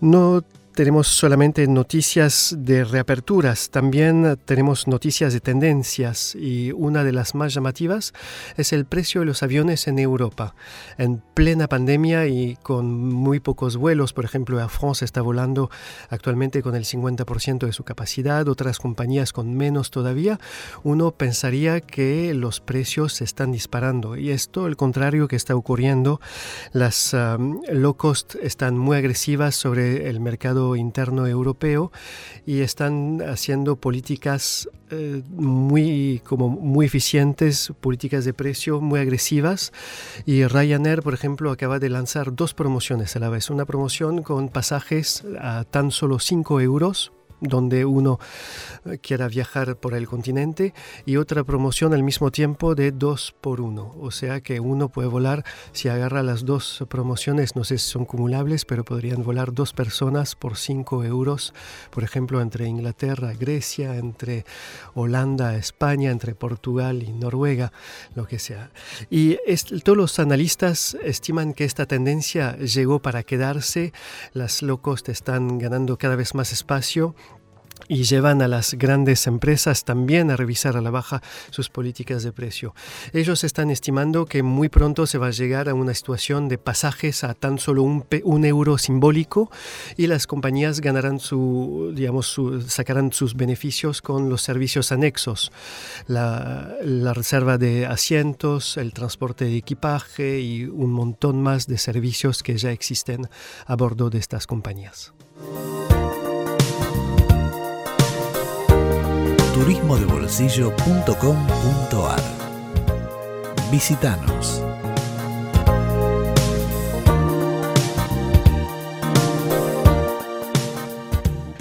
No 0.01 0.45
tenemos 0.75 1.07
solamente 1.07 1.67
noticias 1.69 2.55
de 2.59 2.85
reaperturas, 2.85 3.71
también 3.71 4.39
tenemos 4.45 4.89
noticias 4.89 5.33
de 5.33 5.41
tendencias 5.41 6.35
y 6.35 6.73
una 6.73 7.05
de 7.05 7.13
las 7.13 7.35
más 7.35 7.55
llamativas 7.55 8.13
es 8.57 8.73
el 8.73 8.85
precio 8.85 9.21
de 9.21 9.27
los 9.27 9.43
aviones 9.43 9.87
en 9.87 9.99
Europa. 9.99 10.55
En 10.99 11.23
plena 11.35 11.69
pandemia 11.69 12.27
y 12.27 12.57
con 12.57 13.13
muy 13.13 13.39
pocos 13.39 13.77
vuelos, 13.77 14.13
por 14.13 14.25
ejemplo, 14.25 14.59
Air 14.61 14.69
France 14.69 15.05
está 15.05 15.23
volando 15.23 15.71
actualmente 16.11 16.63
con 16.63 16.75
el 16.75 16.85
50% 16.85 17.67
de 17.67 17.73
su 17.73 17.85
capacidad, 17.85 18.49
otras 18.49 18.79
compañías 18.79 19.33
con 19.33 19.55
menos 19.55 19.91
todavía, 19.91 20.41
uno 20.83 21.13
pensaría 21.13 21.81
que 21.81 22.35
los 22.35 22.61
precios 22.61 23.15
se 23.15 23.25
están 23.25 23.53
disparando 23.53 24.17
y 24.17 24.31
esto 24.31 24.67
el 24.67 24.77
contrario 24.77 25.29
que 25.29 25.37
está 25.37 25.55
ocurriendo. 25.55 26.21
Las 26.73 27.15
um, 27.15 27.61
low 27.71 27.95
cost 27.95 28.35
están 28.43 28.77
muy 28.77 28.97
agresivas 28.97 29.55
sobre 29.55 30.09
el 30.09 30.19
mercado 30.19 30.64
interno 30.77 31.27
europeo 31.27 31.93
y 32.47 32.61
están 32.61 33.21
haciendo 33.23 33.77
políticas 33.77 34.69
eh, 34.91 35.23
muy, 35.31 36.21
como 36.25 36.49
muy 36.49 36.87
eficientes, 36.87 37.73
políticas 37.81 38.25
de 38.25 38.33
precio 38.33 38.81
muy 38.81 39.01
agresivas. 39.01 39.73
Y 40.27 40.47
Ryanair, 40.47 41.03
por 41.03 41.15
ejemplo, 41.15 41.51
acaba 41.51 41.79
de 41.79 41.91
lanzar 41.91 42.35
dos 42.35 42.55
promociones 42.55 43.17
a 43.17 43.19
la 43.19 43.29
vez. 43.29 43.51
Una 43.51 43.65
promoción 43.65 44.23
con 44.23 44.49
pasajes 44.49 45.25
a 45.41 45.65
tan 45.65 45.91
solo 45.91 46.19
5 46.19 46.61
euros 46.61 47.13
donde 47.45 47.85
uno 47.85 48.19
eh, 48.85 48.99
quiera 48.99 49.29
viajar 49.29 49.77
por 49.77 49.95
el 49.95 50.07
continente 50.07 50.75
y 51.07 51.17
otra 51.17 51.45
promoción 51.45 51.95
al 51.95 52.03
mismo 52.03 52.31
tiempo 52.31 52.75
de 52.75 52.93
dos 52.93 53.35
por 53.41 53.61
uno. 53.61 53.95
O 54.01 54.11
sea 54.11 54.41
que 54.41 54.61
uno 54.61 54.89
puede 54.89 55.09
volar, 55.09 55.45
si 55.73 55.89
agarra 55.89 56.23
las 56.23 56.45
dos 56.45 56.85
promociones, 56.89 57.57
no 57.57 57.65
sé 57.65 57.79
si 57.79 57.89
son 57.89 58.05
cumulables, 58.05 58.65
pero 58.65 58.85
podrían 58.85 59.23
volar 59.23 59.53
dos 59.53 59.73
personas 59.73 60.35
por 60.35 60.57
cinco 60.57 61.05
euros, 61.05 61.55
por 61.91 62.05
ejemplo, 62.05 62.41
entre 62.41 62.67
Inglaterra, 62.67 63.33
Grecia, 63.33 63.97
entre 63.97 64.45
Holanda, 64.95 65.57
España, 65.57 66.11
entre 66.11 66.35
Portugal 66.35 67.03
y 67.03 67.13
Noruega, 67.13 67.73
lo 68.15 68.27
que 68.27 68.39
sea. 68.39 68.71
Y 69.11 69.39
todos 69.83 69.97
los 69.97 70.19
analistas 70.19 70.97
estiman 71.03 71.55
que 71.55 71.65
esta 71.65 71.87
tendencia 71.87 72.57
llegó 72.57 73.01
para 73.01 73.23
quedarse, 73.23 73.93
las 74.33 74.63
low 74.63 74.81
cost 74.81 75.09
están 75.09 75.59
ganando 75.59 75.99
cada 75.99 76.17
vez 76.17 76.35
más 76.35 76.53
espacio 76.53 77.15
y 77.89 78.05
llevan 78.05 78.43
a 78.43 78.49
las 78.49 78.75
grandes 78.75 79.27
empresas 79.27 79.85
también 79.85 80.31
a 80.31 80.37
revisar 80.37 80.77
a 80.77 80.81
la 80.81 80.91
baja 80.91 81.23
sus 81.51 81.69
políticas 81.69 82.23
de 82.23 82.33
precio. 82.33 82.75
Ellos 83.13 83.45
están 83.45 83.71
estimando 83.71 84.27
que 84.27 84.43
muy 84.43 84.69
pronto 84.69 85.07
se 85.07 85.19
va 85.19 85.29
a 85.29 85.31
llegar 85.31 85.69
a 85.69 85.75
una 85.75 85.95
situación 85.95 86.49
de 86.49 86.59
pasajes 86.59 87.25
a 87.25 87.35
tan 87.35 87.59
solo 87.59 87.83
un, 87.83 88.05
euro 88.45 88.79
simbólico 88.79 89.51
y 89.97 90.07
las 90.07 90.27
compañías 90.27 90.81
ganarán 90.81 91.19
su, 91.21 91.93
digamos, 91.95 92.39
sacarán 92.67 93.13
sus 93.13 93.35
beneficios 93.35 94.03
con 94.03 94.29
los 94.29 94.43
servicios 94.43 94.93
anexos, 94.93 95.53
la 96.07 96.77
reserva 97.15 97.59
de 97.59 97.87
asientos, 97.87 98.77
el 98.77 98.93
transporte 98.93 99.45
de 99.45 99.57
equipaje 99.57 100.41
y 100.41 100.65
un 100.65 100.93
montón 100.93 101.43
más 101.43 101.67
de 101.67 101.79
servicios 101.79 102.43
que 102.43 102.57
ya 102.57 102.71
existen 102.71 103.29
a 103.67 103.77
bordo 103.77 104.11
de 104.11 104.19
estas 104.19 104.47
compañías. 104.47 105.13
turismodebolsillo.com.ar. 109.55 112.21
Visítanos. 113.71 114.61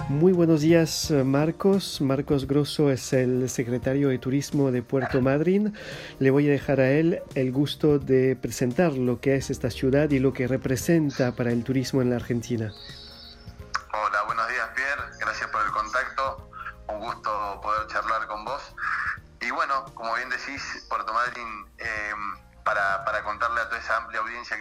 Muy 0.09 0.33
buenos 0.33 0.61
días, 0.61 1.13
Marcos. 1.23 2.01
Marcos 2.01 2.47
Grosso 2.47 2.89
es 2.89 3.13
el 3.13 3.47
secretario 3.47 4.09
de 4.09 4.17
Turismo 4.17 4.71
de 4.71 4.81
Puerto 4.81 5.21
Madryn. 5.21 5.75
Le 6.17 6.31
voy 6.31 6.47
a 6.47 6.51
dejar 6.51 6.79
a 6.79 6.91
él 6.91 7.19
el 7.35 7.51
gusto 7.51 7.99
de 7.99 8.35
presentar 8.35 8.93
lo 8.93 9.21
que 9.21 9.35
es 9.35 9.51
esta 9.51 9.69
ciudad 9.69 10.09
y 10.09 10.17
lo 10.17 10.33
que 10.33 10.47
representa 10.47 11.35
para 11.35 11.51
el 11.51 11.63
turismo 11.63 12.01
en 12.01 12.09
la 12.09 12.15
Argentina. 12.15 12.73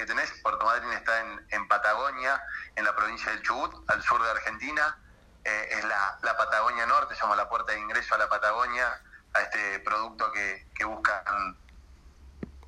Que 0.02 0.06
tenés, 0.06 0.32
Puerto 0.42 0.64
Madryn 0.64 0.92
está 0.92 1.20
en, 1.20 1.46
en 1.50 1.68
Patagonia, 1.68 2.42
en 2.74 2.84
la 2.84 2.94
provincia 2.94 3.30
del 3.30 3.40
Chubut, 3.42 3.88
al 3.88 4.02
sur 4.02 4.20
de 4.20 4.30
Argentina. 4.30 4.98
Eh, 5.44 5.68
es 5.70 5.84
la, 5.84 6.18
la, 6.22 6.36
Patagonia 6.36 6.86
Norte, 6.86 7.14
llama 7.14 7.36
la 7.36 7.48
puerta 7.48 7.72
de 7.72 7.78
ingreso 7.78 8.14
a 8.16 8.18
la 8.18 8.28
Patagonia, 8.28 9.00
a 9.34 9.40
este 9.42 9.78
producto 9.80 10.30
que, 10.32 10.66
que 10.74 10.84
buscan 10.84 11.56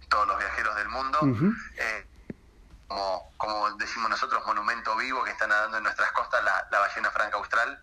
todos 0.08 0.28
los 0.28 0.38
viajeros 0.38 0.76
del 0.76 0.88
mundo. 0.88 1.18
eh, 1.76 2.06
como, 2.86 3.32
como 3.36 3.70
decimos 3.78 4.10
nosotros, 4.10 4.46
monumento 4.46 4.94
vivo 4.96 5.24
que 5.24 5.30
está 5.32 5.48
nadando 5.48 5.78
en 5.78 5.82
nuestras 5.82 6.12
costas, 6.12 6.44
la, 6.44 6.68
la 6.70 6.78
ballena 6.78 7.10
franca 7.10 7.36
austral 7.36 7.82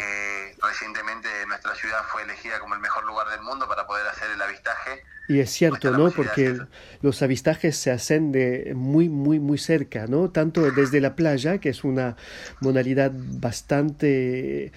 que 0.00 0.56
recientemente 0.62 1.28
nuestra 1.46 1.74
ciudad 1.74 2.02
fue 2.10 2.22
elegida 2.22 2.58
como 2.58 2.74
el 2.74 2.80
mejor 2.80 3.04
lugar 3.04 3.28
del 3.28 3.42
mundo 3.42 3.68
para 3.68 3.86
poder 3.86 4.06
hacer 4.06 4.30
el 4.30 4.40
avistaje. 4.40 5.04
Y 5.28 5.40
es 5.40 5.50
cierto, 5.50 5.90
¿no? 5.90 6.10
Porque 6.10 6.58
los 7.02 7.22
avistajes 7.22 7.76
se 7.76 7.90
hacen 7.90 8.32
de 8.32 8.72
muy, 8.74 9.08
muy, 9.08 9.38
muy 9.38 9.58
cerca, 9.58 10.06
¿no? 10.08 10.30
Tanto 10.30 10.62
desde 10.72 11.00
la 11.00 11.14
playa, 11.14 11.58
que 11.58 11.68
es 11.68 11.84
una 11.84 12.16
modalidad 12.60 13.12
bastante 13.14 14.72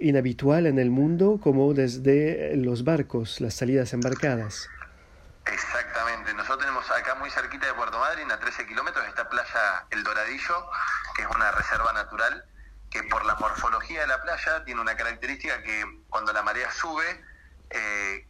inhabitual 0.00 0.66
en 0.66 0.78
el 0.78 0.90
mundo, 0.90 1.40
como 1.42 1.74
desde 1.74 2.56
los 2.56 2.84
barcos, 2.84 3.40
las 3.40 3.54
salidas 3.54 3.92
embarcadas. 3.92 4.68
Exactamente. 5.46 6.32
Nosotros 6.32 6.60
tenemos 6.60 6.90
acá 6.90 7.16
muy 7.16 7.30
cerquita 7.30 7.66
de 7.66 7.74
Puerto 7.74 7.98
Madryn, 7.98 8.30
a 8.30 8.38
13 8.38 8.66
kilómetros, 8.66 9.06
esta 9.06 9.28
playa 9.28 9.84
El 9.90 10.02
Doradillo, 10.04 10.70
que 11.14 11.22
es 11.22 11.28
una 11.28 11.50
reserva 11.50 11.92
natural 11.92 12.44
que 12.90 13.04
por 13.04 13.24
la 13.24 13.36
morfología 13.36 14.00
de 14.00 14.06
la 14.08 14.20
playa 14.20 14.64
tiene 14.64 14.80
una 14.80 14.96
característica 14.96 15.62
que 15.62 16.02
cuando 16.08 16.32
la 16.32 16.42
marea 16.42 16.70
sube, 16.72 17.24
eh, 17.70 18.26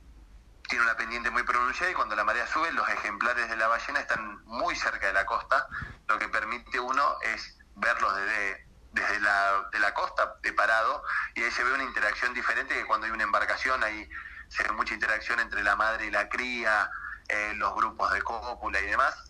tiene 0.69 0.85
una 0.85 0.97
pendiente 0.97 1.31
muy 1.31 1.43
pronunciada 1.43 1.91
y 1.91 1.95
cuando 1.95 2.15
la 2.15 2.25
marea 2.25 2.47
sube 2.47 2.71
los 2.73 2.89
ejemplares 2.89 3.49
de 3.49 3.57
la 3.57 3.69
ballena 3.69 4.01
están 4.01 4.45
muy 4.45 4.77
cerca 4.77 5.09
de 5.09 5.13
la 5.15 5.27
costa, 5.27 5.67
lo 6.07 6.19
que 6.19 6.29
permite 6.29 6.79
uno 6.79 7.17
es 7.23 7.59
verlos 7.77 8.15
desde, 8.15 8.67
desde 8.93 9.21
la, 9.21 9.69
de 9.73 9.79
la 9.79 9.95
costa, 9.95 10.37
de 10.43 10.53
parado, 10.53 11.03
y 11.35 11.43
ahí 11.43 11.51
se 11.51 11.65
ve 11.65 11.73
una 11.73 11.85
interacción 11.85 12.35
diferente 12.35 12.75
que 12.75 12.85
cuando 12.85 13.07
hay 13.07 13.13
una 13.13 13.25
embarcación, 13.25 13.83
ahí 13.83 14.09
se 14.49 14.63
ve 14.63 14.73
mucha 14.73 14.95
interacción 14.95 15.41
entre 15.41 15.65
la 15.65 15.75
madre 15.75 16.07
y 16.07 16.11
la 16.11 16.29
cría, 16.29 16.91
eh, 17.29 17.53
los 17.57 17.75
grupos 17.75 18.13
de 18.13 18.21
cópula 18.23 18.81
y 18.81 18.87
demás. 18.87 19.30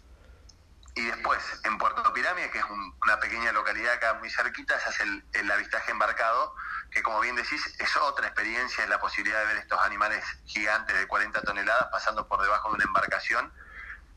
Y 1.01 1.07
después, 1.07 1.41
en 1.65 1.79
Puerto 1.79 2.13
Pirámide, 2.13 2.51
que 2.51 2.59
es 2.59 2.65
un, 2.67 2.95
una 3.03 3.19
pequeña 3.19 3.53
localidad 3.53 3.95
acá 3.95 4.13
muy 4.15 4.29
cerquita, 4.29 4.79
se 4.79 4.91
hace 4.91 5.03
el, 5.05 5.25
el, 5.33 5.51
avistaje 5.51 5.93
embarcado, 5.93 6.55
que 6.91 7.03
como 7.03 7.21
bien 7.21 7.37
decís, 7.37 7.75
es 7.79 7.97
otra 7.97 8.27
experiencia, 8.27 8.85
es 8.85 8.91
la 8.91 9.01
posibilidad 9.01 9.41
de 9.41 9.47
ver 9.47 9.57
estos 9.57 9.81
animales 9.83 10.23
gigantes 10.45 10.95
de 10.95 11.07
40 11.07 11.41
toneladas 11.41 11.89
pasando 11.91 12.29
por 12.29 12.43
debajo 12.43 12.69
de 12.69 12.75
una 12.75 12.85
embarcación, 12.85 13.51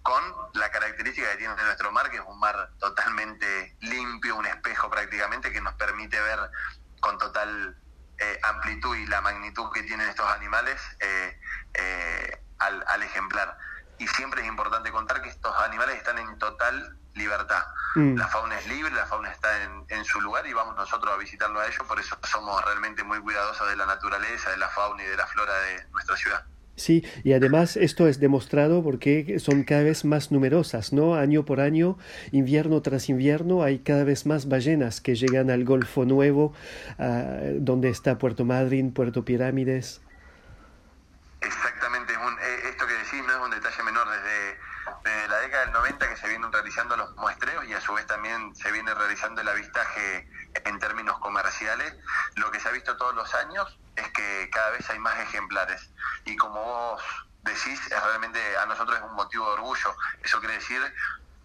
con 0.02 0.22
la 0.56 0.70
característica 0.72 1.32
que 1.32 1.38
tiene 1.38 1.56
nuestro 1.56 1.90
mar, 1.94 2.12
que 2.12 2.18
es 2.18 2.24
un 2.28 2.38
mar 2.38 2.72
totalmente 2.80 3.78
limpio, 3.80 4.36
un 4.36 4.46
espejo 4.46 4.90
prácticamente, 4.90 5.54
que 5.54 5.62
nos 5.62 5.76
permite 5.76 6.20
ver 6.20 6.52
con 7.00 7.18
total 7.18 7.78
eh, 8.18 8.40
amplitud 8.44 8.94
y 8.98 9.06
la 9.06 9.22
magnitud 9.22 9.72
que 9.72 9.84
tienen 9.84 10.10
estos 10.10 10.30
animales 10.30 10.82
eh, 11.00 11.40
eh, 11.76 12.44
al, 12.60 12.84
al 12.90 13.04
ejemplar 13.04 13.58
y 14.04 14.08
siempre 14.08 14.42
es 14.42 14.48
importante 14.48 14.92
contar 14.92 15.22
que 15.22 15.30
estos 15.30 15.56
animales 15.66 15.98
están 15.98 16.18
en 16.18 16.38
total 16.38 16.98
libertad. 17.14 17.64
Mm. 17.96 18.16
La 18.16 18.28
fauna 18.28 18.60
es 18.60 18.68
libre, 18.68 18.92
la 18.94 19.06
fauna 19.06 19.32
está 19.32 19.64
en, 19.64 19.86
en, 19.90 20.04
su 20.04 20.20
lugar 20.20 20.46
y 20.48 20.54
vamos 20.54 20.76
nosotros 20.76 21.14
a 21.14 21.18
visitarlo 21.18 21.60
a 21.60 21.68
ellos, 21.68 21.86
por 21.88 22.00
eso 22.00 22.18
somos 22.24 22.64
realmente 22.66 23.04
muy 23.04 23.20
cuidadosos 23.20 23.70
de 23.70 23.76
la 23.76 23.86
naturaleza, 23.86 24.50
de 24.50 24.58
la 24.58 24.70
fauna 24.70 25.04
y 25.04 25.08
de 25.08 25.18
la 25.18 25.28
flora 25.28 25.54
de 25.54 25.88
nuestra 25.92 26.18
ciudad. 26.18 26.44
Sí, 26.76 27.06
y 27.24 27.34
además 27.34 27.78
esto 27.78 28.08
es 28.08 28.20
demostrado 28.20 28.84
porque 28.84 29.38
son 29.40 29.64
cada 29.64 29.84
vez 29.84 30.06
más 30.06 30.32
numerosas, 30.32 30.92
¿no? 30.92 31.14
Año 31.14 31.46
por 31.46 31.62
año, 31.62 32.00
invierno 32.32 32.82
tras 32.82 33.10
invierno, 33.10 33.62
hay 33.62 33.80
cada 33.80 34.04
vez 34.04 34.26
más 34.26 34.50
ballenas 34.50 35.00
que 35.00 35.14
llegan 35.14 35.52
al 35.52 35.66
Golfo 35.66 36.04
Nuevo, 36.04 36.56
ah, 36.98 37.38
donde 37.60 37.90
está 37.90 38.18
Puerto 38.18 38.44
Madryn, 38.44 38.92
Puerto 38.92 39.24
Pirámides. 39.24 40.02
Exactamente, 41.42 42.14
eh, 42.14 42.70
esto 42.70 42.88
que 42.88 42.94
decís 42.94 43.22
no 43.28 43.34
es 43.34 43.40
un 43.40 43.52
detalle 43.52 43.84
menor, 43.84 44.08
desde, 44.10 45.28
la 45.28 45.40
década 45.42 45.53
del 45.64 45.74
90 45.74 46.10
que 46.10 46.18
se 46.18 46.28
vienen 46.28 46.52
realizando 46.52 46.98
los 46.98 47.16
muestreos 47.16 47.66
y 47.66 47.74
a 47.74 47.82
su 47.82 47.94
vez 47.94 48.06
también 48.08 48.56
se 48.56 48.72
viene 48.72 48.94
realizando 48.94 49.42
el 49.42 49.48
avistaje 49.48 50.28
en 50.66 50.80
términos 50.80 51.18
comerciales, 51.20 51.96
lo 52.36 52.52
que 52.52 52.60
se 52.60 52.70
ha 52.70 52.72
visto 52.72 52.96
todos 52.98 53.16
los 53.16 53.34
años 53.36 53.78
es 53.96 54.08
que 54.12 54.50
cada 54.52 54.72
vez 54.72 54.90
hay 54.90 55.00
más 55.00 55.18
ejemplares. 55.20 55.90
Y 56.26 56.36
como 56.36 56.64
vos 56.64 57.04
decís, 57.44 57.80
es 57.92 58.04
realmente 58.04 58.40
a 58.58 58.66
nosotros 58.66 58.98
es 58.98 59.04
un 59.04 59.16
motivo 59.16 59.46
de 59.48 59.54
orgullo. 59.54 59.96
Eso 60.22 60.40
quiere 60.40 60.56
decir 60.56 60.82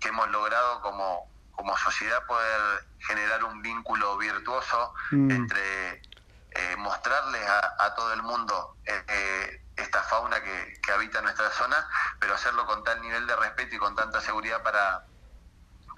que 0.01 0.09
hemos 0.09 0.29
logrado 0.31 0.81
como, 0.81 1.31
como 1.53 1.77
sociedad 1.77 2.25
poder 2.27 2.85
generar 3.01 3.45
un 3.45 3.63
vínculo 3.63 4.17
virtuoso 4.19 4.95
mm. 5.11 5.31
entre 5.31 6.03
eh, 6.51 6.77
mostrarles 6.79 7.43
a, 7.49 7.95
todo 7.95 8.13
el 8.13 8.23
mundo 8.23 8.77
eh, 8.85 9.05
eh, 9.09 9.63
esta 9.79 10.03
fauna 10.03 10.43
que, 10.43 10.79
que 10.83 10.93
habita 10.93 11.21
nuestra 11.23 11.51
zona, 11.51 11.89
pero 12.19 12.35
hacerlo 12.35 12.67
con 12.67 12.85
tal 12.85 13.01
nivel 13.01 13.27
de 13.27 13.37
respeto 13.37 13.77
y 13.77 13.79
con 13.79 13.95
tanta 13.95 14.21
seguridad 14.21 14.63
para, 14.63 15.05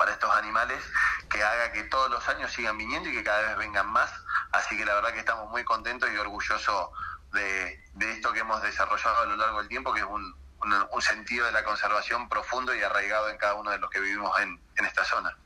para 0.00 0.12
estos 0.12 0.34
animales 0.34 0.82
que 1.28 1.42
haga 1.42 1.72
que 1.72 1.84
todos 1.84 2.10
los 2.10 2.26
años 2.28 2.50
sigan 2.52 2.78
viniendo 2.78 3.08
y 3.08 3.12
que 3.12 3.22
cada 3.22 3.42
vez 3.42 3.56
vengan 3.58 3.86
más. 3.86 4.10
Así 4.52 4.76
que 4.76 4.84
la 4.84 4.94
verdad 4.94 5.12
que 5.12 5.20
estamos 5.20 5.50
muy 5.50 5.62
contentos 5.64 6.10
y 6.10 6.16
orgullosos 6.16 6.88
de, 7.32 7.84
esto 8.00 8.32
que 8.32 8.40
hemos 8.40 8.62
desarrollado 8.62 9.22
a 9.22 9.26
lo 9.26 9.36
largo 9.36 9.58
del 9.58 9.68
tiempo, 9.68 9.92
que 9.92 10.00
es 10.00 10.06
un, 10.06 10.34
sentido 11.00 11.46
de 11.46 11.52
la 11.52 11.64
conservación 11.64 12.28
profundo 12.28 12.74
y 12.74 12.82
arraigado 12.82 13.30
en 13.30 13.38
cada 13.38 13.54
uno 13.54 13.70
de 13.70 13.78
los 13.78 13.90
que 13.90 14.00
vivimos 14.00 14.38
en 14.40 14.60
esta 14.84 15.04
zona. 15.04 15.36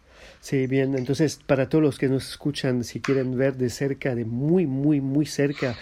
Sí, 0.45 0.67
bien, 0.67 0.95
entonces 0.95 1.37
para 1.47 1.71
todos 1.71 1.83
los 1.83 1.99
que 1.99 2.07
nos 2.07 2.29
escuchan, 2.29 2.85
si 2.85 3.01
quieren 3.01 3.39
ver 3.39 3.57
de 3.57 3.71
cerca, 3.71 4.15
de 4.15 4.27
muy, 4.27 4.67
muy, 4.67 5.01
muy 5.01 5.25
cerca, 5.25 5.75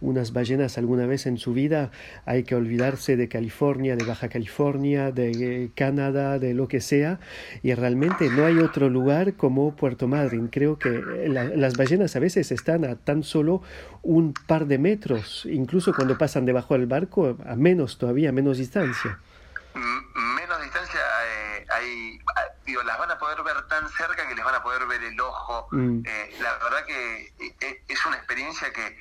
unas 0.00 0.32
ballenas 0.32 0.78
alguna 0.78 1.04
vez 1.04 1.26
en 1.26 1.36
su 1.36 1.52
vida, 1.52 1.90
hay 2.24 2.44
que 2.44 2.54
olvidarse 2.54 3.18
de 3.18 3.28
California, 3.28 3.94
de 3.94 4.06
Baja 4.06 4.30
California, 4.30 5.12
de 5.12 5.64
eh, 5.64 5.70
Canadá, 5.74 6.38
de 6.38 6.54
lo 6.54 6.66
que 6.66 6.80
sea, 6.80 7.20
y 7.62 7.74
realmente 7.74 8.30
no 8.30 8.46
hay 8.46 8.56
otro 8.56 8.88
lugar 8.88 9.34
como 9.34 9.76
Puerto 9.76 10.08
Madryn. 10.08 10.48
Creo 10.48 10.78
que 10.78 10.88
eh, 10.88 11.28
las 11.28 11.76
ballenas 11.76 12.16
a 12.16 12.18
veces 12.18 12.50
están 12.52 12.86
a 12.86 12.96
tan 12.96 13.22
solo 13.22 13.60
un 14.00 14.32
par 14.32 14.64
de 14.64 14.78
metros, 14.78 15.44
incluso 15.44 15.92
cuando 15.92 16.16
pasan 16.16 16.46
debajo 16.46 16.72
del 16.72 16.86
barco, 16.86 17.36
a 17.44 17.54
menos 17.54 17.98
todavía, 17.98 18.30
a 18.30 18.32
menos 18.32 18.56
distancia. 18.56 19.18
Menos 19.74 20.62
distancia, 20.62 21.00
eh, 21.00 21.66
hay 21.68 22.18
digo, 22.66 22.82
las 22.82 22.98
van 22.98 23.05
a 23.16 23.18
poder 23.18 23.42
ver 23.42 23.66
tan 23.68 23.88
cerca 23.90 24.28
que 24.28 24.34
les 24.34 24.44
van 24.44 24.54
a 24.54 24.62
poder 24.62 24.86
ver 24.86 25.02
el 25.02 25.20
ojo. 25.20 25.68
Mm. 25.72 26.02
Eh, 26.04 26.36
la 26.40 26.52
verdad 26.58 26.84
que 26.84 27.34
eh, 27.38 27.56
eh, 27.60 27.82
es 27.88 28.06
una 28.06 28.16
experiencia 28.16 28.72
que 28.72 28.98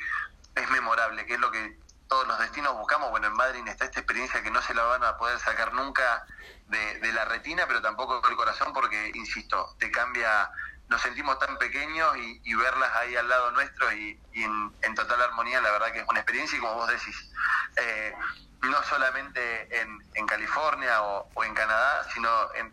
es 0.55 0.69
memorable, 0.71 1.25
que 1.25 1.35
es 1.35 1.39
lo 1.39 1.51
que 1.51 1.77
todos 2.07 2.27
los 2.27 2.39
destinos 2.39 2.73
buscamos. 2.77 3.11
Bueno, 3.11 3.27
en 3.27 3.33
Madrid 3.33 3.61
está 3.67 3.85
esta 3.85 3.99
experiencia 3.99 4.41
que 4.41 4.51
no 4.51 4.61
se 4.61 4.73
la 4.73 4.83
van 4.83 5.03
a 5.03 5.17
poder 5.17 5.39
sacar 5.39 5.73
nunca 5.73 6.25
de, 6.67 7.11
la 7.13 7.25
retina, 7.25 7.65
pero 7.67 7.81
tampoco 7.81 8.21
del 8.21 8.35
corazón, 8.35 8.73
porque, 8.73 9.11
insisto, 9.13 9.75
te 9.79 9.91
cambia, 9.91 10.49
nos 10.89 11.01
sentimos 11.01 11.39
tan 11.39 11.57
pequeños 11.57 12.15
y, 12.17 12.53
verlas 12.55 12.91
ahí 12.95 13.15
al 13.15 13.27
lado 13.27 13.51
nuestro 13.51 13.91
y, 13.93 14.19
en, 14.33 14.95
total 14.95 15.21
armonía, 15.21 15.61
la 15.61 15.71
verdad 15.71 15.91
que 15.91 15.99
es 15.99 16.05
una 16.09 16.19
experiencia 16.19 16.57
y 16.57 16.61
como 16.61 16.75
vos 16.75 16.89
decís, 16.89 17.31
no 18.69 18.81
solamente 18.83 19.39
en, 19.81 19.99
en 20.13 20.25
California 20.25 21.01
o, 21.01 21.43
en 21.43 21.53
Canadá, 21.53 22.05
sino 22.13 22.29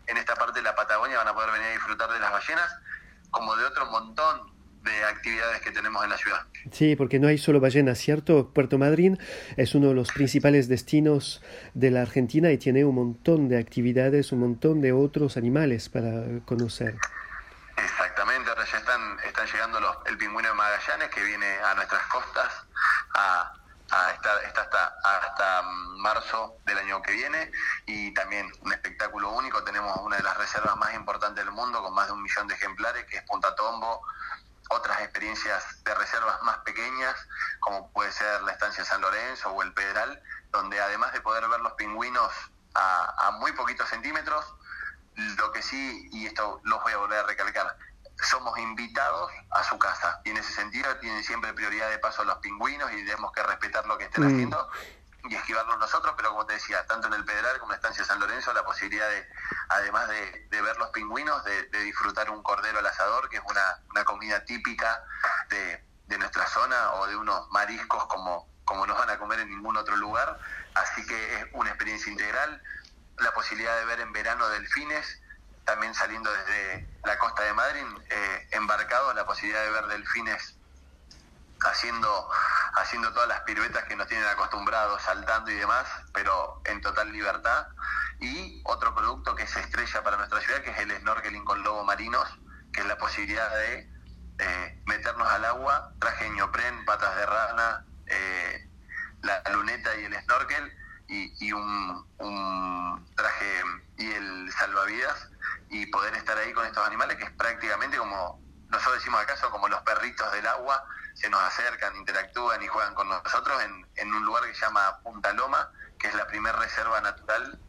en, 0.07 0.17
esta 0.17 0.35
parte 0.35 0.59
de 0.59 0.63
la 0.63 0.75
Patagonia 0.75 1.17
van 1.17 1.27
a 1.27 1.33
poder 1.33 1.51
venir 1.51 1.67
a 1.67 1.71
disfrutar 1.71 2.11
de 2.11 2.19
las 2.19 2.31
ballenas, 2.31 2.75
como 3.31 3.55
de 3.55 3.65
otro 3.65 3.85
montón 3.87 4.53
de 4.83 5.03
actividades 5.05 5.61
que 5.61 5.71
tenemos 5.71 6.03
en 6.03 6.09
la 6.09 6.17
ciudad. 6.17 6.41
Sí, 6.71 6.95
porque 6.95 7.19
no 7.19 7.27
hay 7.27 7.37
solo 7.37 7.59
ballenas, 7.59 7.99
¿cierto? 7.99 8.51
Puerto 8.53 8.77
Madryn 8.77 9.17
es 9.55 9.75
uno 9.75 9.89
de 9.89 9.93
los 9.93 10.11
principales 10.11 10.67
destinos 10.67 11.41
de 11.73 11.89
la 11.91 12.01
Argentina 12.01 12.51
y 12.51 12.57
tiene 12.57 12.83
un 12.83 12.95
montón 12.95 13.47
de 13.47 13.59
actividades, 13.59 14.31
un 14.33 14.39
montón 14.39 14.81
de 14.81 14.91
otros 14.91 15.37
animales 15.37 15.89
para 15.89 16.23
conocer. 16.45 16.95
Ya 18.45 18.77
están, 18.77 19.17
llegando 19.53 19.79
los, 19.79 19.95
el 20.05 20.17
pingüino 20.17 20.49
de 20.49 20.53
Magallanes 20.53 21.09
que 21.11 21.23
viene 21.23 21.59
a 21.61 21.75
nuestras 21.75 22.05
costas 22.07 22.51
hasta, 23.13 24.97
hasta 25.03 25.61
marzo 25.97 26.57
del 26.65 26.77
año 26.77 27.01
que 27.01 27.13
viene 27.13 27.51
y 27.85 28.13
también 28.13 28.51
un 28.59 28.73
espectáculo 28.73 29.29
único. 29.29 29.63
Tenemos 29.63 29.95
una 29.97 30.17
de 30.17 30.23
las 30.23 30.35
reservas 30.37 30.75
más 30.75 30.93
importantes 30.93 31.45
del 31.45 31.53
mundo 31.53 31.81
con 31.81 31.93
más 31.93 32.07
de 32.07 32.13
un 32.13 32.21
millón 32.21 32.49
de 32.49 32.55
ejemplares, 32.55 33.05
que 33.05 33.17
es 33.17 33.23
Punta 33.23 33.55
Tombo. 33.55 34.01
Otras 34.69 34.99
experiencias 35.01 35.81
de 35.85 35.95
reservas 35.95 36.41
más 36.41 36.57
pequeñas, 36.59 37.15
como 37.61 37.91
puede 37.93 38.11
ser 38.11 38.41
la 38.41 38.51
estancia 38.51 38.83
San 38.83 38.99
Lorenzo 38.99 39.51
o 39.51 39.63
el 39.63 39.73
Pedral, 39.73 40.21
donde 40.51 40.81
además 40.81 41.13
de 41.13 41.21
poder 41.21 41.47
ver 41.47 41.61
los 41.61 41.73
pingüinos 41.73 42.31
a, 42.73 43.27
a 43.27 43.31
muy 43.31 43.53
poquitos 43.53 43.87
centímetros, 43.87 44.53
lo 45.15 45.51
que 45.53 45.61
sí, 45.61 46.09
y 46.11 46.25
esto 46.25 46.59
los 46.63 46.81
voy 46.83 46.91
a 46.91 46.97
volver 46.97 47.19
a 47.19 47.23
recalcar, 47.23 47.77
somos 48.21 48.57
invitados 48.57 49.31
a 49.51 49.63
su 49.63 49.77
casa 49.77 50.21
y 50.23 50.29
en 50.29 50.37
ese 50.37 50.53
sentido 50.53 50.95
tienen 50.97 51.23
siempre 51.23 51.53
prioridad 51.53 51.89
de 51.89 51.99
paso 51.99 52.23
los 52.23 52.37
pingüinos 52.37 52.91
y 52.91 53.05
tenemos 53.05 53.31
que 53.31 53.43
respetar 53.43 53.85
lo 53.85 53.97
que 53.97 54.05
estén 54.05 54.23
mm. 54.23 54.27
haciendo 54.27 54.69
y 55.29 55.35
esquivarlos 55.35 55.79
nosotros, 55.79 56.13
pero 56.17 56.29
como 56.31 56.45
te 56.45 56.53
decía, 56.53 56.85
tanto 56.85 57.07
en 57.07 57.13
el 57.13 57.23
Pedral 57.23 57.57
como 57.59 57.71
en 57.71 57.75
la 57.75 57.75
estancia 57.77 58.03
San 58.03 58.19
Lorenzo, 58.19 58.51
la 58.51 58.65
posibilidad 58.65 59.07
de, 59.07 59.25
además 59.69 60.09
de, 60.09 60.61
ver 60.61 60.77
los 60.77 60.89
pingüinos, 60.89 61.43
de, 61.45 61.65
disfrutar 61.83 62.29
un 62.29 62.43
cordero 62.43 62.79
al 62.79 62.85
asador, 62.85 63.29
que 63.29 63.37
es 63.37 63.43
una, 63.45 64.03
comida 64.03 64.43
típica 64.43 65.03
de, 65.49 66.17
nuestra 66.17 66.45
zona, 66.47 66.93
o 66.93 67.07
de 67.07 67.15
unos 67.15 67.49
mariscos 67.51 68.05
como, 68.05 68.47
como 68.65 68.85
no 68.85 68.95
van 68.95 69.09
a 69.09 69.17
comer 69.17 69.39
en 69.39 69.49
ningún 69.49 69.77
otro 69.77 69.95
lugar. 69.95 70.39
Así 70.75 71.05
que 71.05 71.39
es 71.39 71.45
una 71.53 71.69
experiencia 71.69 72.11
integral. 72.11 72.61
La 73.17 73.33
posibilidad 73.33 73.77
de 73.79 73.85
ver 73.85 74.01
en 74.01 74.11
verano 74.11 74.47
delfines, 74.49 75.21
también 75.65 75.93
saliendo 75.93 76.31
desde 76.31 76.87
la 77.05 77.17
costa 77.17 77.43
de 77.43 77.53
Madrid, 77.53 77.83
eh, 78.09 78.47
embarcados, 78.51 79.15
la 79.15 79.25
posibilidad 79.25 79.63
de 79.63 79.71
ver 79.71 79.87
delfines 79.87 80.55
haciendo, 81.61 82.29
haciendo 82.75 83.13
todas 83.13 83.29
las 83.29 83.41
piruetas 83.41 83.83
que 83.85 83.95
nos 83.95 84.07
tienen 84.07 84.27
acostumbrados, 84.27 85.01
saltando 85.01 85.51
y 85.51 85.55
demás, 85.55 85.87
pero 86.13 86.61
en 86.65 86.81
total 86.81 87.11
libertad. 87.11 87.67
Y 88.19 88.61
otro 88.65 88.93
producto 88.93 89.35
que 89.35 89.43
es 89.43 89.55
estrella 89.55 90.03
para 90.03 90.17
nuestra 90.17 90.39
ciudad, 90.41 90.61
que 90.61 90.71
es 90.71 90.79
el 90.79 90.91
snorkeling 90.99 91.45
con 91.45 91.63
lobos 91.63 91.85
marinos, 91.85 92.27
que 92.71 92.81
es 92.81 92.85
la 92.87 92.97
posibilidad 92.97 93.49
de 93.55 93.89
eh, 94.39 94.81
meternos 94.85 95.27
al 95.27 95.45
agua, 95.45 95.93
traje 95.99 96.29
ñopren, 96.29 96.85
patas 96.85 97.15
de 97.15 97.25
rana, 97.25 97.85
eh, 98.07 98.69
la 99.21 99.41
luneta 99.51 99.95
y 99.95 100.05
el 100.05 100.15
snorkel, 100.21 100.73
y, 101.07 101.33
y 101.45 101.51
un, 101.51 102.05
traje 103.15 103.61
y 103.97 104.11
el 104.11 104.51
salvavidas 104.51 105.29
y 105.69 105.85
poder 105.87 106.15
estar 106.15 106.37
ahí 106.37 106.53
con 106.53 106.65
estos 106.65 106.85
animales 106.85 107.17
que 107.17 107.23
es 107.23 107.31
prácticamente 107.31 107.97
como 107.97 108.41
nosotros 108.69 108.95
decimos 108.95 109.21
acaso 109.21 109.49
como 109.49 109.67
los 109.67 109.81
perritos 109.81 110.31
del 110.31 110.47
agua 110.47 110.83
se 111.13 111.29
nos 111.29 111.41
acercan, 111.41 111.95
interactúan 111.95 112.61
y 112.63 112.67
juegan 112.67 112.95
con 112.95 113.07
nosotros 113.07 113.61
en, 113.63 113.85
en 113.95 114.13
un 114.13 114.25
lugar 114.25 114.43
que 114.45 114.55
se 114.55 114.61
llama 114.61 114.99
Punta 115.03 115.31
Loma, 115.33 115.71
que 115.99 116.07
es 116.07 116.15
la 116.15 116.25
primera 116.25 116.57
reserva 116.57 116.99
natural 117.01 117.59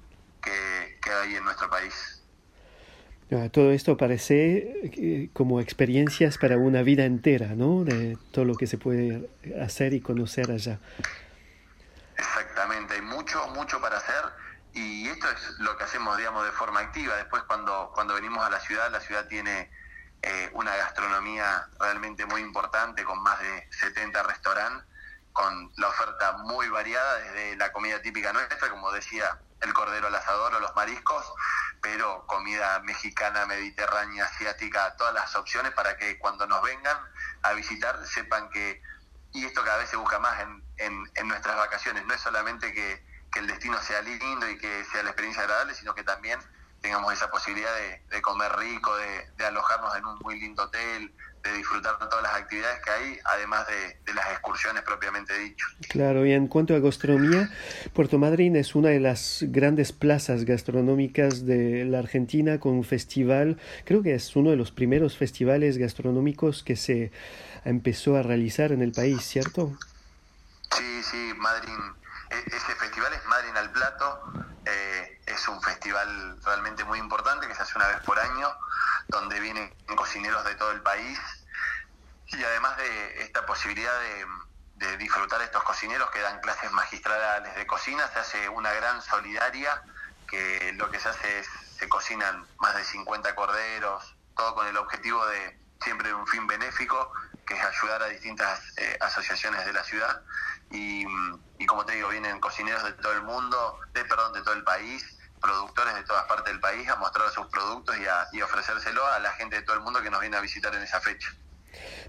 que, 0.43 0.99
que 1.03 1.11
hay 1.11 1.37
en 1.37 1.45
nuestro 1.45 1.68
país. 1.68 2.24
Todo 3.53 3.72
esto 3.72 3.97
parece 3.97 4.74
eh, 4.85 5.28
como 5.32 5.61
experiencias 5.61 6.39
para 6.39 6.57
una 6.57 6.82
vida 6.82 7.05
entera, 7.05 7.55
¿no? 7.57 7.85
De 7.85 8.16
todo 8.30 8.45
lo 8.45 8.55
que 8.55 8.66
se 8.66 8.78
puede 8.78 9.28
hacer 9.61 9.93
y 9.93 10.01
conocer 10.01 10.53
allá. 10.53 10.78
Exactamente, 12.16 12.94
hay 12.94 13.02
mucho, 13.02 13.46
mucho 13.48 13.80
para 13.80 13.98
hacer 13.98 14.32
y 14.74 15.08
esto 15.08 15.30
es 15.30 15.58
lo 15.60 15.76
que 15.76 15.84
hacemos, 15.84 16.16
digamos, 16.16 16.44
de 16.44 16.52
forma 16.52 16.80
activa. 16.80 17.16
Después 17.16 17.44
cuando, 17.44 17.92
cuando 17.94 18.14
venimos 18.14 18.44
a 18.44 18.50
la 18.50 18.58
ciudad, 18.60 18.90
la 18.90 19.00
ciudad 19.00 19.26
tiene 19.28 19.70
eh, 20.22 20.50
una 20.52 20.74
gastronomía 20.76 21.68
realmente 21.78 22.26
muy 22.26 22.40
importante, 22.40 23.04
con 23.04 23.22
más 23.22 23.38
de 23.38 23.68
70 23.70 24.22
restaurantes, 24.24 24.84
con 25.32 25.72
la 25.76 25.88
oferta 25.88 26.32
muy 26.38 26.68
variada, 26.68 27.18
desde 27.18 27.56
la 27.56 27.72
comida 27.72 28.02
típica 28.02 28.32
nuestra, 28.32 28.68
como 28.68 28.90
decía, 28.90 29.38
el 29.60 29.72
cordero 29.72 30.08
al 30.08 30.14
asador 30.14 30.54
o 30.54 30.60
los 30.60 30.74
mariscos, 30.74 31.24
pero 31.80 32.26
comida 32.26 32.80
mexicana, 32.80 33.46
mediterránea, 33.46 34.24
asiática, 34.24 34.96
todas 34.96 35.14
las 35.14 35.34
opciones 35.36 35.72
para 35.72 35.96
que 35.96 36.18
cuando 36.18 36.46
nos 36.46 36.62
vengan 36.62 36.96
a 37.42 37.52
visitar 37.52 38.04
sepan 38.06 38.48
que, 38.50 38.82
y 39.35 39.45
esto 39.45 39.62
cada 39.62 39.78
vez 39.78 39.91
se 39.91 39.97
busca 39.97 40.18
más 40.18 40.41
en, 40.78 41.05
en, 41.14 41.28
nuestras 41.28 41.57
vacaciones, 41.57 42.07
no 42.07 42.14
es 42.14 42.20
solamente 42.20 42.72
que 42.72 43.05
que 43.35 43.41
el 43.41 43.49
destino 43.49 43.76
sea 43.82 44.01
lindo 44.01 44.49
y 44.49 44.57
que 44.57 44.85
sea 44.85 45.03
la 45.03 45.11
experiencia 45.11 45.43
agradable, 45.43 45.74
sino 45.74 45.93
que 45.93 46.05
también 46.05 46.39
tengamos 46.85 47.14
esa 47.14 47.30
posibilidad 47.30 47.70
de, 48.11 48.20
comer 48.20 48.53
rico, 48.59 48.91
de, 49.39 49.45
alojarnos 49.47 49.97
en 49.97 50.05
un 50.05 50.18
muy 50.18 50.39
lindo 50.39 50.64
hotel, 50.64 51.11
de 51.43 51.53
disfrutar 51.55 51.99
de 51.99 52.07
todas 52.09 52.22
las 52.22 52.35
actividades 52.35 52.78
que 52.85 52.91
hay, 52.91 53.18
además 53.24 53.66
de, 53.66 54.12
las 54.12 54.26
excursiones 54.32 54.82
propiamente 54.82 55.32
dicho. 55.39 55.66
Claro, 55.89 56.26
y 56.26 56.32
en 56.32 56.47
cuanto 56.47 56.76
a 56.76 56.80
gastronomía, 56.80 57.49
Puerto 57.95 58.18
Madryn 58.18 58.57
es 58.57 58.74
una 58.74 58.91
de 58.91 59.01
las 59.01 59.45
grandes 59.49 59.93
plazas 59.93 60.45
gastronómicas 60.45 61.47
de 61.47 61.87
la 61.87 62.01
Argentina 62.01 62.61
con 62.61 62.74
un 62.74 62.85
festival, 62.85 63.59
creo 63.87 64.03
que 64.03 64.14
es 64.14 64.37
uno 64.37 64.51
de 64.51 64.57
los 64.57 64.70
primeros 64.70 65.16
festivales 65.16 65.78
gastronómicos 65.78 66.62
que 66.62 66.76
se 66.76 67.12
empezó 67.64 68.16
a 68.16 68.22
realizar 68.22 68.72
en 68.72 68.82
el 68.82 68.93
país, 68.93 69.22
¿cierto? 69.22 69.72
Sí, 70.76 71.03
sí, 71.03 71.32
Madryn, 71.39 72.03
e, 72.35 72.57
ese 72.57 72.74
festival 72.74 73.12
es 73.12 73.24
Madryn 73.26 73.57
al 73.57 73.70
Plato, 73.70 74.32
eh, 74.66 75.20
es 75.26 75.49
un 75.49 75.61
festival 75.62 76.41
realmente 76.43 76.85
muy 76.85 76.99
importante 76.99 77.47
que 77.47 77.55
se 77.55 77.62
hace 77.62 77.76
una 77.76 77.89
vez 77.89 78.01
por 78.01 78.18
año, 78.18 78.49
donde 79.09 79.39
vienen 79.41 79.74
cocineros 79.97 80.45
de 80.45 80.55
todo 80.55 80.70
el 80.72 80.82
país 80.82 81.18
y 82.26 82.43
además 82.43 82.76
de 82.76 83.22
esta 83.22 83.45
posibilidad 83.47 83.93
de, 84.01 84.26
de 84.87 84.97
disfrutar 84.97 85.41
estos 85.43 85.62
cocineros 85.62 86.11
que 86.11 86.20
dan 86.20 86.41
clases 86.41 86.70
magistrales 86.72 87.55
de 87.55 87.66
cocina, 87.66 88.09
se 88.09 88.18
hace 88.18 88.49
una 88.49 88.72
gran 88.72 89.01
solidaria 89.03 89.82
que 90.26 90.72
lo 90.76 90.91
que 90.91 90.99
se 90.99 91.09
hace 91.09 91.41
es, 91.41 91.49
se 91.78 91.89
cocinan 91.89 92.47
más 92.59 92.74
de 92.74 92.85
50 92.85 93.35
corderos, 93.35 94.16
todo 94.37 94.55
con 94.55 94.66
el 94.66 94.76
objetivo 94.76 95.24
de 95.26 95.59
siempre 95.82 96.12
un 96.14 96.26
fin 96.26 96.47
benéfico, 96.47 97.12
que 97.47 97.55
es 97.55 97.62
ayudar 97.62 98.03
a 98.03 98.07
distintas 98.07 98.61
eh, 98.78 98.97
asociaciones 99.01 99.64
de 99.66 99.72
la 99.72 99.85
ciudad. 99.85 100.22
Y, 100.74 101.66
como 101.66 101.86
te 101.86 101.94
digo, 101.94 102.08
vienen 102.08 102.40
cocineros 102.40 102.82
de 102.82 102.92
todo 102.94 103.12
el 103.12 103.22
mundo, 103.22 103.78
de 103.94 104.04
perdón, 104.04 104.32
de 104.32 104.42
todo 104.42 104.54
el 104.54 104.64
país, 104.64 105.04
productores 105.40 105.94
de 105.94 106.02
todas 106.04 106.24
partes 106.24 106.52
del 106.52 106.60
país 106.60 106.88
a 106.88 106.96
mostrar 106.96 107.30
sus 107.30 107.46
productos 107.48 107.96
y, 107.98 108.06
a, 108.06 108.26
y 108.32 108.42
ofrecérselo 108.42 109.06
a 109.06 109.18
la 109.20 109.32
gente 109.32 109.56
de 109.56 109.62
todo 109.62 109.76
el 109.76 109.82
mundo 109.82 110.02
que 110.02 110.10
nos 110.10 110.20
viene 110.20 110.36
a 110.36 110.40
visitar 110.40 110.74
en 110.74 110.82
esa 110.82 111.00
fecha. 111.00 111.28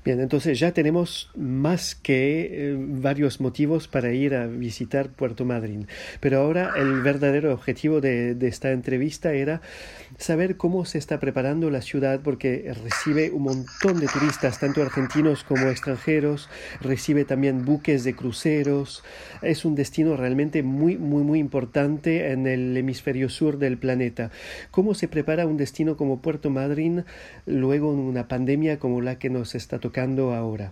Bien, 0.04 0.20
entonces 0.20 0.60
ya 0.60 0.72
tenemos 0.72 1.32
más 1.36 1.96
que 1.96 2.50
eh, 2.52 2.76
varios 2.78 3.42
motivos 3.42 3.88
para 3.88 4.12
ir 4.14 4.36
a 4.36 4.48
visitar 4.48 5.10
Puerto 5.10 5.46
Madryn. 5.46 5.88
Pero 6.20 6.40
ahora 6.40 6.74
el 6.76 7.02
verdadero 7.02 7.54
objetivo 7.54 8.02
de, 8.02 8.36
de, 8.36 8.48
esta 8.48 8.72
entrevista 8.72 9.34
era 9.34 9.62
saber 10.18 10.58
cómo 10.58 10.86
se 10.86 10.98
está 10.98 11.20
preparando 11.20 11.70
la 11.70 11.82
ciudad 11.82 12.22
porque 12.24 12.72
recibe 12.84 13.32
un 13.32 13.44
montón 13.44 14.00
de 14.00 14.08
turistas, 14.08 14.60
tanto 14.60 14.82
argentinos 14.82 15.44
como 15.44 15.68
extranjeros, 15.70 16.50
recibe 16.82 17.26
también 17.26 17.66
buques 17.66 18.04
de 18.04 18.16
cruceros. 18.16 19.04
Es 19.42 19.66
un 19.66 19.76
destino 19.76 20.16
realmente 20.16 20.64
muy, 20.64 20.98
muy, 20.98 21.24
muy 21.24 21.40
importante 21.40 22.32
en 22.32 22.48
el 22.48 22.78
hemisferio 22.78 23.30
sur 23.30 23.58
del 23.58 23.78
planeta. 23.78 24.32
¿Cómo 24.72 24.94
se 24.94 25.08
prepara 25.08 25.48
un 25.48 25.58
destino 25.58 25.98
como 25.98 26.22
Puerto 26.22 26.50
Madryn 26.50 27.06
luego 27.46 27.94
en 27.94 28.00
una 28.00 28.28
pandemia 28.28 28.80
como 28.80 29.02
la 29.02 29.18
que 29.18 29.30
nos 29.30 29.55
está 29.58 29.80
tocando 29.80 30.34
ahora? 30.34 30.72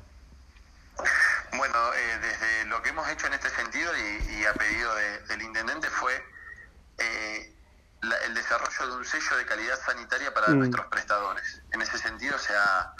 Bueno, 1.57 1.93
eh, 1.93 2.19
desde 2.19 2.65
lo 2.65 2.81
que 2.81 2.89
hemos 2.89 3.07
hecho 3.09 3.27
en 3.27 3.33
este 3.33 3.49
sentido 3.49 3.91
y, 3.97 4.45
a 4.45 4.53
pedido 4.53 4.93
del 5.27 5.41
intendente 5.41 5.89
fue 5.89 6.13
eh, 6.97 7.55
el 8.25 8.33
desarrollo 8.33 8.87
de 8.87 8.97
un 8.97 9.05
sello 9.05 9.37
de 9.37 9.45
calidad 9.45 9.79
sanitaria 9.85 10.33
para 10.33 10.49
mm. 10.49 10.59
nuestros 10.59 10.87
prestadores. 10.87 11.61
En 11.71 11.81
ese 11.81 11.97
sentido 11.97 12.37
se, 12.37 12.53
ha, 12.55 12.93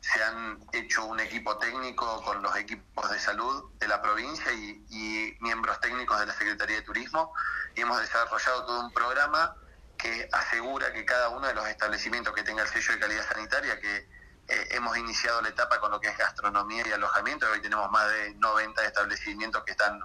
se 0.00 0.22
han 0.22 0.58
hecho 0.72 1.04
un 1.04 1.20
equipo 1.20 1.56
técnico 1.58 2.22
con 2.22 2.42
los 2.42 2.54
equipos 2.56 3.10
de 3.10 3.18
salud 3.18 3.70
de 3.78 3.88
la 3.88 4.02
provincia 4.02 4.52
y, 4.52 4.84
y 4.90 5.36
miembros 5.40 5.80
técnicos 5.80 6.18
de 6.20 6.26
la 6.26 6.32
Secretaría 6.34 6.76
de 6.76 6.82
Turismo 6.82 7.32
y 7.74 7.80
hemos 7.80 8.00
desarrollado 8.00 8.66
todo 8.66 8.80
un 8.80 8.92
programa 8.92 9.56
que 9.96 10.28
asegura 10.32 10.92
que 10.92 11.04
cada 11.04 11.28
uno 11.28 11.46
de 11.46 11.54
los 11.54 11.66
establecimientos 11.68 12.34
que 12.34 12.42
tenga 12.42 12.62
el 12.62 12.68
sello 12.68 12.94
de 12.94 13.00
calidad 13.00 13.26
sanitaria, 13.32 13.80
que 13.80 14.08
eh, 14.50 14.68
hemos 14.72 14.96
iniciado 14.96 15.40
la 15.42 15.50
etapa 15.50 15.78
con 15.78 15.92
lo 15.92 16.00
que 16.00 16.08
es 16.08 16.18
gastronomía 16.18 16.86
y 16.86 16.92
alojamiento. 16.92 17.48
Hoy 17.50 17.62
tenemos 17.62 17.88
más 17.90 18.10
de 18.10 18.34
90 18.34 18.84
establecimientos 18.84 19.62
que 19.64 19.70
están 19.70 20.00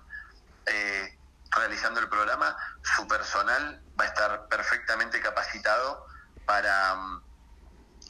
eh, 0.67 1.17
realizando 1.49 1.99
el 1.99 2.07
programa. 2.07 2.55
Su 2.83 3.07
personal 3.07 3.81
va 3.99 4.03
a 4.03 4.07
estar 4.07 4.47
perfectamente 4.47 5.19
capacitado 5.19 6.05
para, 6.45 6.95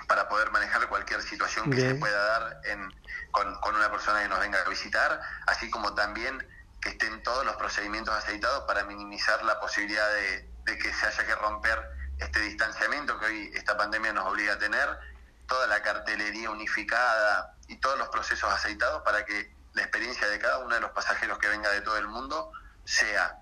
para 0.10 0.28
poder 0.28 0.52
manejar 0.52 0.90
cualquier 0.90 1.22
situación 1.22 1.72
que 1.72 1.80
se 1.80 1.96
pueda 1.96 2.22
dar 2.26 2.60
en, 2.66 2.94
con, 3.32 3.56
con 3.62 3.76
una 3.76 3.90
persona 3.90 4.22
que 4.22 4.28
nos 4.28 4.42
venga 4.42 4.60
a 4.60 4.68
visitar, 4.68 5.22
así 5.48 5.70
como 5.70 5.96
también 5.96 6.46
que 6.82 6.90
estén 6.90 7.24
todos 7.24 7.46
los 7.46 7.56
procedimientos 7.56 8.14
aceitados 8.14 8.66
para 8.66 8.84
minimizar 8.84 9.42
la 9.46 9.58
posibilidad 9.62 10.08
de, 10.10 10.52
de 10.66 10.78
que 10.78 10.94
se 10.94 11.08
haya 11.08 11.26
que 11.26 11.36
romper 11.36 11.82
este 12.20 12.42
distanciamiento 12.42 13.18
que 13.20 13.26
hoy 13.26 13.52
esta 13.56 13.78
pandemia 13.78 14.12
nos 14.12 14.26
obliga 14.28 14.54
a 14.54 14.60
tener 14.60 15.15
toda 15.48 15.68
la 15.68 15.82
cartelería 15.82 16.50
unificada 16.50 17.56
y 17.68 17.78
todos 17.78 17.98
los 17.98 18.10
procesos 18.10 18.52
aceitados 18.52 19.02
para 19.04 19.26
que 19.26 19.54
la 19.74 19.82
experiencia 19.82 20.28
de 20.28 20.40
cada 20.40 20.60
uno 20.60 20.76
de 20.76 20.82
los 20.82 20.92
pasajeros 20.92 21.38
que 21.40 21.48
venga 21.48 21.70
de 21.70 21.82
todo 21.82 21.98
el 21.98 22.08
mundo 22.08 22.52
sea 22.86 23.40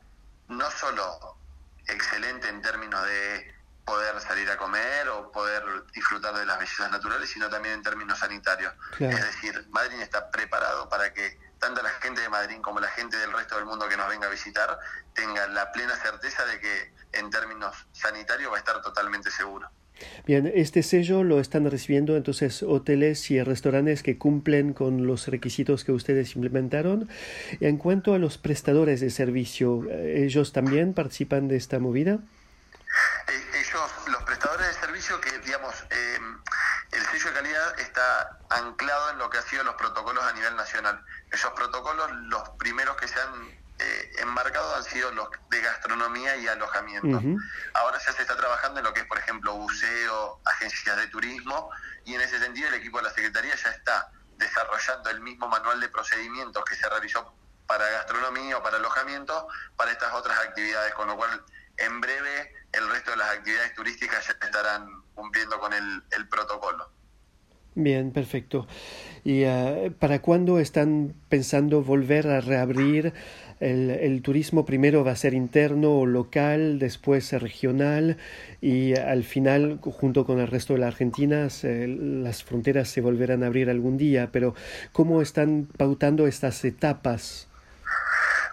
no 0.48 0.70
solo 0.72 1.38
excelente 1.88 2.48
en 2.50 2.62
términos 2.62 3.06
de 3.06 3.54
poder 3.86 4.20
salir 4.22 4.50
a 4.50 4.58
comer 4.58 5.10
o 5.10 5.32
poder 5.32 5.64
disfrutar 5.94 6.34
de 6.36 6.46
las 6.46 6.58
bellezas 6.58 6.90
naturales, 6.90 7.30
sino 7.30 7.50
también 7.50 7.76
en 7.76 7.84
términos 7.84 8.20
sanitarios. 8.20 8.74
Es 9.00 9.26
decir, 9.26 9.68
Madrid 9.72 10.00
está 10.02 10.32
preparado 10.32 10.88
para 10.88 11.14
que 11.14 11.38
tanto 11.60 11.82
la 11.82 11.90
gente 11.90 12.22
de 12.22 12.30
Madrid 12.30 12.60
como 12.62 12.80
la 12.80 12.88
gente 12.90 13.18
del 13.18 13.32
resto 13.32 13.56
del 13.56 13.66
mundo 13.66 13.88
que 13.88 13.98
nos 13.98 14.08
venga 14.08 14.28
a 14.28 14.30
visitar 14.30 14.80
tenga 15.14 15.48
la 15.48 15.72
plena 15.72 15.96
certeza 15.98 16.46
de 16.46 16.60
que 16.60 16.94
en 17.12 17.30
términos 17.30 17.76
sanitarios 17.92 18.52
va 18.52 18.56
a 18.56 18.60
estar 18.60 18.82
totalmente 18.82 19.32
seguro. 19.32 19.70
Bien, 20.26 20.52
este 20.54 20.84
sello 20.84 21.24
lo 21.24 21.40
están 21.40 21.70
recibiendo 21.70 22.16
entonces 22.16 22.64
hoteles 22.64 23.30
y 23.32 23.42
restaurantes 23.42 24.04
que 24.04 24.18
cumplen 24.18 24.74
con 24.74 25.06
los 25.08 25.28
requisitos 25.28 25.84
que 25.84 25.92
ustedes 25.92 26.36
implementaron. 26.36 27.10
En 27.60 27.78
cuanto 27.78 28.14
a 28.14 28.20
los 28.20 28.38
prestadores 28.38 29.02
de 29.02 29.10
servicio, 29.10 29.90
¿ellos 29.92 30.54
también 30.54 30.94
participan 30.94 31.48
de 31.48 31.58
esta 31.58 31.80
movida? 31.80 32.14
Eh, 32.14 33.60
ellos, 33.60 33.92
los 34.08 34.24
prestadores 34.24 34.68
de 34.68 34.74
servicio 34.74 35.20
que, 35.22 35.38
digamos, 35.40 35.74
eh, 35.90 36.18
el 36.92 37.02
sello 37.06 37.30
de 37.30 37.34
calidad 37.34 37.80
está 37.80 38.40
anclado 38.50 39.12
en 39.12 39.18
lo 39.18 39.30
que 39.30 39.38
han 39.38 39.44
sido 39.46 39.64
los 39.64 39.76
protocolos 39.76 40.24
a 40.24 40.34
nivel 40.34 40.56
nacional. 40.56 41.04
Esos 41.32 41.52
protocolos, 41.52 42.12
los 42.28 42.50
primeros 42.60 42.96
que 42.98 43.08
se 43.08 43.20
han 43.20 43.63
eh, 43.80 44.12
enmarcados 44.20 44.78
han 44.78 44.84
sido 44.84 45.12
los 45.12 45.28
de 45.50 45.62
gastronomía 45.62 46.36
y 46.38 46.48
alojamiento. 46.48 47.22
Ahora 47.74 48.00
ya 48.06 48.14
se 48.14 48.22
está 48.22 48.36
trabajando 48.38 48.80
en 48.80 48.86
lo 48.86 48.94
que 48.94 49.02
es, 49.02 49.08
por 49.08 49.18
ejemplo, 49.18 49.56
buceo, 49.56 50.40
agencias 50.46 50.98
de 50.98 51.08
turismo, 51.08 51.70
y 52.06 52.16
en 52.16 52.22
ese 52.22 52.40
sentido 52.40 52.68
el 52.70 52.76
equipo 52.76 52.98
de 52.98 53.04
la 53.04 53.10
Secretaría 53.10 53.56
ya 53.56 53.70
está 53.70 54.12
desarrollando 54.38 55.10
el 55.10 55.22
mismo 55.22 55.48
manual 55.48 55.80
de 55.80 55.90
procedimientos 55.90 56.64
que 56.66 56.76
se 56.76 56.88
realizó 56.90 57.34
para 57.68 57.90
gastronomía 57.90 58.58
o 58.58 58.64
para 58.64 58.78
alojamiento 58.78 59.48
para 59.76 59.92
estas 59.92 60.14
otras 60.14 60.38
actividades, 60.40 60.94
con 60.94 61.08
lo 61.08 61.16
cual 61.16 61.42
en 61.78 62.02
breve 62.02 62.52
el 62.72 62.90
resto 62.90 63.12
de 63.12 63.18
las 63.18 63.30
actividades 63.38 63.74
turísticas 63.74 64.28
ya 64.28 64.34
estarán 64.46 64.88
cumpliendo 65.16 65.60
con 65.60 65.74
el, 65.74 66.28
protocolo. 66.28 66.90
Bien, 67.76 68.12
perfecto. 68.12 68.68
¿Y 69.24 69.46
uh, 69.46 69.92
para 69.94 70.22
cuándo 70.22 70.60
están 70.60 71.16
pensando 71.30 71.82
volver 71.82 72.28
a 72.28 72.42
reabrir 72.42 73.14
el, 73.64 74.22
turismo 74.22 74.66
primero 74.66 75.04
va 75.04 75.12
a 75.12 75.16
ser 75.16 75.34
interno 75.34 76.00
o 76.00 76.06
local, 76.06 76.80
después 76.80 77.32
regional 77.34 78.18
y 78.62 78.96
al 78.98 79.24
final, 79.24 79.80
junto 79.82 80.26
con 80.26 80.40
el 80.40 80.48
resto 80.48 80.74
de 80.74 80.80
la 80.80 80.88
Argentina, 80.88 81.48
las 81.62 82.44
fronteras 82.44 82.90
se 82.90 83.02
volverán 83.02 83.44
a 83.44 83.48
abrir 83.48 83.70
algún 83.70 83.98
día. 83.98 84.30
Pero 84.32 84.56
¿cómo 84.92 85.22
están 85.22 85.68
pautando 85.78 86.28
estas 86.28 86.64
etapas? 86.66 87.48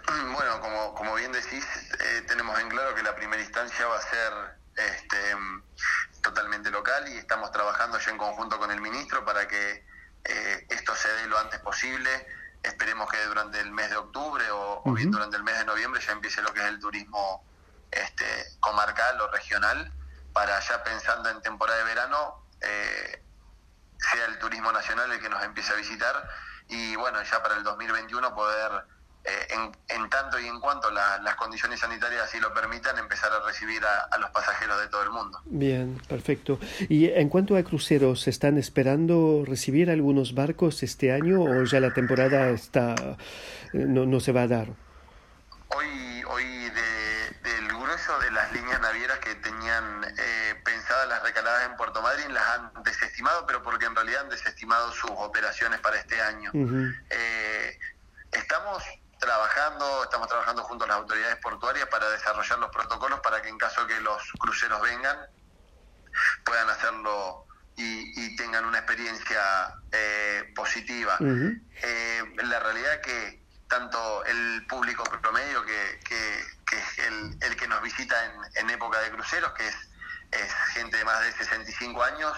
Mm, 0.07 0.33
bueno, 0.33 0.59
como, 0.61 0.93
como 0.93 1.15
bien 1.15 1.31
decís, 1.31 1.65
eh, 1.93 2.21
tenemos 2.27 2.59
en 2.59 2.69
claro 2.69 2.95
que 2.95 3.03
la 3.03 3.15
primera 3.15 3.41
instancia 3.41 3.85
va 3.87 3.97
a 3.97 4.01
ser 4.01 4.33
este, 4.95 5.17
totalmente 6.21 6.71
local 6.71 7.03
y 7.09 7.17
estamos 7.17 7.51
trabajando 7.51 7.99
ya 7.99 8.11
en 8.11 8.17
conjunto 8.17 8.57
con 8.57 8.71
el 8.71 8.81
ministro 8.81 9.25
para 9.25 9.47
que 9.47 9.83
eh, 10.23 10.65
esto 10.69 10.95
se 10.95 11.07
dé 11.09 11.27
lo 11.27 11.37
antes 11.37 11.59
posible 11.59 12.09
esperemos 12.63 13.09
que 13.09 13.23
durante 13.25 13.59
el 13.59 13.71
mes 13.71 13.89
de 13.89 13.97
octubre 13.97 14.43
o, 14.51 14.83
bien 14.93 15.11
durante 15.11 15.37
el 15.37 15.43
mes 15.43 15.57
de 15.57 15.65
noviembre 15.65 16.01
ya 16.01 16.11
empiece 16.11 16.41
lo 16.41 16.53
que 16.53 16.59
es 16.61 16.67
el 16.67 16.79
turismo 16.79 17.43
este, 17.89 18.25
comarcal 18.59 19.19
o 19.21 19.27
regional, 19.31 19.91
para 20.33 20.59
ya 20.59 20.83
pensando 20.83 21.29
en 21.29 21.41
temporada 21.41 21.79
de 21.79 21.85
verano, 21.85 22.45
eh, 22.61 23.23
sea 23.97 24.25
el 24.25 24.39
turismo 24.39 24.71
nacional 24.71 25.11
el 25.11 25.19
que 25.19 25.29
nos 25.29 25.43
empiece 25.43 25.73
a 25.73 25.75
visitar 25.75 26.29
y 26.67 26.95
bueno, 26.95 27.21
ya 27.23 27.41
para 27.43 27.55
el 27.55 27.63
2021 27.63 28.33
poder 28.33 28.85
eh, 29.23 29.71
en, 29.89 30.09
tanto 30.09 30.39
y 30.39 30.47
en 30.47 30.59
cuanto 30.59 30.89
las 30.91 31.35
condiciones 31.35 31.79
sanitarias 31.79 32.23
así 32.23 32.39
lo 32.39 32.53
permitan, 32.53 32.97
empezar 32.97 33.31
a 33.31 33.45
recibir 33.45 33.81
a, 33.85 34.17
los 34.17 34.29
pasajeros 34.31 34.79
de 34.81 34.87
todo 34.87 35.03
el 35.03 35.09
mundo. 35.11 35.39
Bien, 35.45 36.01
perfecto. 36.07 36.59
Y 36.89 37.09
en 37.09 37.29
cuanto 37.29 37.55
a 37.55 37.63
cruceros, 37.63 38.27
¿están 38.27 38.57
esperando 38.57 39.43
recibir 39.45 39.89
algunos 39.89 40.33
barcos 40.33 40.83
este 40.83 41.11
año 41.11 41.41
o 41.43 41.63
ya 41.63 41.79
la 41.79 41.93
temporada 41.93 42.49
está 42.49 42.95
no, 43.73 44.05
no 44.05 44.19
se 44.19 44.31
va 44.31 44.43
a 44.43 44.47
dar? 44.47 44.67
Hoy, 45.75 46.23
hoy 46.27 46.69
del 46.69 47.67
grueso 47.67 48.19
de 48.19 48.31
las 48.31 48.51
líneas 48.51 48.81
navieras 48.81 49.19
que 49.19 49.35
tenían... 49.35 50.03
Eh, 50.17 50.41
Madryn 52.01 52.33
las 52.33 52.47
han 52.47 52.83
desestimado, 52.83 53.45
pero 53.45 53.61
porque 53.63 53.85
en 53.85 53.95
realidad 53.95 54.21
han 54.21 54.29
desestimado 54.29 54.91
sus 54.91 55.11
operaciones 55.11 55.79
para 55.79 55.97
este 55.97 56.21
año. 56.21 56.51
Eh, 57.09 57.79
estamos 58.31 58.83
trabajando, 59.21 60.03
estamos 60.03 60.27
trabajando 60.27 60.63
junto 60.63 60.83
a 60.85 60.87
las 60.87 60.97
autoridades 60.97 61.37
portuarias 61.37 61.87
para 61.87 62.09
desarrollar 62.09 62.57
los 62.57 62.71
protocolos 62.71 63.19
para 63.21 63.41
que 63.41 63.49
en 63.49 63.57
caso 63.57 63.85
que 63.85 64.01
los 64.01 64.19
cruceros 64.39 64.81
vengan 64.81 65.17
puedan 66.43 66.67
hacerlo 66.69 67.45
y, 67.77 68.35
tengan 68.35 68.65
una 68.65 68.79
experiencia 68.79 69.73
eh, 69.91 70.51
positiva. 70.55 71.17
Eh, 71.19 72.23
la 72.43 72.59
realidad 72.59 73.01
que 73.01 73.43
tanto 73.67 74.25
el 74.25 74.65
público 74.67 75.03
promedio 75.21 75.63
que, 75.63 75.99
que, 76.03 76.77
es 76.77 76.99
el, 76.99 77.37
el, 77.41 77.55
que 77.55 77.67
nos 77.67 77.81
visita 77.81 78.15
en, 78.55 78.69
época 78.69 78.99
de 78.99 79.11
cruceros, 79.11 79.51
que 79.53 79.67
es, 79.67 79.75
es 80.31 80.53
gente 80.73 80.97
de 80.97 81.05
más 81.05 81.23
de 81.23 81.31
65 81.31 82.03
años, 82.03 82.37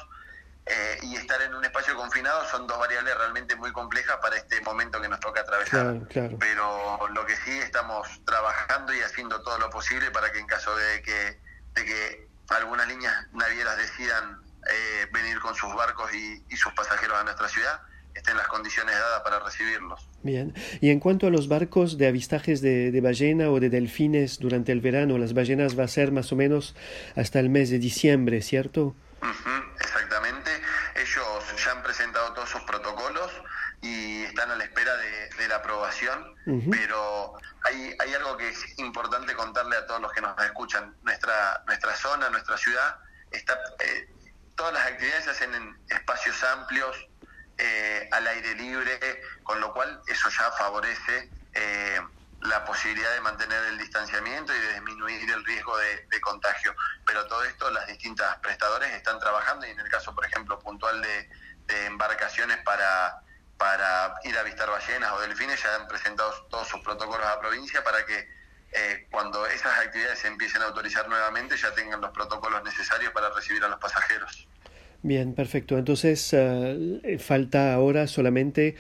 eh, 0.66 0.97
y 1.01 1.16
estar 1.16 1.41
en 1.41 1.53
un 1.53 1.66
espacio 1.66 1.95
confinado 1.95 2.45
son 2.49 2.68
dos 2.68 2.80
variables 2.80 3.18
realmente 3.18 3.55
muy 3.55 3.72
complejas 3.72 4.18
para 4.22 4.38
este 4.38 4.61
momento 4.61 5.01
que 5.01 5.09
nos 5.09 5.20
toca 5.20 5.41
atravesar. 5.41 6.01
Pero 6.39 7.07
lo 7.09 7.26
que 7.26 7.36
sí 7.38 7.51
estamos 7.59 8.07
trabajando 8.26 8.93
y 8.93 9.01
haciendo 9.01 9.41
todo 9.41 9.57
lo 9.59 9.70
posible 9.70 10.09
para 10.11 10.32
que 10.32 10.39
en 10.39 10.47
caso 10.47 10.76
de 10.76 11.01
que, 11.01 11.39
de 11.74 11.86
que 11.86 12.28
algunas 12.49 12.88
líneas 12.88 13.14
navieras 13.34 13.78
decidan 13.78 14.41
eh, 14.72 15.07
venir 15.11 15.39
con 15.39 15.55
sus 15.55 15.74
barcos 15.76 16.09
y, 16.14 16.55
sus 16.55 16.72
pasajeros 16.74 17.18
a 17.18 17.24
nuestra 17.24 17.49
ciudad, 17.49 17.82
estén 18.16 18.38
las 18.38 18.47
condiciones 18.47 18.95
dadas 18.95 19.22
para 19.22 19.39
recibirlos. 19.39 20.07
Bien, 20.22 20.53
y 20.80 20.91
en 20.91 20.99
cuanto 21.01 21.28
a 21.28 21.30
los 21.30 21.49
barcos 21.49 21.97
de 21.97 22.07
avistajes 22.07 22.61
de, 22.61 22.97
ballena 23.01 23.49
o 23.49 23.59
de 23.59 23.70
delfines 23.70 24.39
durante 24.39 24.72
el 24.72 24.80
verano, 24.80 25.18
las 25.18 25.34
ballenas 25.34 25.78
va 25.78 25.84
a 25.84 25.88
ser 25.89 26.14
más 26.14 26.32
o 26.32 26.38
menos 26.38 26.76
hasta 27.18 27.39
el 27.39 27.49
mes 27.49 27.70
de 27.70 27.80
diciembre, 27.80 28.41
¿cierto? 28.41 28.95
exactamente, 29.80 30.51
ellos 30.95 31.64
ya 31.64 31.72
han 31.72 31.84
presentado 31.84 32.34
todos 32.34 32.49
sus 32.49 32.61
protocolos 32.61 33.32
y 33.82 34.24
están 34.24 34.51
a 34.51 34.55
la 34.55 34.64
espera 34.64 34.91
de, 34.95 35.47
la 35.47 35.61
pero 36.71 37.33
hay, 37.63 37.95
hay 37.99 38.13
algo 38.13 38.35
que 38.37 38.49
es 38.49 38.79
importante 38.79 39.33
contarle 39.35 39.77
a 39.77 39.85
todos 39.87 40.01
los 40.01 40.11
que 40.11 40.21
nos 40.21 40.37
escuchan. 40.41 40.95
Nuestra, 41.03 41.63
nuestra 41.67 41.95
zona, 41.95 42.29
nuestra 42.29 42.57
ciudad, 42.57 42.97
está, 43.31 43.57
eh, 43.79 44.09
todas 44.55 44.73
las 44.73 44.85
actividades 44.85 45.25
se 45.25 45.31
hacen 45.31 45.53
en 45.55 45.77
espacios 45.89 46.43
amplios, 46.43 46.95
eh, 47.57 48.09
al 48.11 48.25
aire 48.27 48.55
libre, 48.55 48.99
con 49.43 49.59
lo 49.59 49.71
cual 49.73 50.01
eso 50.07 50.29
ya 50.29 50.51
favorece 50.51 51.29
eh, 51.53 52.01
la 52.41 52.65
posibilidad 52.65 53.13
de 53.13 53.21
mantener 53.21 53.63
el 53.65 53.77
distanciamiento 53.77 54.53
y 54.55 54.59
de 54.59 54.73
disminuir 54.73 55.29
el 55.29 55.45
riesgo 55.45 55.77
de, 55.77 56.21
contagio. 56.21 56.75
Pero 57.05 57.25
todo 57.27 57.43
esto 57.43 57.69
las 57.69 57.85
distintas 57.87 58.37
prestadores 58.37 58.91
están 58.93 59.19
trabajando 59.19 59.67
y 59.67 59.71
en 59.71 59.79
el 59.79 59.89
caso, 59.89 60.15
por 60.15 60.25
ejemplo, 60.25 60.59
puntual 60.59 61.01
de, 61.01 61.29
embarcaciones 61.85 62.57
para, 62.63 63.21
para 63.64 64.14
ir 64.26 64.38
a 64.38 64.43
visitar 64.43 64.70
ballenas 64.70 65.09
o 65.14 65.22
delfines, 65.22 65.64
ya 65.64 65.74
han 65.76 65.88
presentado 65.88 66.34
todos 66.49 66.68
sus 66.68 66.82
protocolos 66.82 67.26
a 67.26 67.36
la 67.36 67.39
provincia 67.39 67.82
para 67.82 68.05
que 68.05 68.28
eh, 68.74 69.07
cuando 69.09 69.45
esas 69.47 69.80
actividades 69.80 70.20
se 70.20 70.28
empiecen 70.28 70.61
a 70.61 70.66
autorizar 70.66 71.07
nuevamente 71.07 71.55
ya 71.55 71.74
tengan 71.74 72.01
los 72.01 72.11
protocolos 72.11 72.61
necesarios 72.66 73.14
para 73.14 73.30
recibir 73.30 73.64
a 73.64 73.70
los 73.70 73.80
pasajeros. 73.80 74.49
Bien, 75.01 75.34
perfecto. 75.34 75.78
Entonces, 75.78 76.30
eh, 76.34 77.18
falta 77.20 77.74
ahora 77.74 78.05
solamente 78.07 78.76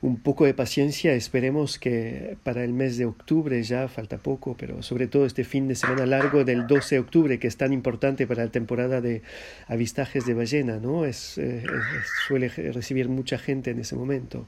un 0.00 0.22
poco 0.22 0.44
de 0.44 0.54
paciencia. 0.54 1.12
Esperemos 1.12 1.78
que 1.78 2.36
para 2.44 2.62
el 2.62 2.72
mes 2.72 2.98
de 2.98 3.06
octubre 3.06 3.62
ya 3.62 3.88
falta 3.88 4.18
poco, 4.18 4.56
pero 4.56 4.82
sobre 4.82 5.06
todo 5.06 5.26
este 5.26 5.44
fin 5.44 5.68
de 5.68 5.74
semana 5.74 6.06
largo 6.06 6.44
del 6.44 6.66
12 6.66 6.96
de 6.96 7.00
octubre, 7.00 7.38
que 7.38 7.48
es 7.48 7.56
tan 7.56 7.72
importante 7.72 8.26
para 8.26 8.44
la 8.44 8.50
temporada 8.50 9.00
de 9.00 9.22
avistajes 9.66 10.24
de 10.24 10.34
ballena, 10.34 10.76
¿no? 10.76 11.04
Es, 11.04 11.38
eh, 11.38 11.64
suele 12.26 12.48
recibir 12.48 13.08
mucha 13.08 13.38
gente 13.38 13.70
en 13.70 13.80
ese 13.80 13.96
momento. 13.96 14.46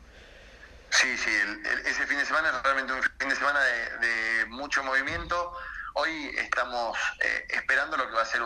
Sí, 0.90 1.08
sí, 1.16 1.30
ese 1.86 2.06
fin 2.06 2.18
de 2.18 2.24
semana 2.24 2.48
es 2.48 2.62
realmente 2.62 2.92
un 2.92 3.02
fin 3.02 3.28
de 3.28 3.36
semana 3.36 3.60
de, 3.60 4.46
mucho 4.48 4.82
movimiento. 4.82 5.52
Hoy 5.94 6.30
estamos 6.36 6.98
eh, 7.20 7.46
esperando 7.50 7.96
lo 7.96 8.08
que 8.08 8.14
va 8.14 8.22
a 8.22 8.26
ser 8.26 8.40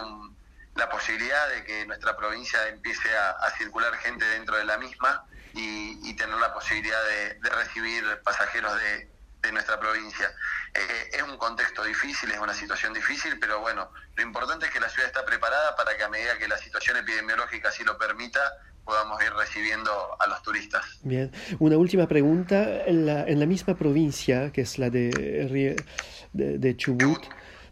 la 0.74 0.88
posibilidad 0.90 1.48
de 1.48 1.64
que 1.64 1.86
nuestra 1.86 2.16
provincia 2.16 2.68
empiece 2.68 3.08
a 3.16 3.50
circular 3.56 3.94
gente 3.96 4.24
dentro 4.26 4.56
de 4.56 4.64
la 4.64 4.76
misma 4.76 5.24
y, 5.54 6.14
tener 6.14 6.36
la 6.38 6.54
posibilidad 6.54 6.98
de, 7.42 7.50
recibir 7.50 8.04
pasajeros 8.24 8.72
de, 8.80 9.52
nuestra 9.52 9.78
provincia. 9.78 10.32
Eh, 10.72 11.10
es 11.12 11.22
un 11.22 11.36
contexto 11.36 11.84
difícil, 11.84 12.30
es 12.30 12.38
una 12.38 12.54
situación 12.54 12.94
difícil, 12.94 13.38
pero 13.38 13.60
bueno, 13.60 13.90
lo 14.16 14.22
importante 14.22 14.66
es 14.66 14.72
que 14.72 14.80
la 14.80 14.88
ciudad 14.88 15.06
está 15.06 15.22
preparada 15.24 15.76
para 15.76 15.94
que 15.98 16.02
a 16.02 16.08
medida 16.08 16.38
que 16.38 16.48
la 16.48 16.56
situación 16.56 16.96
epidemiológica 16.96 17.68
así 17.68 17.84
lo 17.84 17.98
permita, 17.98 18.40
podamos 18.84 19.22
ir 19.22 19.32
recibiendo 19.34 19.92
a 20.18 20.26
los 20.28 20.42
turistas. 20.42 20.84
Bien, 21.02 21.30
una 21.58 21.76
última 21.76 22.06
pregunta. 22.06 22.84
En 22.86 23.06
la, 23.06 23.24
en 23.24 23.38
la 23.40 23.46
misma 23.46 23.74
provincia, 23.74 24.50
que 24.50 24.62
es 24.62 24.78
la 24.78 24.88
de, 24.90 25.10
de, 26.32 26.76
Chubut, 26.76 27.22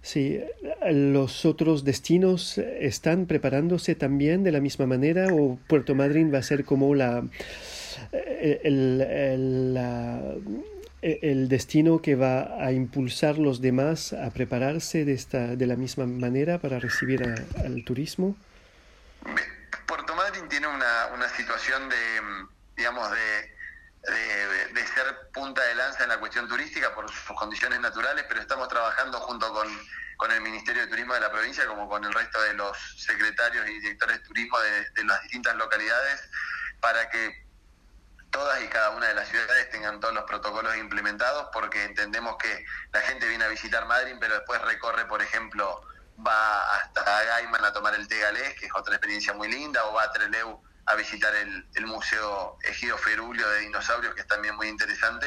Sí, 0.03 0.43
¿los 0.91 1.45
otros 1.45 1.85
destinos 1.85 2.59
están 2.59 3.27
preparándose 3.27 3.95
también 3.95 4.43
de 4.43 4.51
la 4.51 4.61
misma 4.61 4.87
manera 4.87 5.29
o 5.33 5.61
Puerto 5.69 5.95
Madryn 5.95 6.35
va 6.35 6.39
a 6.39 6.43
ser 6.43 6.65
como 6.65 6.93
la, 6.97 7.23
el, 8.13 9.01
el, 11.03 11.49
destino 11.49 12.03
que 12.03 12.17
va 12.17 12.65
a 12.65 12.73
impulsar 12.73 13.39
los 13.39 13.61
demás 13.61 14.13
a 14.13 14.31
prepararse 14.31 15.05
de, 15.05 15.13
esta, 15.13 15.55
de 15.55 15.67
la 15.67 15.77
misma 15.77 16.07
manera 16.07 16.59
para 16.59 16.81
recibir 16.81 17.23
al 17.65 17.85
turismo? 17.85 18.37
Puerto 19.87 20.17
Madryn 20.17 20.49
tiene 20.49 20.67
una, 20.67 21.11
una 21.15 21.29
situación 21.29 21.89
de, 21.89 21.97
digamos, 22.77 23.09
de, 23.09 23.17
de, 24.03 24.87
ser 24.95 25.31
punta 25.33 25.63
de 25.63 25.75
lanza 25.75 26.03
en 26.03 26.09
la 26.09 26.19
cuestión 26.19 26.49
turística 26.49 26.95
por 26.95 27.11
sus 27.11 27.37
condiciones 27.37 27.81
naturales, 27.81 28.25
pero 28.29 28.41
estamos 28.41 28.69
trabajando 28.69 29.21
junto 29.21 29.53
con, 29.53 29.69
con 30.17 30.33
el 30.33 30.41
Ministerio 30.41 30.83
de 30.83 30.89
Turismo 30.89 31.15
de 31.15 31.21
la 31.21 31.31
provincia, 31.31 31.67
como 31.67 31.89
con 31.89 32.05
el 32.05 32.13
resto 32.13 32.41
de 32.43 32.55
los 32.55 32.77
secretarios 32.99 33.69
y 33.69 33.81
directores 33.81 34.19
de 34.19 34.25
turismo 34.25 34.59
de, 34.61 35.05
las 35.05 35.23
distintas 35.23 35.55
localidades, 35.57 36.29
para 36.81 37.09
que 37.11 37.47
todas 38.31 38.63
y 38.63 38.69
cada 38.69 38.91
una 38.91 39.07
de 39.09 39.15
las 39.15 39.29
ciudades 39.29 39.71
tengan 39.71 40.01
todos 40.01 40.15
los 40.15 40.25
protocolos 40.25 40.75
implementados 40.77 41.49
porque 41.53 41.85
entendemos 41.85 42.37
que 42.39 42.65
la 42.93 43.01
gente 43.03 43.29
viene 43.29 43.45
a 43.45 43.49
visitar 43.49 43.87
Madrid, 43.87 44.17
pero 44.19 44.35
después 44.35 44.61
recorre, 44.63 45.05
por 45.05 45.23
ejemplo, 45.23 45.87
va 46.27 46.77
hasta 46.77 47.03
Gaiman 47.25 47.65
a 47.65 47.73
tomar 47.73 47.95
el 47.95 48.09
té 48.09 48.19
galés, 48.19 48.59
que 48.59 48.67
es 48.67 48.73
otra 48.75 48.95
experiencia 48.95 49.33
muy 49.35 49.49
linda, 49.49 49.85
o 49.85 49.93
va 49.93 50.05
a 50.05 50.13
Treleu 50.13 50.63
a 50.87 50.95
visitar 50.97 51.35
el, 51.35 51.87
Museo 51.87 52.59
Ejido 52.63 52.97
Ferulio 52.99 53.49
de 53.51 53.61
Dinosaurios, 53.61 54.15
que 54.15 54.23
es 54.23 54.27
también 54.27 54.57
muy 54.57 54.69
interesante. 54.69 55.27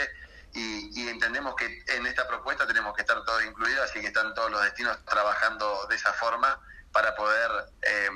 Y, 0.53 1.09
entendemos 1.09 1.55
que 1.55 1.83
en 1.87 2.05
esta 2.05 2.27
propuesta 2.27 2.65
tenemos 2.65 2.95
que 2.95 3.01
estar 3.01 3.23
todos 3.25 3.43
incluidos, 3.45 3.89
así 3.89 3.99
que 3.99 4.07
están 4.07 4.33
todos 4.33 4.51
los 4.51 4.63
destinos 4.63 4.97
trabajando 5.05 5.85
de 5.89 5.95
esa 5.95 6.13
forma 6.13 6.59
para 6.91 7.13
poder 7.15 7.51
eh, 7.81 8.09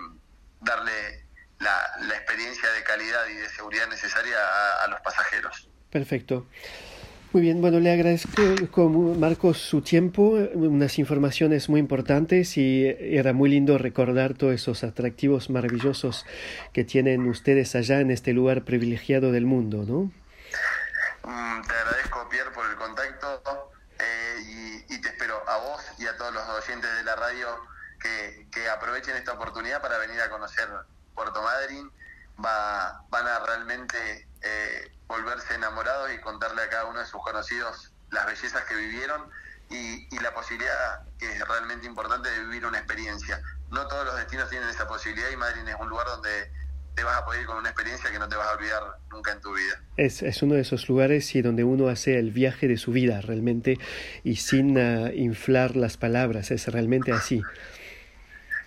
darle 0.61 1.25
la, 1.59 2.15
experiencia 2.15 2.69
de 2.71 2.83
calidad 2.83 3.27
y 3.27 3.35
de 3.35 3.49
seguridad 3.49 3.87
necesaria 3.87 4.37
a, 4.83 4.87
los 4.87 5.01
pasajeros. 5.01 5.67
Perfecto. 5.91 6.47
Muy 7.31 7.43
bien, 7.43 7.61
bueno, 7.61 7.79
le 7.79 7.93
agradezco, 7.93 8.89
Marcos, 8.89 9.59
su 9.59 9.83
tiempo, 9.83 10.31
unas 10.55 10.97
informaciones 10.97 11.69
muy 11.69 11.79
importantes 11.79 12.57
y 12.57 12.87
era 12.87 13.33
muy 13.33 13.51
lindo 13.51 13.77
recordar 13.77 14.33
todos 14.33 14.55
esos 14.55 14.83
atractivos 14.83 15.51
maravillosos 15.51 16.25
que 16.73 16.83
tienen 16.83 17.27
ustedes 17.27 17.75
allá 17.75 17.99
en 17.99 18.09
este 18.09 18.33
lugar 18.33 18.63
privilegiado 18.63 19.31
del 19.31 19.45
mundo, 19.45 19.85
¿no? 19.87 20.11
Mm, 21.23 21.61
te 21.67 21.73
agradezco, 21.75 22.27
Pierre, 22.29 22.49
por 22.49 22.65
el 22.67 22.75
contacto 22.77 23.71
eh, 23.99 24.85
y, 24.89 24.99
te 24.99 25.09
espero 25.09 25.35
a 25.47 25.57
vos 25.59 25.81
y 25.99 26.07
a 26.07 26.17
todos 26.17 26.33
los 26.33 26.49
oyentes 26.49 26.89
de 26.97 27.03
la 27.03 27.15
radio 27.15 27.45
que, 28.01 28.47
que 28.51 28.67
aprovechen 28.69 29.15
esta 29.15 29.33
oportunidad 29.33 29.83
para 29.83 29.99
venir 29.99 30.19
a 30.19 30.31
conocer 30.31 30.67
Puerto 31.13 31.43
Madryn, 31.43 31.91
va, 32.43 33.03
van 33.09 33.27
a 33.27 33.39
realmente 33.39 34.27
eh, 34.41 34.91
volverse 35.07 35.55
enamorados 35.55 36.11
y 36.13 36.19
contarle 36.19 36.61
a 36.63 36.69
cada 36.69 36.85
uno 36.85 36.99
de 36.99 37.05
sus 37.05 37.21
conocidos 37.23 37.91
las 38.11 38.25
bellezas 38.25 38.63
que 38.65 38.75
vivieron 38.75 39.29
y, 39.69 40.19
la 40.19 40.33
posibilidad, 40.33 41.03
que 41.19 41.31
es 41.31 41.47
realmente 41.47 41.85
importante, 41.85 42.29
de 42.29 42.39
vivir 42.39 42.65
una 42.65 42.79
experiencia. 42.79 43.39
No 43.69 43.87
todos 43.87 44.05
los 44.05 44.15
destinos 44.15 44.49
tienen 44.49 44.67
esa 44.67 44.87
posibilidad 44.87 45.29
y 45.29 45.37
Madryn 45.37 45.67
es 45.67 45.75
un 45.79 45.89
lugar 45.89 46.07
donde 46.07 46.51
te 46.95 47.03
vas 47.03 47.17
a 47.17 47.25
poder 47.25 47.41
ir 47.41 47.47
con 47.47 47.57
una 47.57 47.69
experiencia 47.69 48.11
que 48.11 48.19
no 48.19 48.27
te 48.27 48.35
vas 48.35 48.47
a 48.47 48.53
olvidar 48.53 48.81
nunca 49.11 49.31
en 49.31 49.41
tu 49.41 49.53
vida. 49.53 49.79
Es, 49.95 50.23
es 50.23 50.41
uno 50.41 50.55
de 50.55 50.61
esos 50.61 50.89
lugares 50.89 51.33
y 51.35 51.41
donde 51.41 51.63
uno 51.63 51.87
hace 51.87 52.17
el 52.17 52.31
viaje 52.31 52.67
de 52.67 52.77
su 52.77 52.91
vida 52.91 53.21
realmente 53.21 53.77
y 54.23 54.37
sin 54.37 54.77
ah, 54.77 55.11
inflar 55.13 55.75
las 55.75 55.97
palabras, 55.97 56.51
es 56.51 56.67
realmente 56.67 57.13
así. 57.13 57.41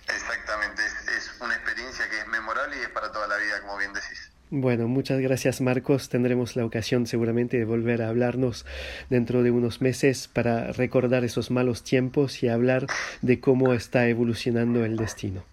Exactamente, 0.07 0.62
Bueno, 4.55 4.87
muchas 4.87 5.19
gracias 5.19 5.61
Marcos. 5.61 6.09
Tendremos 6.09 6.55
la 6.55 6.63
ocasión 6.63 7.07
seguramente 7.07 7.57
de 7.57 7.65
volver 7.65 8.03
a 8.03 8.09
hablarnos 8.09 8.67
dentro 9.09 9.41
de 9.41 9.49
unos 9.49 9.81
meses 9.81 10.27
para 10.27 10.71
recordar 10.71 11.23
esos 11.23 11.49
malos 11.49 11.83
tiempos 11.83 12.43
y 12.43 12.49
hablar 12.49 12.85
de 13.23 13.41
cómo 13.41 13.73
está 13.73 14.05
evolucionando 14.05 14.85
el 14.85 14.95
destino. 14.95 15.43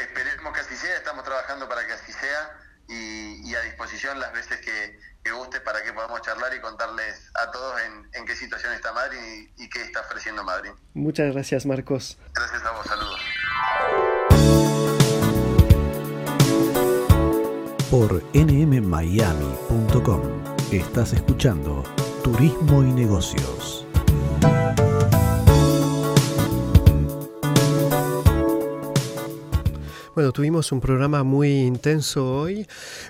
Esperemos 0.00 0.52
que 0.54 0.60
así 0.60 0.76
sea, 0.76 0.96
estamos 0.96 1.24
trabajando 1.24 1.68
para 1.68 1.84
que 1.88 1.94
así 1.94 2.12
sea 2.12 2.56
y, 2.86 3.52
a 3.52 3.62
disposición 3.62 4.20
las 4.20 4.32
veces 4.32 4.60
que, 4.60 5.32
guste 5.32 5.60
para 5.60 5.82
que 5.82 5.92
podamos 5.92 6.22
charlar 6.22 6.54
y 6.54 6.60
contarles 6.60 7.32
a 7.34 7.50
todos 7.50 7.80
en, 8.12 8.24
qué 8.24 8.36
situación 8.36 8.74
está 8.74 8.92
Madrid 8.92 9.18
y, 9.56 9.64
y 9.64 9.68
qué 9.68 9.82
está 9.82 10.02
ofreciendo 10.02 10.44
Madrid. 10.44 10.70
Muchas 10.94 11.32
gracias 11.32 11.66
Marcos. 11.66 12.16
Gracias 12.32 12.62
a 12.64 12.70
vos. 12.70 12.86
Por 17.98 18.22
nmmiami.com 18.32 20.20
estás 20.70 21.14
escuchando 21.14 21.82
Turismo 22.22 22.84
y 22.84 22.92
Negocios. 22.92 23.84
Bueno, 30.14 30.30
tuvimos 30.30 30.70
un 30.70 30.78
programa 30.80 31.24
muy 31.24 31.50
intenso 31.62 32.36
hoy. 32.42 32.68